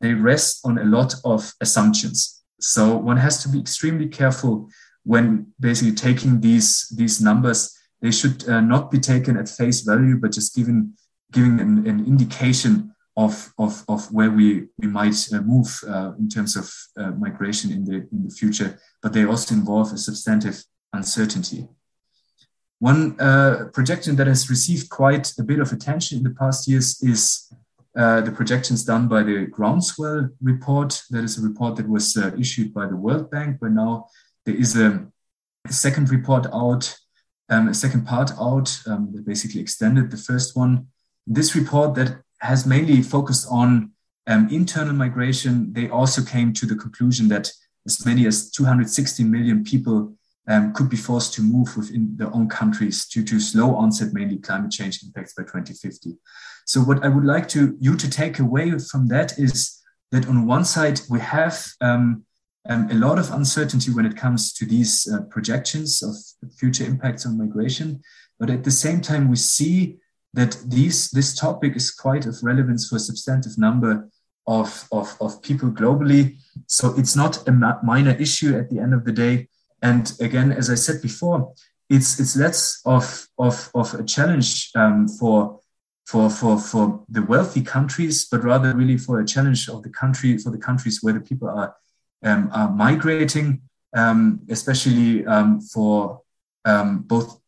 they 0.00 0.14
rest 0.14 0.60
on 0.64 0.78
a 0.78 0.84
lot 0.84 1.14
of 1.24 1.52
assumptions. 1.60 2.39
So 2.60 2.96
one 2.96 3.16
has 3.16 3.42
to 3.42 3.48
be 3.48 3.58
extremely 3.58 4.08
careful 4.08 4.68
when 5.04 5.46
basically 5.58 5.94
taking 5.94 6.40
these, 6.40 6.88
these 6.96 7.20
numbers. 7.20 7.76
They 8.02 8.10
should 8.10 8.48
uh, 8.48 8.60
not 8.60 8.90
be 8.90 8.98
taken 8.98 9.36
at 9.36 9.48
face 9.48 9.80
value, 9.80 10.16
but 10.16 10.32
just 10.32 10.54
given, 10.54 10.94
giving 11.32 11.60
an, 11.60 11.86
an 11.86 12.06
indication 12.06 12.94
of, 13.16 13.52
of, 13.58 13.84
of 13.88 14.10
where 14.12 14.30
we, 14.30 14.66
we 14.78 14.88
might 14.88 15.28
uh, 15.32 15.40
move 15.40 15.68
uh, 15.86 16.12
in 16.18 16.28
terms 16.28 16.56
of 16.56 16.72
uh, 16.96 17.10
migration 17.12 17.70
in 17.72 17.84
the, 17.84 17.96
in 18.12 18.24
the 18.24 18.30
future, 18.30 18.78
but 19.02 19.12
they 19.12 19.24
also 19.24 19.54
involve 19.54 19.92
a 19.92 19.98
substantive 19.98 20.62
uncertainty. 20.92 21.68
One 22.78 23.20
uh, 23.20 23.66
projection 23.74 24.16
that 24.16 24.26
has 24.26 24.48
received 24.48 24.88
quite 24.88 25.32
a 25.38 25.42
bit 25.42 25.60
of 25.60 25.70
attention 25.72 26.18
in 26.18 26.24
the 26.24 26.30
past 26.30 26.66
years 26.66 27.02
is 27.02 27.52
uh, 27.96 28.20
the 28.20 28.32
projections 28.32 28.84
done 28.84 29.08
by 29.08 29.22
the 29.22 29.46
Groundswell 29.46 30.30
report. 30.40 31.02
That 31.10 31.24
is 31.24 31.38
a 31.38 31.46
report 31.46 31.76
that 31.76 31.88
was 31.88 32.16
uh, 32.16 32.30
issued 32.38 32.72
by 32.72 32.86
the 32.86 32.96
World 32.96 33.30
Bank, 33.30 33.58
but 33.60 33.72
now 33.72 34.06
there 34.46 34.54
is 34.54 34.76
a, 34.76 35.06
a 35.66 35.72
second 35.72 36.10
report 36.10 36.46
out, 36.52 36.96
um, 37.48 37.68
a 37.68 37.74
second 37.74 38.06
part 38.06 38.30
out 38.40 38.80
um, 38.86 39.10
that 39.12 39.26
basically 39.26 39.60
extended 39.60 40.10
the 40.10 40.16
first 40.16 40.56
one. 40.56 40.86
This 41.26 41.54
report 41.54 41.94
that 41.96 42.22
has 42.40 42.64
mainly 42.64 43.02
focused 43.02 43.46
on 43.50 43.92
um, 44.26 44.48
internal 44.50 44.94
migration. 44.94 45.72
They 45.72 45.88
also 45.88 46.22
came 46.22 46.52
to 46.54 46.66
the 46.66 46.76
conclusion 46.76 47.28
that 47.28 47.50
as 47.86 48.04
many 48.06 48.26
as 48.26 48.50
260 48.50 49.24
million 49.24 49.64
people 49.64 50.14
um, 50.48 50.72
could 50.72 50.88
be 50.88 50.96
forced 50.96 51.34
to 51.34 51.42
move 51.42 51.76
within 51.76 52.16
their 52.16 52.32
own 52.34 52.48
countries 52.48 53.06
due 53.06 53.24
to 53.24 53.40
slow 53.40 53.74
onset, 53.74 54.12
mainly 54.12 54.38
climate 54.38 54.70
change 54.70 55.02
impacts 55.02 55.34
by 55.34 55.42
2050. 55.42 56.16
So, 56.66 56.80
what 56.80 57.04
I 57.04 57.08
would 57.08 57.24
like 57.24 57.48
to 57.50 57.76
you 57.80 57.96
to 57.96 58.10
take 58.10 58.38
away 58.38 58.78
from 58.78 59.08
that 59.08 59.38
is 59.38 59.80
that 60.12 60.26
on 60.28 60.46
one 60.46 60.64
side 60.64 61.00
we 61.08 61.20
have 61.20 61.66
um, 61.80 62.24
um, 62.68 62.88
a 62.90 62.94
lot 62.94 63.18
of 63.18 63.32
uncertainty 63.32 63.92
when 63.92 64.06
it 64.06 64.16
comes 64.16 64.52
to 64.54 64.66
these 64.66 65.08
uh, 65.12 65.22
projections 65.22 66.02
of 66.02 66.14
future 66.58 66.84
impacts 66.84 67.26
on 67.26 67.38
migration, 67.38 68.02
but 68.38 68.50
at 68.50 68.64
the 68.64 68.70
same 68.70 69.00
time 69.00 69.28
we 69.28 69.36
see 69.36 69.98
that 70.34 70.56
these 70.66 71.10
this 71.10 71.34
topic 71.34 71.74
is 71.76 71.90
quite 71.90 72.26
of 72.26 72.38
relevance 72.42 72.88
for 72.88 72.96
a 72.96 73.00
substantive 73.00 73.58
number 73.58 74.08
of, 74.46 74.88
of, 74.92 75.16
of 75.20 75.42
people 75.42 75.70
globally. 75.70 76.38
So 76.66 76.94
it's 76.96 77.16
not 77.16 77.46
a 77.48 77.52
minor 77.82 78.12
issue 78.12 78.56
at 78.56 78.70
the 78.70 78.78
end 78.78 78.94
of 78.94 79.04
the 79.04 79.12
day. 79.12 79.48
And 79.82 80.12
again, 80.20 80.52
as 80.52 80.70
I 80.70 80.74
said 80.74 81.00
before, 81.02 81.54
it's 81.88 82.20
it's 82.20 82.36
less 82.36 82.80
of 82.84 83.26
of, 83.38 83.70
of 83.74 83.94
a 83.94 84.04
challenge 84.04 84.70
um, 84.76 85.08
for 85.08 85.59
for 86.10 86.28
for 86.28 86.58
for 86.58 87.04
the 87.08 87.22
wealthy 87.22 87.62
countries, 87.62 88.24
but 88.30 88.42
rather 88.42 88.74
really 88.74 88.98
for 88.98 89.20
a 89.20 89.26
challenge 89.34 89.68
of 89.68 89.82
the 89.84 89.90
country 90.02 90.36
for 90.38 90.50
the 90.50 90.58
countries 90.68 90.98
where 91.02 91.14
the 91.14 91.20
people 91.20 91.48
are 91.48 91.74
um, 92.24 92.50
are 92.52 92.70
migrating, 92.86 93.62
um, 93.96 94.40
especially 94.48 95.24
um, 95.26 95.60
for 95.60 96.20
um, 96.64 97.02
both 97.02 97.40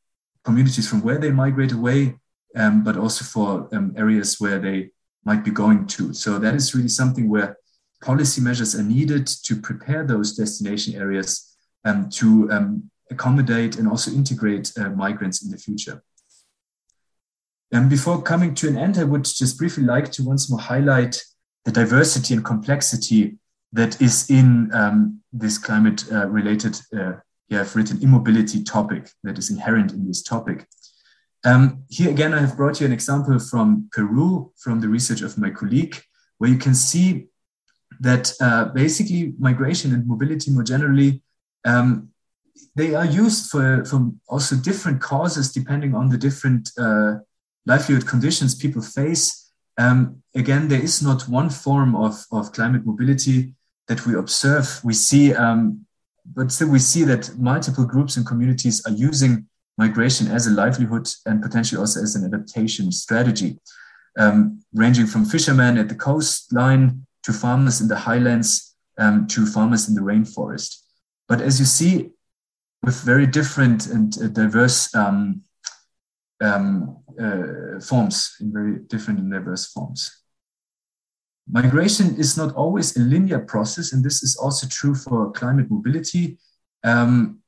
communities 0.44 0.88
from 0.88 1.02
where 1.02 1.18
they 1.18 1.32
migrate 1.32 1.72
away, 1.72 2.14
um, 2.56 2.84
but 2.84 2.96
also 2.96 3.24
for 3.24 3.68
areas 3.96 4.40
where 4.40 4.60
they 4.60 4.90
might 5.24 5.44
be 5.44 5.50
going 5.50 5.86
to. 5.86 6.14
So 6.14 6.38
that 6.38 6.54
is 6.54 6.74
really 6.74 6.88
something 7.00 7.28
where 7.28 7.56
policy 8.00 8.40
measures 8.40 8.74
are 8.74 8.82
needed 8.82 9.26
to 9.46 9.56
prepare 9.56 10.04
those 10.04 10.36
destination 10.36 10.94
areas 10.94 11.56
um, 11.84 12.10
to 12.10 12.50
um, 12.50 12.90
accommodate 13.10 13.76
and 13.78 13.88
also 13.88 14.10
integrate 14.10 14.72
uh, 14.78 14.90
migrants 14.90 15.44
in 15.44 15.50
the 15.50 15.58
future. 15.58 16.02
And 17.72 17.88
before 17.88 18.22
coming 18.22 18.54
to 18.56 18.68
an 18.68 18.76
end, 18.76 18.98
I 18.98 19.04
would 19.04 19.24
just 19.24 19.58
briefly 19.58 19.84
like 19.84 20.12
to 20.12 20.22
once 20.22 20.50
more 20.50 20.60
highlight 20.60 21.22
the 21.64 21.72
diversity 21.72 22.34
and 22.34 22.44
complexity 22.44 23.38
that 23.72 24.00
is 24.00 24.28
in 24.30 24.70
um, 24.74 25.20
this 25.32 25.56
climate 25.56 26.04
uh, 26.12 26.28
related, 26.28 26.78
uh, 26.94 27.14
you 27.48 27.56
have 27.56 27.74
written 27.74 28.02
immobility 28.02 28.62
topic 28.62 29.10
that 29.24 29.38
is 29.38 29.50
inherent 29.50 29.92
in 29.92 30.06
this 30.06 30.22
topic. 30.22 30.66
Um, 31.44 31.84
here 31.88 32.10
again, 32.10 32.34
I 32.34 32.40
have 32.40 32.56
brought 32.56 32.80
you 32.80 32.86
an 32.86 32.92
example 32.92 33.38
from 33.38 33.88
Peru, 33.92 34.52
from 34.58 34.80
the 34.80 34.88
research 34.88 35.22
of 35.22 35.38
my 35.38 35.50
colleague, 35.50 35.96
where 36.38 36.50
you 36.50 36.58
can 36.58 36.74
see 36.74 37.28
that 38.00 38.32
uh, 38.40 38.66
basically 38.66 39.34
migration 39.38 39.94
and 39.94 40.06
mobility 40.06 40.50
more 40.50 40.62
generally 40.62 41.22
um, 41.64 42.12
they 42.74 42.94
are 42.94 43.04
used 43.04 43.50
for, 43.50 43.84
for 43.84 44.10
also 44.28 44.56
different 44.56 45.00
causes 45.00 45.52
depending 45.52 45.94
on 45.94 46.08
the 46.08 46.18
different 46.18 46.70
uh, 46.78 47.14
livelihood 47.66 48.06
conditions 48.06 48.54
people 48.54 48.82
face. 48.82 49.52
Um, 49.78 50.22
again, 50.34 50.68
there 50.68 50.82
is 50.82 51.02
not 51.02 51.28
one 51.28 51.50
form 51.50 51.94
of, 51.96 52.24
of 52.30 52.52
climate 52.52 52.84
mobility 52.84 53.54
that 53.88 54.06
we 54.06 54.14
observe. 54.14 54.80
We 54.84 54.94
see, 54.94 55.34
um, 55.34 55.86
but 56.24 56.52
still, 56.52 56.68
we 56.68 56.78
see 56.78 57.04
that 57.04 57.36
multiple 57.38 57.84
groups 57.84 58.16
and 58.16 58.26
communities 58.26 58.84
are 58.86 58.92
using 58.92 59.46
migration 59.78 60.28
as 60.28 60.46
a 60.46 60.50
livelihood 60.50 61.08
and 61.26 61.42
potentially 61.42 61.80
also 61.80 62.02
as 62.02 62.14
an 62.14 62.24
adaptation 62.24 62.92
strategy, 62.92 63.58
um, 64.18 64.60
ranging 64.74 65.06
from 65.06 65.24
fishermen 65.24 65.78
at 65.78 65.88
the 65.88 65.94
coastline 65.94 67.06
to 67.22 67.32
farmers 67.32 67.80
in 67.80 67.88
the 67.88 67.96
highlands 67.96 68.74
um, 68.98 69.26
to 69.28 69.46
farmers 69.46 69.88
in 69.88 69.94
the 69.94 70.00
rainforest. 70.00 70.82
But 71.28 71.40
as 71.40 71.58
you 71.58 71.66
see, 71.66 72.10
with 72.82 73.00
very 73.00 73.26
different 73.26 73.86
and 73.86 74.16
uh, 74.20 74.26
diverse 74.28 74.94
um, 74.94 75.42
um, 76.40 77.01
uh, 77.20 77.80
forms, 77.80 78.36
in 78.40 78.52
very 78.52 78.78
different 78.88 79.20
and 79.20 79.32
diverse 79.32 79.66
forms. 79.72 80.22
Migration 81.50 82.16
is 82.16 82.36
not 82.36 82.54
always 82.54 82.96
a 82.96 83.00
linear 83.00 83.40
process, 83.40 83.92
and 83.92 84.04
this 84.04 84.22
is 84.22 84.36
also 84.36 84.66
true 84.68 84.94
for 84.94 85.32
climate 85.32 85.70
mobility. 85.70 86.38
Um, 86.84 87.40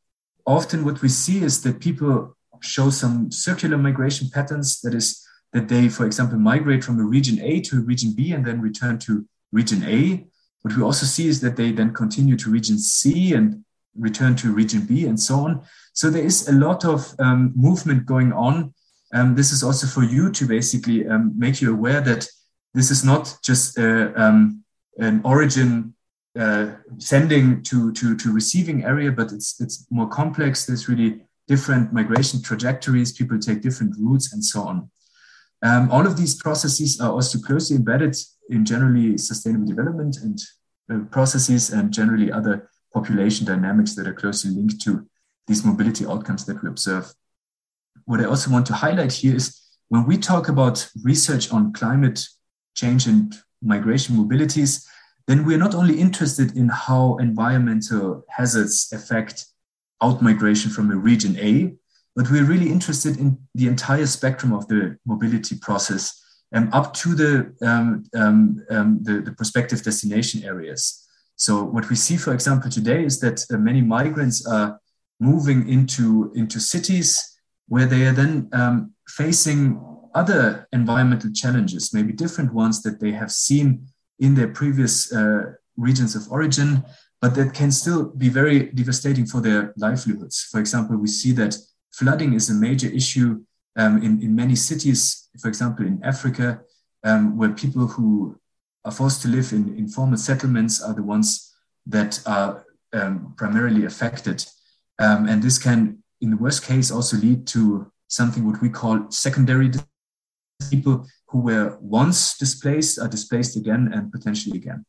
often, 0.46 0.84
what 0.84 1.00
we 1.00 1.08
see 1.08 1.42
is 1.42 1.62
that 1.62 1.80
people 1.80 2.36
show 2.60 2.90
some 2.90 3.30
circular 3.30 3.78
migration 3.78 4.28
patterns. 4.30 4.80
That 4.80 4.94
is, 4.94 5.24
that 5.52 5.68
they, 5.68 5.88
for 5.88 6.06
example, 6.06 6.38
migrate 6.38 6.82
from 6.82 6.98
a 6.98 7.04
region 7.04 7.40
A 7.40 7.60
to 7.62 7.78
a 7.78 7.80
region 7.80 8.12
B 8.14 8.32
and 8.32 8.44
then 8.44 8.60
return 8.60 8.98
to 9.00 9.26
region 9.52 9.84
A. 9.84 10.26
What 10.62 10.76
we 10.76 10.82
also 10.82 11.06
see 11.06 11.28
is 11.28 11.40
that 11.42 11.56
they 11.56 11.72
then 11.72 11.92
continue 11.92 12.36
to 12.36 12.50
region 12.50 12.78
C 12.78 13.34
and 13.34 13.64
return 13.96 14.34
to 14.36 14.52
region 14.52 14.80
B 14.86 15.06
and 15.06 15.18
so 15.20 15.36
on. 15.36 15.62
So 15.92 16.10
there 16.10 16.24
is 16.24 16.48
a 16.48 16.52
lot 16.52 16.84
of 16.84 17.14
um, 17.20 17.52
movement 17.54 18.06
going 18.06 18.32
on. 18.32 18.74
Um, 19.14 19.36
this 19.36 19.52
is 19.52 19.62
also 19.62 19.86
for 19.86 20.02
you 20.02 20.30
to 20.32 20.46
basically 20.46 21.06
um, 21.06 21.32
make 21.38 21.62
you 21.62 21.72
aware 21.72 22.00
that 22.00 22.26
this 22.74 22.90
is 22.90 23.04
not 23.04 23.36
just 23.42 23.78
uh, 23.78 24.12
um, 24.16 24.64
an 24.98 25.20
origin 25.24 25.94
uh, 26.36 26.72
sending 26.98 27.62
to, 27.62 27.92
to, 27.92 28.16
to 28.16 28.32
receiving 28.32 28.84
area, 28.84 29.12
but 29.12 29.30
it's, 29.30 29.60
it's 29.60 29.86
more 29.90 30.08
complex. 30.08 30.66
There's 30.66 30.88
really 30.88 31.20
different 31.46 31.92
migration 31.92 32.42
trajectories. 32.42 33.12
People 33.12 33.38
take 33.38 33.62
different 33.62 33.94
routes 33.98 34.32
and 34.32 34.44
so 34.44 34.62
on. 34.62 34.90
Um, 35.62 35.90
all 35.92 36.06
of 36.06 36.16
these 36.16 36.34
processes 36.34 37.00
are 37.00 37.12
also 37.12 37.38
closely 37.38 37.76
embedded 37.76 38.16
in 38.50 38.64
generally 38.64 39.16
sustainable 39.16 39.66
development 39.66 40.16
and 40.22 40.38
uh, 40.92 41.04
processes 41.10 41.70
and 41.70 41.92
generally 41.92 42.32
other 42.32 42.68
population 42.92 43.46
dynamics 43.46 43.94
that 43.94 44.08
are 44.08 44.12
closely 44.12 44.50
linked 44.50 44.80
to 44.82 45.06
these 45.46 45.64
mobility 45.64 46.04
outcomes 46.04 46.44
that 46.46 46.62
we 46.62 46.68
observe. 46.68 47.14
What 48.06 48.20
I 48.20 48.24
also 48.24 48.50
want 48.50 48.66
to 48.66 48.74
highlight 48.74 49.12
here 49.12 49.36
is 49.36 49.60
when 49.88 50.06
we 50.06 50.16
talk 50.18 50.48
about 50.48 50.88
research 51.02 51.52
on 51.52 51.72
climate 51.72 52.26
change 52.74 53.06
and 53.06 53.34
migration 53.62 54.16
mobilities, 54.16 54.86
then 55.26 55.44
we're 55.44 55.58
not 55.58 55.74
only 55.74 55.98
interested 55.98 56.56
in 56.56 56.68
how 56.68 57.16
environmental 57.16 58.24
hazards 58.28 58.90
affect 58.92 59.46
out 60.02 60.20
migration 60.20 60.70
from 60.70 60.90
a 60.90 60.96
region 60.96 61.36
A, 61.38 61.74
but 62.14 62.30
we're 62.30 62.44
really 62.44 62.70
interested 62.70 63.16
in 63.16 63.38
the 63.54 63.66
entire 63.66 64.06
spectrum 64.06 64.52
of 64.52 64.68
the 64.68 64.96
mobility 65.06 65.56
process 65.56 66.20
um, 66.54 66.68
up 66.72 66.94
to 66.94 67.14
the, 67.14 67.54
um, 67.62 68.04
um, 68.14 68.64
um, 68.70 68.98
the, 69.02 69.20
the, 69.20 69.32
prospective 69.32 69.82
destination 69.82 70.44
areas. 70.44 71.08
So 71.36 71.64
what 71.64 71.88
we 71.90 71.96
see, 71.96 72.16
for 72.16 72.32
example, 72.32 72.70
today 72.70 73.04
is 73.04 73.18
that 73.20 73.44
uh, 73.52 73.56
many 73.56 73.80
migrants 73.80 74.46
are 74.46 74.78
moving 75.18 75.68
into, 75.68 76.32
into 76.36 76.60
cities 76.60 77.33
where 77.68 77.86
they 77.86 78.06
are 78.06 78.12
then 78.12 78.48
um, 78.52 78.92
facing 79.08 79.80
other 80.14 80.68
environmental 80.72 81.32
challenges, 81.32 81.92
maybe 81.92 82.12
different 82.12 82.52
ones 82.52 82.82
that 82.82 83.00
they 83.00 83.12
have 83.12 83.32
seen 83.32 83.86
in 84.20 84.34
their 84.34 84.48
previous 84.48 85.12
uh, 85.12 85.52
regions 85.76 86.14
of 86.14 86.30
origin, 86.30 86.84
but 87.20 87.34
that 87.34 87.52
can 87.54 87.72
still 87.72 88.10
be 88.10 88.28
very 88.28 88.66
devastating 88.66 89.26
for 89.26 89.40
their 89.40 89.72
livelihoods. 89.76 90.46
For 90.50 90.60
example, 90.60 90.96
we 90.96 91.08
see 91.08 91.32
that 91.32 91.56
flooding 91.90 92.34
is 92.34 92.50
a 92.50 92.54
major 92.54 92.88
issue 92.88 93.42
um, 93.76 94.02
in, 94.02 94.22
in 94.22 94.36
many 94.36 94.54
cities, 94.54 95.28
for 95.40 95.48
example, 95.48 95.84
in 95.84 96.00
Africa, 96.04 96.60
um, 97.02 97.36
where 97.36 97.50
people 97.50 97.86
who 97.86 98.38
are 98.84 98.92
forced 98.92 99.22
to 99.22 99.28
live 99.28 99.52
in 99.52 99.76
informal 99.76 100.16
settlements 100.16 100.80
are 100.80 100.94
the 100.94 101.02
ones 101.02 101.52
that 101.86 102.20
are 102.26 102.64
um, 102.92 103.34
primarily 103.36 103.84
affected. 103.84 104.44
Um, 104.98 105.28
and 105.28 105.42
this 105.42 105.58
can, 105.58 106.03
in 106.24 106.30
the 106.30 106.36
worst 106.36 106.64
case, 106.64 106.90
also 106.90 107.16
lead 107.18 107.46
to 107.48 107.92
something 108.08 108.46
what 108.46 108.60
we 108.62 108.70
call 108.70 109.10
secondary 109.10 109.70
people 110.70 111.06
who 111.28 111.40
were 111.40 111.76
once 111.80 112.38
displaced 112.38 112.98
are 112.98 113.08
displaced 113.08 113.56
again 113.56 113.90
and 113.92 114.10
potentially 114.10 114.56
again. 114.56 114.84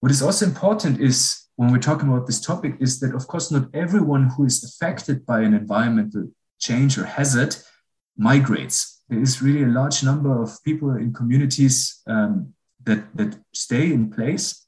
What 0.00 0.12
is 0.12 0.22
also 0.22 0.46
important 0.46 1.00
is 1.00 1.48
when 1.56 1.72
we're 1.72 1.78
talking 1.78 2.08
about 2.08 2.26
this 2.26 2.40
topic 2.40 2.76
is 2.80 3.00
that, 3.00 3.14
of 3.14 3.26
course, 3.26 3.50
not 3.50 3.68
everyone 3.74 4.30
who 4.30 4.44
is 4.44 4.62
affected 4.64 5.26
by 5.26 5.40
an 5.40 5.54
environmental 5.54 6.28
change 6.58 6.96
or 6.98 7.04
hazard 7.04 7.56
migrates. 8.16 9.02
There 9.08 9.20
is 9.20 9.42
really 9.42 9.64
a 9.64 9.74
large 9.80 10.02
number 10.04 10.42
of 10.42 10.62
people 10.64 10.96
in 10.96 11.12
communities 11.12 12.00
um, 12.06 12.54
that, 12.84 13.04
that 13.16 13.38
stay 13.52 13.92
in 13.92 14.10
place. 14.10 14.66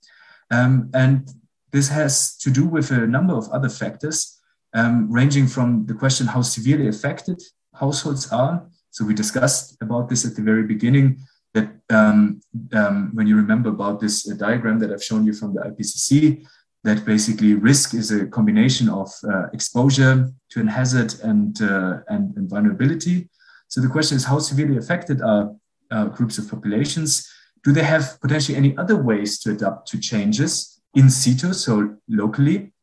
Um, 0.51 0.91
and 0.95 1.29
this 1.73 1.89
has 1.89 2.37
to 2.39 2.51
do 2.51 2.65
with 2.67 2.91
a 2.91 3.07
number 3.07 3.35
of 3.35 3.49
other 3.51 3.69
factors, 3.69 4.34
um, 4.75 5.11
ranging 5.11 5.47
from 5.47 5.87
the 5.87 5.95
question 5.95 6.27
how 6.27 6.43
severely 6.43 6.89
affected 6.89 7.41
households 7.75 8.31
are. 8.33 8.67
So 8.91 9.05
we 9.05 9.15
discussed 9.15 9.77
about 9.81 10.09
this 10.09 10.25
at 10.25 10.37
the 10.37 10.43
very 10.43 10.65
beginning 10.65 11.19
that 11.55 11.69
um, 11.91 12.41
um, 12.73 13.11
when 13.15 13.27
you 13.27 13.37
remember 13.37 13.71
about 13.71 14.01
this 14.01 14.31
uh, 14.31 14.35
diagram 14.35 14.79
that 14.81 14.93
I've 14.93 15.03
shown 15.03 15.25
you 15.25 15.33
from 15.33 15.55
the 15.55 15.61
IPCC, 15.63 16.45
that 16.83 17.05
basically 17.05 17.55
risk 17.55 17.95
is 17.95 18.11
a 18.11 18.27
combination 18.27 18.89
of 18.89 19.11
uh, 19.27 19.47
exposure 19.53 20.29
to 20.51 20.61
an 20.61 20.67
hazard 20.67 21.15
and, 21.23 21.63
uh, 21.63 22.01
and, 22.09 22.37
and, 22.37 22.51
vulnerability. 22.51 23.29
So 23.69 23.81
the 23.81 23.89
question 23.89 24.17
is 24.17 24.25
how 24.25 24.39
severely 24.39 24.77
affected 24.77 25.23
are 25.23 25.51
uh, 25.91 26.07
groups 26.07 26.37
of 26.37 26.51
populations? 26.51 27.27
Do 27.63 27.73
they 27.73 27.85
have 27.85 28.21
potentially 28.21 28.59
any 28.59 28.77
other 28.77 28.97
ways 28.97 29.39
to 29.41 29.53
adapt 29.53 29.89
to 29.89 29.99
changes 29.99 30.83
in 30.95 31.09
situ, 31.09 31.55
so 31.55 31.97
locally? 32.09 32.74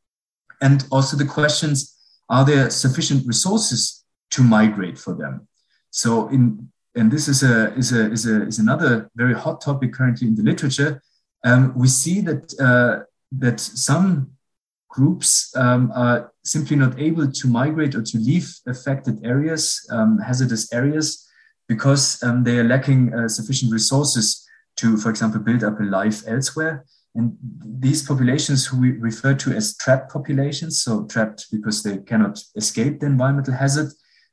And 0.62 0.86
also 0.92 1.18
the 1.18 1.26
questions, 1.26 1.98
are 2.30 2.46
there 2.46 2.70
sufficient 2.70 3.28
resources 3.28 4.04
to 4.32 4.44
migrate 4.44 4.98
for 4.98 5.14
them? 5.16 5.48
So 5.90 6.30
in 6.30 6.72
and 6.96 7.12
this 7.12 7.28
is 7.28 7.44
a 7.44 7.74
is 7.76 7.94
a 7.94 8.12
is 8.12 8.26
a 8.26 8.48
is 8.48 8.60
another 8.60 9.10
very 9.16 9.34
hot 9.34 9.62
topic 9.62 9.94
currently 9.94 10.28
in 10.28 10.36
the 10.36 10.44
literature. 10.44 11.02
Um, 11.44 11.74
we 11.76 11.88
see 11.88 12.22
that 12.22 12.54
uh, 12.60 13.04
that 13.32 13.60
some 13.60 14.32
groups 14.90 15.56
um, 15.56 15.92
are 15.96 16.32
simply 16.44 16.76
not 16.76 17.00
able 17.00 17.32
to 17.32 17.48
migrate 17.48 17.96
or 17.96 18.02
to 18.02 18.18
leave 18.18 18.54
affected 18.68 19.26
areas, 19.26 19.88
um, 19.90 20.20
hazardous 20.20 20.74
areas, 20.74 21.26
because 21.68 22.22
um, 22.24 22.44
they 22.44 22.58
are 22.58 22.66
lacking 22.66 23.14
uh, 23.14 23.30
sufficient 23.30 23.72
resources 23.72 24.46
to, 24.76 24.98
for 24.98 25.10
example, 25.10 25.40
build 25.40 25.64
up 25.64 25.80
a 25.80 25.84
life 25.84 26.24
elsewhere. 26.28 26.84
And 27.14 27.38
these 27.42 28.08
populations, 28.08 28.66
who 28.66 28.80
we 28.80 28.92
refer 28.92 29.34
to 29.36 29.52
as 29.52 29.76
trapped 29.78 30.14
populations, 30.14 30.82
so 30.82 31.06
trapped 31.06 31.48
because 31.52 31.84
they 31.84 31.98
cannot 31.98 32.42
escape 32.56 33.00
the 33.00 33.08
environmental 33.08 33.54
hazard, 33.54 33.92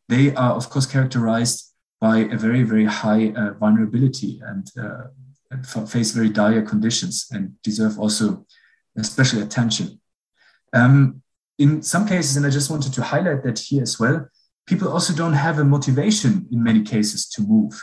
they 0.09 0.35
are, 0.35 0.53
of 0.53 0.70
course, 0.70 0.87
characterized 0.87 1.74
by 2.01 2.18
a 2.18 2.37
very, 2.37 2.62
very 2.62 2.85
high 2.85 3.31
uh, 3.31 3.55
vulnerability 3.55 4.41
and 4.45 4.70
uh, 4.81 5.87
face 5.87 6.12
very 6.12 6.29
dire 6.29 6.62
conditions 6.62 7.26
and 7.33 7.61
deserve 7.62 7.99
also 7.99 8.47
special 9.03 9.43
attention. 9.43 10.01
Um, 10.72 11.22
in 11.59 11.83
some 11.83 12.07
cases, 12.07 12.37
and 12.37 12.47
I 12.47 12.51
just 12.51 12.70
wanted 12.70 12.93
to 12.95 13.03
highlight 13.03 13.43
that 13.45 13.59
here 13.59 13.83
as 13.83 13.99
well, 13.99 14.29
people 14.66 14.89
also 14.93 15.12
don't 15.14 15.33
have 15.33 15.59
a 15.59 15.64
motivation 15.64 16.47
in 16.53 16.62
many 16.62 16.83
cases 16.83 17.26
to 17.31 17.43
move. 17.43 17.83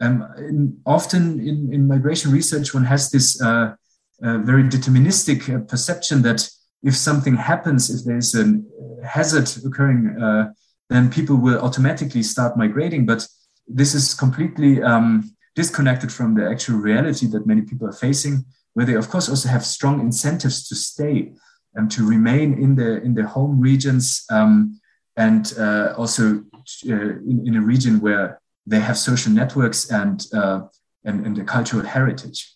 Um, 0.00 0.28
in, 0.38 0.78
often 0.84 1.40
in, 1.40 1.72
in, 1.72 1.88
migration 1.88 2.30
research, 2.30 2.74
one 2.74 2.84
has 2.84 3.10
this 3.10 3.40
uh, 3.40 3.74
uh, 4.22 4.38
very 4.38 4.64
deterministic 4.64 5.54
uh, 5.54 5.60
perception 5.64 6.22
that 6.22 6.48
if 6.82 6.96
something 6.96 7.36
happens, 7.36 7.90
if 7.90 8.04
there's 8.04 8.34
a 8.34 8.60
hazard 9.04 9.50
occurring, 9.64 10.16
uh, 10.20 10.52
then 10.88 11.10
people 11.10 11.36
will 11.36 11.58
automatically 11.58 12.22
start 12.22 12.56
migrating. 12.56 13.06
But 13.06 13.26
this 13.66 13.94
is 13.94 14.14
completely 14.14 14.82
um, 14.82 15.34
disconnected 15.54 16.12
from 16.12 16.34
the 16.34 16.48
actual 16.48 16.76
reality 16.76 17.26
that 17.26 17.46
many 17.46 17.62
people 17.62 17.88
are 17.88 17.92
facing 17.92 18.44
where 18.76 18.84
they 18.84 18.94
of 18.94 19.08
course 19.08 19.30
also 19.30 19.48
have 19.48 19.64
strong 19.64 20.00
incentives 20.00 20.68
to 20.68 20.74
stay 20.74 21.32
and 21.76 21.90
to 21.90 22.06
remain 22.06 22.62
in 22.62 22.74
their 22.74 22.98
in 22.98 23.14
their 23.14 23.26
home 23.26 23.58
regions 23.58 24.26
um, 24.30 24.78
and 25.16 25.54
uh, 25.58 25.94
also 25.96 26.44
uh, 26.86 27.10
in, 27.30 27.42
in, 27.46 27.54
a 27.56 27.60
region 27.62 28.00
where 28.00 28.38
they 28.66 28.78
have 28.78 28.98
social 28.98 29.32
networks 29.32 29.90
and 29.90 30.26
uh, 30.34 30.60
and, 31.04 31.24
and 31.24 31.38
a 31.38 31.44
cultural 31.44 31.86
heritage. 31.86 32.55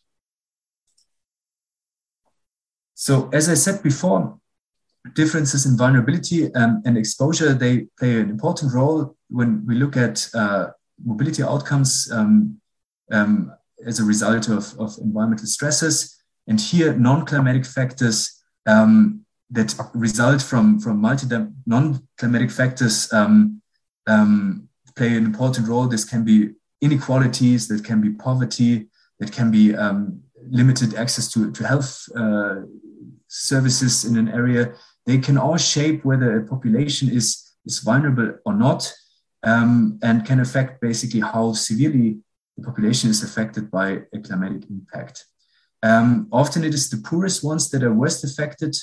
So 3.07 3.31
as 3.33 3.49
I 3.49 3.55
said 3.55 3.83
before, 3.83 4.39
differences 5.15 5.65
in 5.65 5.79
vulnerability 5.79 6.55
um, 6.55 6.83
and 6.85 6.99
exposure 6.99 7.55
they 7.55 7.87
play 7.99 8.21
an 8.21 8.29
important 8.29 8.75
role 8.75 9.17
when 9.31 9.65
we 9.67 9.75
look 9.75 9.97
at 9.97 10.29
uh, 10.35 10.67
mobility 11.03 11.43
outcomes. 11.43 12.11
Um, 12.13 12.61
um, 13.11 13.53
as 13.87 13.99
a 13.99 14.05
result 14.05 14.49
of, 14.49 14.79
of 14.79 14.97
environmental 14.99 15.47
stresses. 15.47 16.23
And 16.47 16.61
here, 16.61 16.93
non-climatic 16.95 17.65
factors 17.65 18.43
um, 18.67 19.25
that 19.51 19.75
result 19.95 20.43
from, 20.43 20.79
from 20.81 21.01
multi 21.01 21.27
non-climatic 21.67 22.51
factors 22.51 23.13
um, 23.13 23.63
um, 24.07 24.69
play 24.97 25.17
an 25.17 25.25
important 25.25 25.69
role. 25.69 25.87
This 25.87 26.05
can 26.05 26.25
be 26.25 26.51
inequalities, 26.81 27.69
that 27.69 27.85
can 27.85 28.01
be 28.01 28.11
poverty, 28.11 28.89
that 29.19 29.33
can 29.33 29.51
be 29.51 29.75
limited 30.49 30.95
access 30.95 31.31
to, 31.33 31.51
to 31.53 31.67
health 31.67 32.09
uh, 32.17 32.63
services 33.31 34.05
in 34.05 34.17
an 34.17 34.29
area. 34.29 34.75
They 35.07 35.19
can 35.19 35.39
all 35.39 35.57
shape 35.57 36.05
whether 36.05 36.37
a 36.37 36.47
population 36.47 37.09
is, 37.09 37.55
is 37.65 37.79
vulnerable 37.79 38.35
or 38.45 38.55
not 38.55 38.93
um, 39.45 39.99
and 40.03 40.27
can 40.27 40.41
affect 40.41 40.81
basically 40.81 41.21
how 41.21 41.53
severely 41.53 42.19
the 42.57 42.65
population 42.65 43.09
is 43.09 43.23
affected 43.23 43.71
by 43.71 44.03
a 44.13 44.19
climatic 44.19 44.69
impact. 44.69 45.25
Um, 45.83 46.29
often 46.31 46.65
it 46.65 46.75
is 46.75 46.91
the 46.91 46.99
poorest 46.99 47.43
ones 47.43 47.71
that 47.71 47.83
are 47.83 47.95
worst 47.95 48.25
affected. 48.25 48.77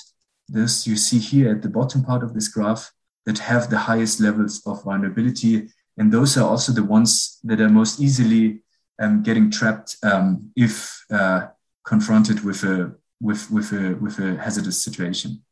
This 0.47 0.87
you 0.87 0.95
see 0.95 1.19
here 1.19 1.51
at 1.51 1.61
the 1.61 1.69
bottom 1.69 2.03
part 2.03 2.23
of 2.23 2.33
this 2.33 2.47
graph 2.47 2.91
that 3.25 3.39
have 3.39 3.69
the 3.69 3.77
highest 3.77 4.19
levels 4.21 4.65
of 4.65 4.83
vulnerability. 4.83 5.67
And 5.97 6.11
those 6.11 6.37
are 6.37 6.49
also 6.49 6.71
the 6.71 6.83
ones 6.83 7.39
that 7.43 7.59
are 7.59 7.69
most 7.69 7.99
easily 7.99 8.61
um, 8.99 9.21
getting 9.21 9.51
trapped 9.51 9.97
um, 10.03 10.51
if 10.55 11.03
uh, 11.11 11.47
confronted 11.85 12.43
with 12.43 12.63
a, 12.63 12.95
with, 13.19 13.49
with, 13.51 13.71
a, 13.71 13.95
with 13.95 14.19
a 14.19 14.37
hazardous 14.37 14.81
situation. 14.83 15.43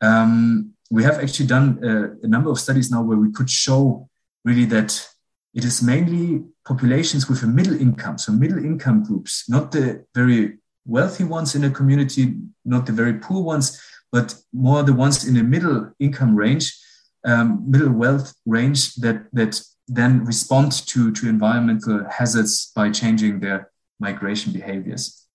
Um, 0.00 0.72
we 0.90 1.02
have 1.02 1.18
actually 1.18 1.46
done 1.46 1.78
a, 1.82 2.26
a 2.26 2.28
number 2.28 2.50
of 2.50 2.60
studies 2.60 2.90
now 2.90 3.02
where 3.02 3.18
we 3.18 3.32
could 3.32 3.50
show 3.50 4.08
really 4.44 4.66
that 4.66 5.06
it 5.54 5.64
is 5.64 5.82
mainly 5.82 6.44
populations 6.66 7.28
with 7.28 7.42
a 7.42 7.46
middle 7.46 7.80
income, 7.80 8.18
so 8.18 8.32
middle 8.32 8.62
income 8.62 9.02
groups, 9.02 9.48
not 9.48 9.72
the 9.72 10.04
very 10.14 10.58
wealthy 10.84 11.24
ones 11.24 11.54
in 11.54 11.64
a 11.64 11.70
community, 11.70 12.34
not 12.64 12.86
the 12.86 12.92
very 12.92 13.14
poor 13.14 13.42
ones, 13.42 13.82
but 14.12 14.36
more 14.52 14.82
the 14.82 14.92
ones 14.92 15.26
in 15.26 15.34
the 15.34 15.42
middle 15.42 15.92
income 15.98 16.36
range, 16.36 16.78
um, 17.24 17.68
middle 17.68 17.92
wealth 17.92 18.34
range 18.44 18.94
that 18.96 19.26
that 19.32 19.60
then 19.88 20.24
respond 20.24 20.72
to, 20.86 21.12
to 21.12 21.28
environmental 21.28 22.04
hazards 22.10 22.72
by 22.74 22.90
changing 22.90 23.40
their 23.40 23.70
migration 24.00 24.52
behaviors. 24.52 25.25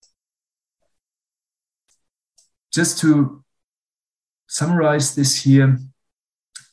Just 2.74 3.00
to 3.00 3.44
summarize 4.48 5.16
this 5.16 5.44
here, 5.44 5.78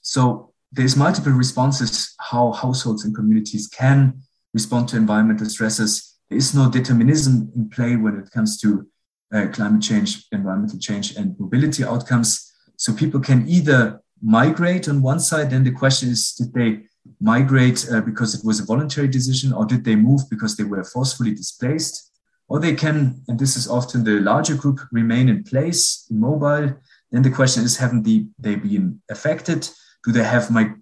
so 0.01 0.53
there's 0.70 0.96
multiple 0.96 1.32
responses 1.32 2.14
how 2.20 2.53
households 2.53 3.05
and 3.05 3.14
communities 3.14 3.66
can 3.66 4.22
respond 4.55 4.88
to 4.88 4.96
environmental 4.96 5.46
stresses. 5.46 6.16
There 6.28 6.38
is 6.38 6.55
no 6.55 6.70
determinism 6.70 7.53
in 7.57 7.70
play 7.70 7.96
when 7.96 8.16
it 8.16 8.30
comes 8.30 8.61
to 8.61 8.86
uh, 9.32 9.46
climate 9.53 9.82
change, 9.82 10.26
environmental 10.32 10.78
change, 10.78 11.16
and 11.16 11.38
mobility 11.38 11.84
outcomes. 11.84 12.53
So 12.76 12.92
people 12.94 13.20
can 13.20 13.49
either 13.49 14.01
migrate 14.22 14.88
on 14.88 15.03
one 15.03 15.20
side, 15.20 15.51
then 15.51 15.64
the 15.64 15.72
question 15.72 16.11
is, 16.11 16.32
did 16.32 16.53
they 16.53 16.84
migrate 17.20 17.86
uh, 17.90 18.01
because 18.01 18.34
it 18.34 18.44
was 18.44 18.61
a 18.61 18.64
voluntary 18.64 19.09
decision, 19.09 19.53
or 19.53 19.64
did 19.64 19.84
they 19.84 19.96
move 19.96 20.22
because 20.30 20.57
they 20.57 20.64
were 20.64 20.84
forcefully 20.84 21.34
displaced? 21.34 22.08
Or 22.49 22.59
they 22.61 22.74
can, 22.74 23.22
and 23.28 23.38
this 23.38 23.57
is 23.57 23.68
often 23.68 24.05
the 24.05 24.20
larger 24.20 24.55
group, 24.55 24.80
remain 24.90 25.28
in 25.28 25.44
place, 25.44 26.07
immobile. 26.11 26.74
Then 27.11 27.22
the 27.22 27.30
question 27.30 27.64
is, 27.64 27.76
haven't 27.76 28.05
they, 28.05 28.26
they 28.38 28.57
been 28.57 29.01
affected? 29.11 29.68
Do 30.05 30.12
they 30.12 30.24
have 30.24 30.51
my, 30.51 30.72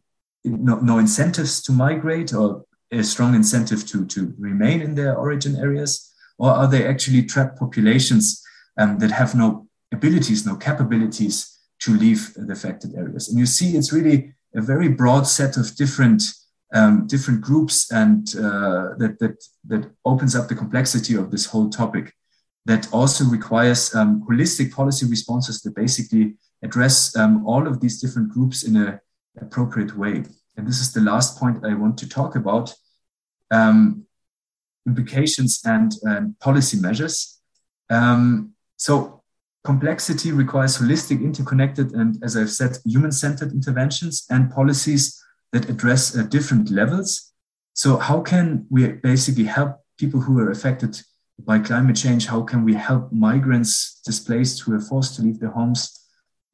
no, 0.45 0.77
no 0.77 0.99
incentives 0.99 1.63
to 1.63 1.73
migrate 1.73 2.33
or 2.33 2.65
a 2.93 3.03
strong 3.03 3.35
incentive 3.35 3.87
to, 3.89 4.07
to 4.07 4.35
remain 4.39 4.81
in 4.81 4.95
their 4.95 5.17
origin 5.17 5.57
areas? 5.57 6.13
Or 6.39 6.51
are 6.51 6.69
they 6.69 6.87
actually 6.87 7.25
trapped 7.25 7.59
populations 7.59 8.43
um, 8.79 8.99
that 8.99 9.11
have 9.11 9.35
no 9.35 9.67
abilities, 9.93 10.47
no 10.47 10.57
capabilities 10.57 11.59
to 11.81 11.97
leave 11.97 12.33
the 12.35 12.53
affected 12.53 12.95
areas? 12.95 13.29
And 13.29 13.39
you 13.39 13.47
see, 13.47 13.77
it's 13.77 13.93
really 13.93 14.35
a 14.55 14.61
very 14.61 14.89
broad 14.89 15.27
set 15.27 15.57
of 15.57 15.75
different 15.75 16.23
um, 16.73 17.07
different 17.07 17.41
groups 17.41 17.91
and 17.93 18.29
uh, 18.37 18.95
that, 18.99 19.17
that, 19.21 19.45
that 19.67 19.91
opens 20.05 20.35
up 20.35 20.49
the 20.49 20.55
complexity 20.55 21.15
of 21.15 21.31
this 21.31 21.47
whole 21.47 21.71
topic 21.71 22.13
that 22.65 22.93
also 22.93 23.25
requires 23.25 23.95
um, 23.95 24.25
holistic 24.29 24.73
policy 24.73 25.07
responses 25.07 25.63
that 25.63 25.75
basically 25.75 26.35
address 26.63 27.17
um, 27.17 27.47
all 27.47 27.67
of 27.67 27.81
these 27.81 28.01
different 28.01 28.29
groups 28.31 28.65
in 28.65 28.77
an 28.77 29.01
appropriate 29.41 29.97
way. 29.97 30.25
And 30.57 30.67
this 30.67 30.81
is 30.81 30.93
the 30.93 31.01
last 31.01 31.39
point 31.39 31.65
I 31.65 31.75
want 31.75 31.97
to 31.99 32.09
talk 32.09 32.35
about 32.35 32.75
um, 33.53 34.05
implications 34.87 35.61
and 35.65 35.93
policy 36.41 36.81
measures. 36.81 37.41
Um, 37.89 38.53
so 38.77 39.23
complexity 39.65 40.33
requires 40.33 40.79
holistic, 40.79 41.23
interconnected, 41.23 41.93
and 41.93 42.23
as 42.23 42.37
I've 42.37 42.51
said, 42.51 42.79
human 42.85 43.13
centered 43.13 43.53
interventions 43.53 44.27
and 44.31 44.51
policies 44.51 45.23
that 45.53 45.69
address 45.69 46.17
uh, 46.17 46.23
different 46.23 46.71
levels. 46.71 47.33
So, 47.75 47.99
how 47.99 48.21
can 48.21 48.67
we 48.71 48.89
basically 48.89 49.45
help 49.45 49.81
people 49.99 50.21
who 50.21 50.39
are 50.39 50.51
affected 50.51 51.01
by 51.45 51.59
climate 51.59 51.97
change? 51.97 52.27
How 52.27 52.43
can 52.43 52.65
we 52.65 52.75
help 52.75 53.13
migrants 53.13 54.01
displaced 54.05 54.63
who 54.63 54.75
are 54.75 54.81
forced 54.81 55.17
to 55.17 55.23
leave 55.23 55.41
their 55.41 55.51
homes? 55.51 56.03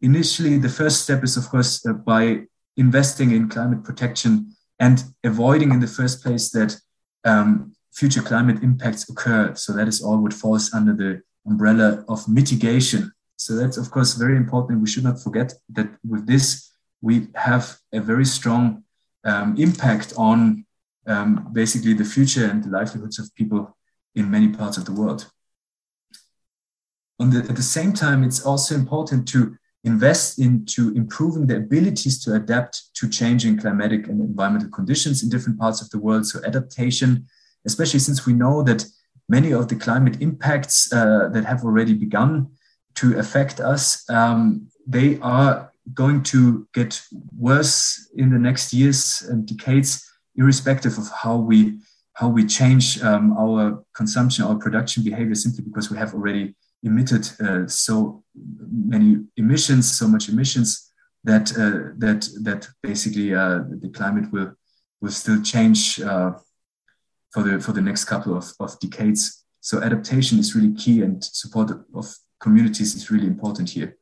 Initially, 0.00 0.58
the 0.58 0.68
first 0.68 1.02
step 1.02 1.22
is, 1.22 1.36
of 1.36 1.48
course, 1.48 1.86
uh, 1.86 1.92
by 1.92 2.42
investing 2.76 3.30
in 3.30 3.48
climate 3.48 3.84
protection 3.84 4.52
and 4.80 5.04
avoiding 5.22 5.70
in 5.70 5.80
the 5.80 5.86
first 5.86 6.22
place 6.22 6.50
that 6.50 6.76
um, 7.24 7.72
future 7.92 8.22
climate 8.22 8.62
impacts 8.62 9.08
occur. 9.08 9.54
So, 9.54 9.72
that 9.74 9.88
is 9.88 10.02
all 10.02 10.18
what 10.18 10.32
falls 10.32 10.74
under 10.74 10.94
the 10.94 11.22
umbrella 11.46 12.04
of 12.08 12.28
mitigation. 12.28 13.12
So, 13.36 13.54
that's, 13.54 13.76
of 13.76 13.90
course, 13.90 14.14
very 14.14 14.36
important. 14.36 14.80
We 14.80 14.88
should 14.88 15.04
not 15.04 15.22
forget 15.22 15.54
that 15.70 15.88
with 16.04 16.26
this, 16.26 16.71
we 17.02 17.26
have 17.34 17.76
a 17.92 18.00
very 18.00 18.24
strong 18.24 18.84
um, 19.24 19.56
impact 19.58 20.14
on 20.16 20.64
um, 21.06 21.48
basically 21.52 21.92
the 21.94 22.04
future 22.04 22.46
and 22.46 22.64
the 22.64 22.70
livelihoods 22.70 23.18
of 23.18 23.34
people 23.34 23.76
in 24.14 24.30
many 24.30 24.48
parts 24.48 24.76
of 24.78 24.84
the 24.84 24.92
world. 24.92 25.30
The, 27.18 27.46
at 27.48 27.56
the 27.56 27.62
same 27.62 27.92
time, 27.92 28.24
it's 28.24 28.44
also 28.44 28.74
important 28.74 29.28
to 29.28 29.56
invest 29.84 30.38
into 30.38 30.92
improving 30.94 31.46
the 31.46 31.56
abilities 31.56 32.22
to 32.24 32.34
adapt 32.34 32.94
to 32.94 33.08
changing 33.08 33.58
climatic 33.58 34.08
and 34.08 34.20
environmental 34.20 34.70
conditions 34.70 35.22
in 35.22 35.28
different 35.28 35.58
parts 35.58 35.82
of 35.82 35.90
the 35.90 35.98
world. 35.98 36.26
So, 36.26 36.40
adaptation, 36.44 37.26
especially 37.64 38.00
since 38.00 38.26
we 38.26 38.32
know 38.32 38.62
that 38.62 38.84
many 39.28 39.52
of 39.52 39.68
the 39.68 39.76
climate 39.76 40.20
impacts 40.20 40.92
uh, 40.92 41.28
that 41.32 41.44
have 41.44 41.64
already 41.64 41.94
begun 41.94 42.48
to 42.94 43.18
affect 43.18 43.60
us, 43.60 44.08
um, 44.10 44.68
they 44.86 45.18
are 45.20 45.71
going 45.94 46.22
to 46.22 46.66
get 46.74 47.02
worse 47.36 48.10
in 48.16 48.30
the 48.30 48.38
next 48.38 48.72
years 48.72 49.22
and 49.28 49.46
decades, 49.46 50.08
irrespective 50.36 50.98
of 50.98 51.08
how 51.10 51.36
we 51.36 51.78
how 52.14 52.28
we 52.28 52.44
change 52.44 53.02
um, 53.02 53.34
our 53.38 53.82
consumption, 53.94 54.44
our 54.44 54.56
production 54.56 55.02
behavior, 55.02 55.34
simply 55.34 55.64
because 55.64 55.90
we 55.90 55.96
have 55.96 56.12
already 56.12 56.54
emitted 56.82 57.26
uh, 57.40 57.66
so 57.66 58.22
many 58.34 59.16
emissions, 59.38 59.90
so 59.98 60.06
much 60.06 60.28
emissions 60.28 60.92
that 61.24 61.50
uh, 61.52 61.94
that 61.98 62.28
that 62.42 62.68
basically 62.82 63.34
uh, 63.34 63.60
the 63.80 63.90
climate 63.94 64.30
will 64.30 64.52
will 65.00 65.10
still 65.10 65.42
change 65.42 66.00
uh, 66.00 66.32
for 67.30 67.42
the 67.42 67.58
for 67.60 67.72
the 67.72 67.80
next 67.80 68.04
couple 68.04 68.36
of, 68.36 68.52
of 68.60 68.78
decades. 68.78 69.44
So 69.60 69.80
adaptation 69.80 70.38
is 70.38 70.54
really 70.54 70.74
key, 70.74 71.02
and 71.02 71.22
support 71.24 71.70
of 71.94 72.14
communities 72.40 72.94
is 72.94 73.10
really 73.10 73.26
important 73.26 73.70
here 73.70 73.96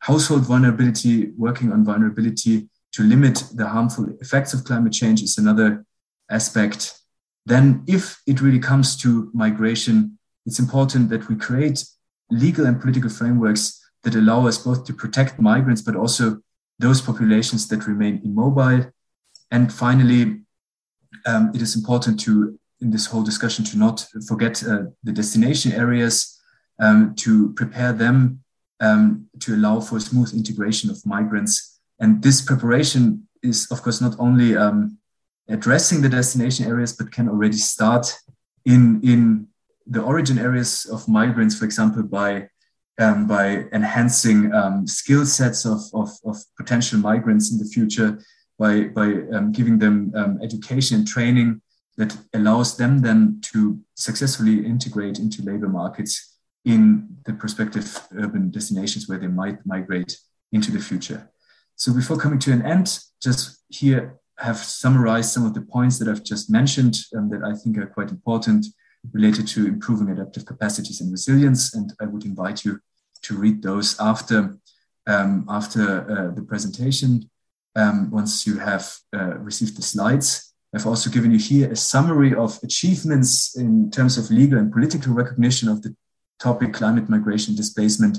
household 0.00 0.42
vulnerability, 0.42 1.32
working 1.36 1.72
on 1.72 1.84
vulnerability 1.84 2.68
to 2.92 3.02
limit 3.02 3.44
the 3.54 3.66
harmful 3.66 4.08
effects 4.20 4.54
of 4.54 4.64
climate 4.64 4.92
change 4.92 5.22
is 5.22 5.38
another 5.38 5.84
aspect. 6.30 6.98
Then, 7.44 7.84
if 7.86 8.20
it 8.26 8.40
really 8.40 8.58
comes 8.58 8.96
to 9.02 9.30
migration, 9.34 10.18
it's 10.46 10.58
important 10.58 11.10
that 11.10 11.28
we 11.28 11.36
create 11.36 11.84
legal 12.30 12.66
and 12.66 12.80
political 12.80 13.10
frameworks 13.10 13.82
that 14.02 14.14
allow 14.14 14.46
us 14.46 14.58
both 14.58 14.84
to 14.86 14.92
protect 14.92 15.40
migrants, 15.40 15.82
but 15.82 15.96
also 15.96 16.38
those 16.78 17.00
populations 17.00 17.68
that 17.68 17.86
remain 17.86 18.20
immobile. 18.24 18.90
And 19.50 19.72
finally, 19.72 20.42
um, 21.24 21.50
it 21.54 21.62
is 21.62 21.76
important 21.76 22.20
to, 22.20 22.58
in 22.80 22.90
this 22.90 23.06
whole 23.06 23.22
discussion, 23.22 23.64
to 23.66 23.78
not 23.78 24.06
forget 24.26 24.62
uh, 24.62 24.84
the 25.02 25.12
destination 25.12 25.72
areas, 25.72 26.40
um, 26.78 27.14
to 27.16 27.52
prepare 27.54 27.92
them 27.92 28.42
um, 28.80 29.26
to 29.40 29.54
allow 29.54 29.80
for 29.80 30.00
smooth 30.00 30.34
integration 30.34 30.90
of 30.90 31.04
migrants. 31.06 31.80
And 32.00 32.22
this 32.22 32.40
preparation 32.40 33.26
is, 33.42 33.68
of 33.70 33.82
course, 33.82 34.00
not 34.00 34.16
only 34.18 34.56
um, 34.56 34.98
addressing 35.48 36.02
the 36.02 36.08
destination 36.08 36.66
areas, 36.66 36.92
but 36.92 37.12
can 37.12 37.28
already 37.28 37.56
start 37.56 38.12
in, 38.64 39.00
in 39.02 39.48
the 39.86 40.02
origin 40.02 40.38
areas 40.38 40.86
of 40.86 41.08
migrants, 41.08 41.58
for 41.58 41.64
example, 41.64 42.02
by, 42.02 42.48
um, 42.98 43.26
by 43.26 43.64
enhancing 43.72 44.52
um, 44.52 44.86
skill 44.86 45.24
sets 45.24 45.64
of, 45.64 45.80
of, 45.94 46.10
of, 46.24 46.36
potential 46.56 46.98
migrants 46.98 47.52
in 47.52 47.58
the 47.58 47.64
future, 47.64 48.18
by, 48.58 48.84
by 48.84 49.06
um, 49.32 49.52
giving 49.52 49.78
them 49.78 50.12
um, 50.16 50.38
education 50.42 50.98
and 50.98 51.06
training 51.06 51.60
that 51.96 52.16
allows 52.34 52.76
them 52.76 53.00
then 53.00 53.40
to 53.40 53.78
successfully 53.94 54.66
integrate 54.66 55.18
into 55.18 55.42
labor 55.42 55.68
markets 55.68 56.35
in 56.66 57.16
the 57.24 57.32
prospective 57.32 58.06
urban 58.18 58.50
destinations 58.50 59.08
where 59.08 59.18
they 59.18 59.28
might 59.28 59.64
migrate 59.64 60.18
into 60.52 60.70
the 60.70 60.80
future. 60.80 61.30
So 61.76 61.94
before 61.94 62.18
coming 62.18 62.40
to 62.40 62.52
an 62.52 62.62
end, 62.66 62.98
just 63.22 63.62
here 63.68 64.18
have 64.38 64.58
summarized 64.58 65.30
some 65.30 65.46
of 65.46 65.54
the 65.54 65.62
points 65.62 65.98
that 65.98 66.08
I've 66.08 66.24
just 66.24 66.50
mentioned 66.50 66.96
um, 67.16 67.30
that 67.30 67.42
I 67.42 67.54
think 67.54 67.78
are 67.78 67.86
quite 67.86 68.10
important 68.10 68.66
related 69.12 69.46
to 69.48 69.66
improving 69.66 70.10
adaptive 70.10 70.44
capacities 70.44 71.00
and 71.00 71.10
resilience. 71.10 71.74
And 71.74 71.92
I 72.00 72.06
would 72.06 72.24
invite 72.24 72.64
you 72.64 72.80
to 73.22 73.36
read 73.36 73.62
those 73.62 73.98
after, 74.00 74.58
um, 75.06 75.46
after 75.48 75.82
uh, 76.10 76.34
the 76.34 76.42
presentation. 76.42 77.30
Um, 77.76 78.10
once 78.10 78.46
you 78.46 78.58
have 78.58 78.92
uh, 79.14 79.38
received 79.38 79.76
the 79.76 79.82
slides, 79.82 80.54
I've 80.74 80.86
also 80.86 81.10
given 81.10 81.30
you 81.30 81.38
here 81.38 81.70
a 81.70 81.76
summary 81.76 82.34
of 82.34 82.58
achievements 82.62 83.56
in 83.56 83.90
terms 83.90 84.18
of 84.18 84.30
legal 84.30 84.58
and 84.58 84.72
political 84.72 85.12
recognition 85.12 85.68
of 85.68 85.82
the 85.82 85.94
topic 86.38 86.74
climate 86.74 87.08
migration 87.08 87.54
displacement, 87.54 88.18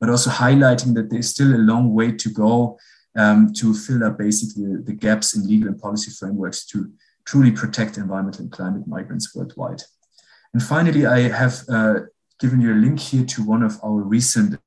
but 0.00 0.10
also 0.10 0.30
highlighting 0.30 0.94
that 0.94 1.10
there's 1.10 1.30
still 1.30 1.54
a 1.54 1.66
long 1.72 1.92
way 1.92 2.12
to 2.12 2.28
go 2.30 2.78
um, 3.16 3.52
to 3.54 3.74
fill 3.74 4.04
up 4.04 4.18
basically 4.18 4.76
the, 4.82 4.92
gaps 4.92 5.36
in 5.36 5.46
legal 5.46 5.68
and 5.68 5.80
policy 5.80 6.10
frameworks 6.10 6.66
to 6.66 6.90
truly 7.26 7.50
protect 7.50 7.96
environmental 7.96 8.42
and 8.42 8.52
climate 8.52 8.86
migrants 8.86 9.34
worldwide. 9.34 9.82
And 10.52 10.62
finally, 10.62 11.06
I 11.06 11.28
have 11.28 11.62
uh, 11.68 12.00
given 12.40 12.60
you 12.60 12.72
a 12.72 12.76
link 12.76 13.00
here 13.00 13.24
to 13.24 13.44
one 13.44 13.62
of 13.62 13.78
our 13.84 14.02
recent 14.02 14.58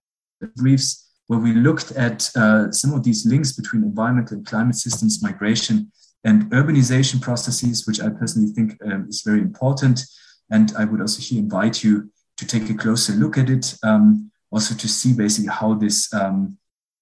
briefs 0.56 1.10
where 1.28 1.40
we 1.40 1.54
looked 1.54 1.92
at 1.92 2.30
uh, 2.36 2.72
some 2.72 2.94
of 2.94 3.04
these 3.04 3.26
links 3.26 3.52
between 3.52 3.84
environmental 3.84 4.38
and 4.38 4.46
climate 4.46 4.76
systems, 4.76 5.22
migration, 5.22 5.92
and 6.24 6.50
urbanization 6.52 7.22
processes, 7.22 7.86
which 7.86 8.02
I 8.02 8.10
personally 8.10 8.52
think 8.52 8.78
um, 8.86 9.08
is 9.10 9.22
very 9.22 9.42
important. 9.42 10.02
And 10.50 10.74
I 10.78 10.86
would 10.86 11.02
also 11.02 11.22
here 11.22 11.40
invite 11.40 11.84
you 11.84 12.10
to 12.38 12.46
take 12.46 12.70
a 12.70 12.74
closer 12.74 13.14
look 13.14 13.38
at 13.38 13.50
it, 13.50 13.76
um, 13.84 14.32
also 14.52 14.76
to 14.76 14.88
see 14.88 15.14
basically 15.14 15.52
how 15.52 15.74
this 15.74 16.14
um, 16.14 16.58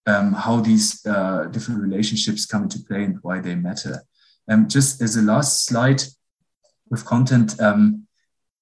um, 0.08 0.34
how 0.34 0.60
these 0.60 1.06
uh, 1.06 1.46
different 1.46 1.82
relationships 1.82 2.46
come 2.46 2.64
into 2.64 2.84
play 2.84 3.04
and 3.04 3.18
why 3.22 3.40
they 3.40 3.56
matter. 3.56 4.04
Um, 4.48 4.68
just 4.68 5.02
as 5.02 5.16
a 5.16 5.22
last 5.22 5.66
slide 5.66 6.04
with 6.90 7.06
content, 7.06 7.60
um, 7.60 8.06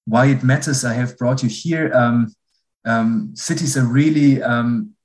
why 0.06 0.26
it 0.26 0.42
matters, 0.42 0.84
I 0.84 0.94
have 0.94 1.18
brought 1.18 1.42
you 1.42 1.48
here. 1.48 1.92
Um, 1.94 2.34
cities 3.34 3.76
are 3.76 3.84
really 3.86 4.40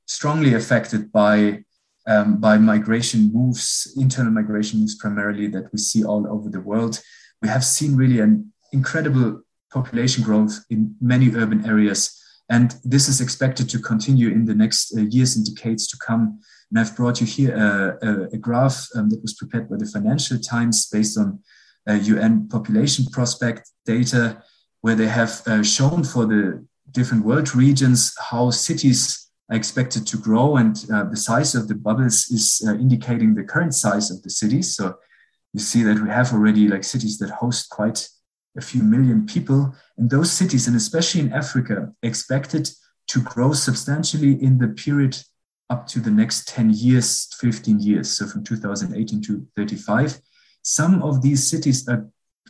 strongly 0.06 0.54
affected 0.56 1.12
by 1.12 1.64
um, 2.08 2.38
by 2.38 2.58
migration 2.58 3.32
moves, 3.32 3.94
internal 3.96 4.32
migration 4.32 4.80
moves 4.80 4.96
primarily 4.96 5.48
that 5.48 5.72
we 5.72 5.78
see 5.78 6.04
all 6.04 6.28
over 6.28 6.50
the 6.50 6.60
world. 6.60 7.00
We 7.42 7.50
have 7.50 7.64
seen 7.64 7.96
really 7.96 8.20
an 8.20 8.52
incredible 8.74 9.44
population 9.72 10.24
growth 10.24 10.66
in 10.70 10.96
many 11.00 11.34
urban 11.36 11.66
areas 11.66 12.20
And 12.50 12.76
this 12.84 13.08
is 13.08 13.22
expected 13.22 13.70
to 13.70 13.80
continue 13.80 14.30
in 14.30 14.46
the 14.46 14.56
next 14.56 14.98
uh, 14.98 15.02
years 15.02 15.36
and 15.36 15.46
decades 15.46 15.88
to 15.88 15.98
come. 15.98 16.40
And 16.70 16.80
I've 16.80 16.96
brought 16.96 17.22
you 17.22 17.28
here 17.28 17.56
a, 17.56 18.08
a, 18.08 18.24
a 18.34 18.38
graph 18.38 18.88
um, 18.96 19.10
that 19.12 19.22
was 19.22 19.36
prepared 19.36 19.70
by 19.70 19.78
the 19.78 19.86
Financial 19.86 20.40
Times 20.40 20.90
based 20.90 21.18
on 21.18 21.40
UN 21.88 22.48
uh, 22.48 22.52
population 22.52 23.06
prospect 23.12 23.70
data, 23.86 24.44
where 24.82 24.96
they 24.96 25.08
have 25.08 25.42
uh, 25.48 25.64
shown 25.64 26.04
for 26.04 26.26
the 26.26 26.66
different 26.92 27.24
world 27.24 27.56
regions 27.56 28.16
how 28.20 28.50
cities 28.50 29.30
are 29.50 29.56
expected 29.56 30.06
to 30.08 30.18
grow. 30.18 30.58
And 30.58 30.76
uh, 30.92 31.04
the 31.06 31.18
size 31.18 31.54
of 31.54 31.68
the 31.68 31.76
bubbles 31.76 32.28
is 32.30 32.64
uh, 32.68 32.74
indicating 32.74 33.36
the 33.36 33.44
current 33.44 33.76
size 33.76 34.10
of 34.12 34.22
the 34.24 34.30
cities. 34.30 34.76
So 34.76 34.96
you 35.54 35.60
see 35.60 35.84
that 35.84 36.00
we 36.00 36.10
have 36.10 36.34
already 36.34 36.68
like 36.68 36.84
cities 36.84 37.18
that 37.20 37.30
host 37.30 37.70
quite 37.70 38.08
a 38.58 38.62
few 38.62 38.84
million 38.84 39.26
people. 39.26 39.76
And 39.98 40.10
those 40.10 40.32
cities, 40.32 40.68
and 40.68 40.76
especially 40.76 41.22
in 41.22 41.34
Africa, 41.34 41.94
expected 42.04 42.70
to 43.08 43.22
grow 43.22 43.54
substantially 43.54 44.42
in 44.42 44.58
the 44.58 44.68
period 44.70 45.18
up 45.70 45.88
to 45.88 46.00
the 46.00 46.12
next 46.12 46.48
10 46.48 46.72
years, 46.72 47.28
15 47.40 47.80
years. 47.80 48.12
So 48.12 48.28
from 48.28 48.44
2018 48.44 49.22
to 49.24 49.48
35. 49.56 50.20
Some 50.62 51.02
of 51.04 51.22
these 51.22 51.48
cities 51.48 51.88
are, 51.88 52.08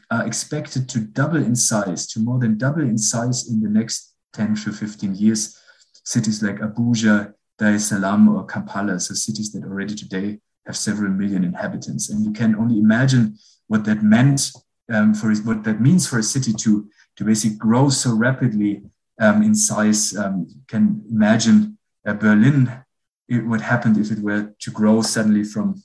are 0.09 0.25
expected 0.25 0.89
to 0.89 0.99
double 0.99 1.37
in 1.37 1.55
size, 1.55 2.07
to 2.07 2.19
more 2.19 2.39
than 2.39 2.57
double 2.57 2.81
in 2.81 2.97
size 2.97 3.49
in 3.49 3.61
the 3.61 3.69
next 3.69 4.15
10 4.33 4.55
to 4.55 4.71
15 4.71 5.15
years. 5.15 5.57
Cities 6.05 6.41
like 6.41 6.59
Abuja, 6.59 7.33
Dar 7.57 7.73
es 7.73 7.89
Salaam, 7.89 8.29
or 8.29 8.45
Kampala, 8.45 8.99
so 8.99 9.13
cities 9.13 9.51
that 9.51 9.63
already 9.63 9.95
today 9.95 10.39
have 10.65 10.77
several 10.77 11.11
million 11.11 11.43
inhabitants. 11.43 12.09
And 12.09 12.23
you 12.23 12.31
can 12.31 12.55
only 12.55 12.79
imagine 12.79 13.37
what 13.67 13.85
that 13.85 14.01
meant 14.01 14.51
um, 14.89 15.13
for 15.13 15.33
what 15.35 15.63
that 15.63 15.81
means 15.81 16.07
for 16.07 16.19
a 16.19 16.23
city 16.23 16.53
to, 16.53 16.89
to 17.17 17.23
basically 17.23 17.57
grow 17.57 17.89
so 17.89 18.13
rapidly 18.13 18.83
um, 19.19 19.43
in 19.43 19.55
size. 19.55 20.15
Um, 20.15 20.47
you 20.49 20.61
can 20.67 21.03
imagine 21.09 21.77
uh, 22.05 22.13
Berlin, 22.13 22.83
it, 23.27 23.45
what 23.45 23.61
happened 23.61 23.97
if 23.97 24.11
it 24.11 24.19
were 24.19 24.53
to 24.59 24.71
grow 24.71 25.01
suddenly 25.01 25.43
from, 25.43 25.81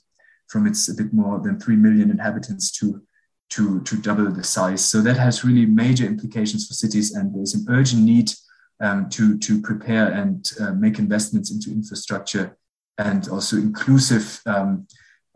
from 0.47 0.65
its 0.67 0.89
a 0.89 0.93
bit 0.95 1.13
more 1.13 1.39
than 1.39 1.59
3 1.59 1.75
million 1.75 2.09
inhabitants 2.09 2.71
to, 2.79 3.01
to, 3.49 3.81
to 3.81 3.97
double 3.97 4.31
the 4.31 4.43
size. 4.43 4.83
So 4.83 5.01
that 5.01 5.17
has 5.17 5.43
really 5.43 5.65
major 5.65 6.05
implications 6.05 6.67
for 6.67 6.73
cities, 6.73 7.13
and 7.13 7.33
there's 7.33 7.53
an 7.53 7.65
urgent 7.69 8.03
need 8.03 8.31
um, 8.81 9.09
to, 9.09 9.37
to 9.39 9.61
prepare 9.61 10.11
and 10.11 10.49
uh, 10.59 10.71
make 10.71 10.99
investments 10.99 11.51
into 11.51 11.71
infrastructure 11.71 12.57
and 12.97 13.27
also 13.29 13.57
inclusive 13.57 14.41
um, 14.45 14.87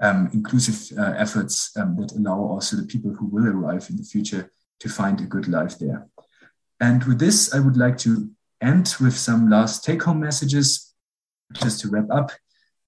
um, 0.02 0.30
inclusive 0.34 0.98
uh, 0.98 1.14
efforts 1.18 1.76
um, 1.78 1.96
that 1.98 2.14
allow 2.14 2.40
also 2.40 2.78
the 2.78 2.88
people 2.88 3.14
who 3.14 3.26
will 3.26 3.48
arrive 3.48 3.88
in 3.90 3.98
the 3.98 4.04
future 4.04 4.52
to 4.80 4.90
find 4.90 5.20
a 5.20 5.26
good 5.26 5.48
life 5.48 5.78
there. 5.78 6.08
And 6.80 7.04
with 7.04 7.20
this, 7.20 7.54
I 7.54 7.60
would 7.60 7.76
like 7.76 7.98
to 8.00 8.30
end 8.62 8.96
with 9.00 9.18
some 9.18 9.50
last 9.50 9.84
take 9.84 10.04
home 10.04 10.20
messages 10.22 10.94
just 11.54 11.82
to 11.82 11.90
wrap 11.90 12.10
up. 12.12 12.32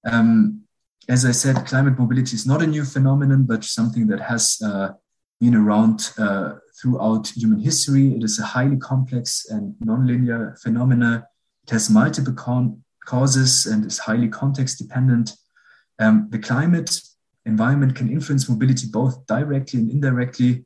Um, 0.04 0.62
as 1.08 1.24
I 1.24 1.32
said, 1.32 1.66
climate 1.66 1.98
mobility 1.98 2.34
is 2.34 2.46
not 2.46 2.62
a 2.62 2.66
new 2.66 2.84
phenomenon, 2.84 3.44
but 3.44 3.64
something 3.64 4.06
that 4.06 4.20
has 4.20 4.60
uh, 4.64 4.90
been 5.40 5.54
around 5.54 6.12
uh, 6.18 6.54
throughout 6.80 7.28
human 7.28 7.58
history. 7.58 8.14
It 8.14 8.22
is 8.22 8.38
a 8.38 8.44
highly 8.44 8.76
complex 8.76 9.46
and 9.50 9.74
nonlinear 9.84 10.58
phenomena. 10.60 11.26
It 11.64 11.70
has 11.70 11.90
multiple 11.90 12.34
causes 13.04 13.66
and 13.66 13.84
is 13.84 13.98
highly 13.98 14.28
context 14.28 14.78
dependent. 14.78 15.34
Um, 15.98 16.28
the 16.30 16.38
climate 16.38 17.00
environment 17.44 17.94
can 17.94 18.10
influence 18.10 18.48
mobility 18.48 18.86
both 18.86 19.26
directly 19.26 19.80
and 19.80 19.90
indirectly. 19.90 20.64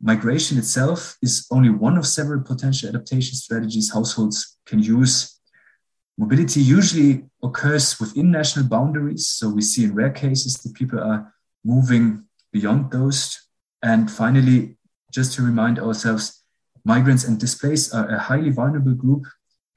Migration 0.00 0.58
itself 0.58 1.16
is 1.22 1.46
only 1.50 1.70
one 1.70 1.96
of 1.96 2.06
several 2.06 2.42
potential 2.42 2.88
adaptation 2.88 3.34
strategies 3.34 3.92
households 3.92 4.58
can 4.66 4.80
use. 4.80 5.40
Mobility 6.18 6.60
usually 6.60 7.24
occurs 7.42 7.98
within 8.00 8.30
national 8.30 8.66
boundaries. 8.66 9.28
So 9.28 9.48
we 9.48 9.62
see 9.62 9.84
in 9.84 9.94
rare 9.94 10.10
cases 10.10 10.54
that 10.54 10.74
people 10.74 11.00
are 11.00 11.32
moving 11.64 12.24
beyond 12.52 12.90
those. 12.90 13.48
And 13.82 14.10
finally, 14.10 14.76
just 15.12 15.34
to 15.34 15.42
remind 15.42 15.78
ourselves, 15.78 16.42
migrants 16.84 17.24
and 17.24 17.38
displaced 17.38 17.94
are 17.94 18.08
a 18.08 18.18
highly 18.18 18.50
vulnerable 18.50 18.94
group 18.94 19.26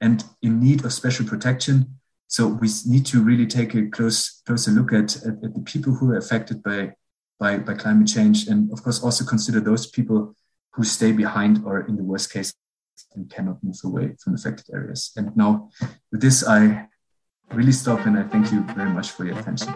and 0.00 0.24
in 0.42 0.60
need 0.60 0.84
of 0.84 0.92
special 0.92 1.26
protection. 1.26 1.99
So 2.30 2.46
we 2.46 2.68
need 2.86 3.06
to 3.06 3.20
really 3.24 3.44
take 3.44 3.74
a 3.74 3.90
close 3.90 4.40
closer 4.46 4.70
look 4.70 4.92
at, 4.92 5.16
at, 5.16 5.34
at, 5.42 5.52
the 5.52 5.62
people 5.66 5.92
who 5.92 6.12
are 6.12 6.16
affected 6.16 6.62
by, 6.62 6.92
by, 7.40 7.58
by 7.58 7.74
climate 7.74 8.06
change, 8.06 8.46
and 8.46 8.72
of 8.72 8.84
course 8.84 9.02
also 9.02 9.24
consider 9.24 9.58
those 9.58 9.90
people 9.90 10.36
who 10.74 10.84
stay 10.84 11.10
behind 11.10 11.64
or 11.64 11.80
in 11.80 11.96
the 11.96 12.04
worst 12.04 12.32
case 12.32 12.54
and 13.16 13.28
cannot 13.28 13.62
move 13.64 13.80
away 13.82 14.14
from 14.22 14.36
affected 14.36 14.72
areas. 14.72 15.10
And 15.16 15.36
now 15.36 15.70
with 16.12 16.20
this, 16.20 16.46
I 16.46 16.86
really 17.50 17.72
stop 17.72 18.06
and 18.06 18.16
I 18.16 18.22
thank 18.22 18.52
you 18.52 18.62
very 18.74 18.90
much 18.90 19.10
for 19.10 19.24
your 19.24 19.36
attention. 19.36 19.74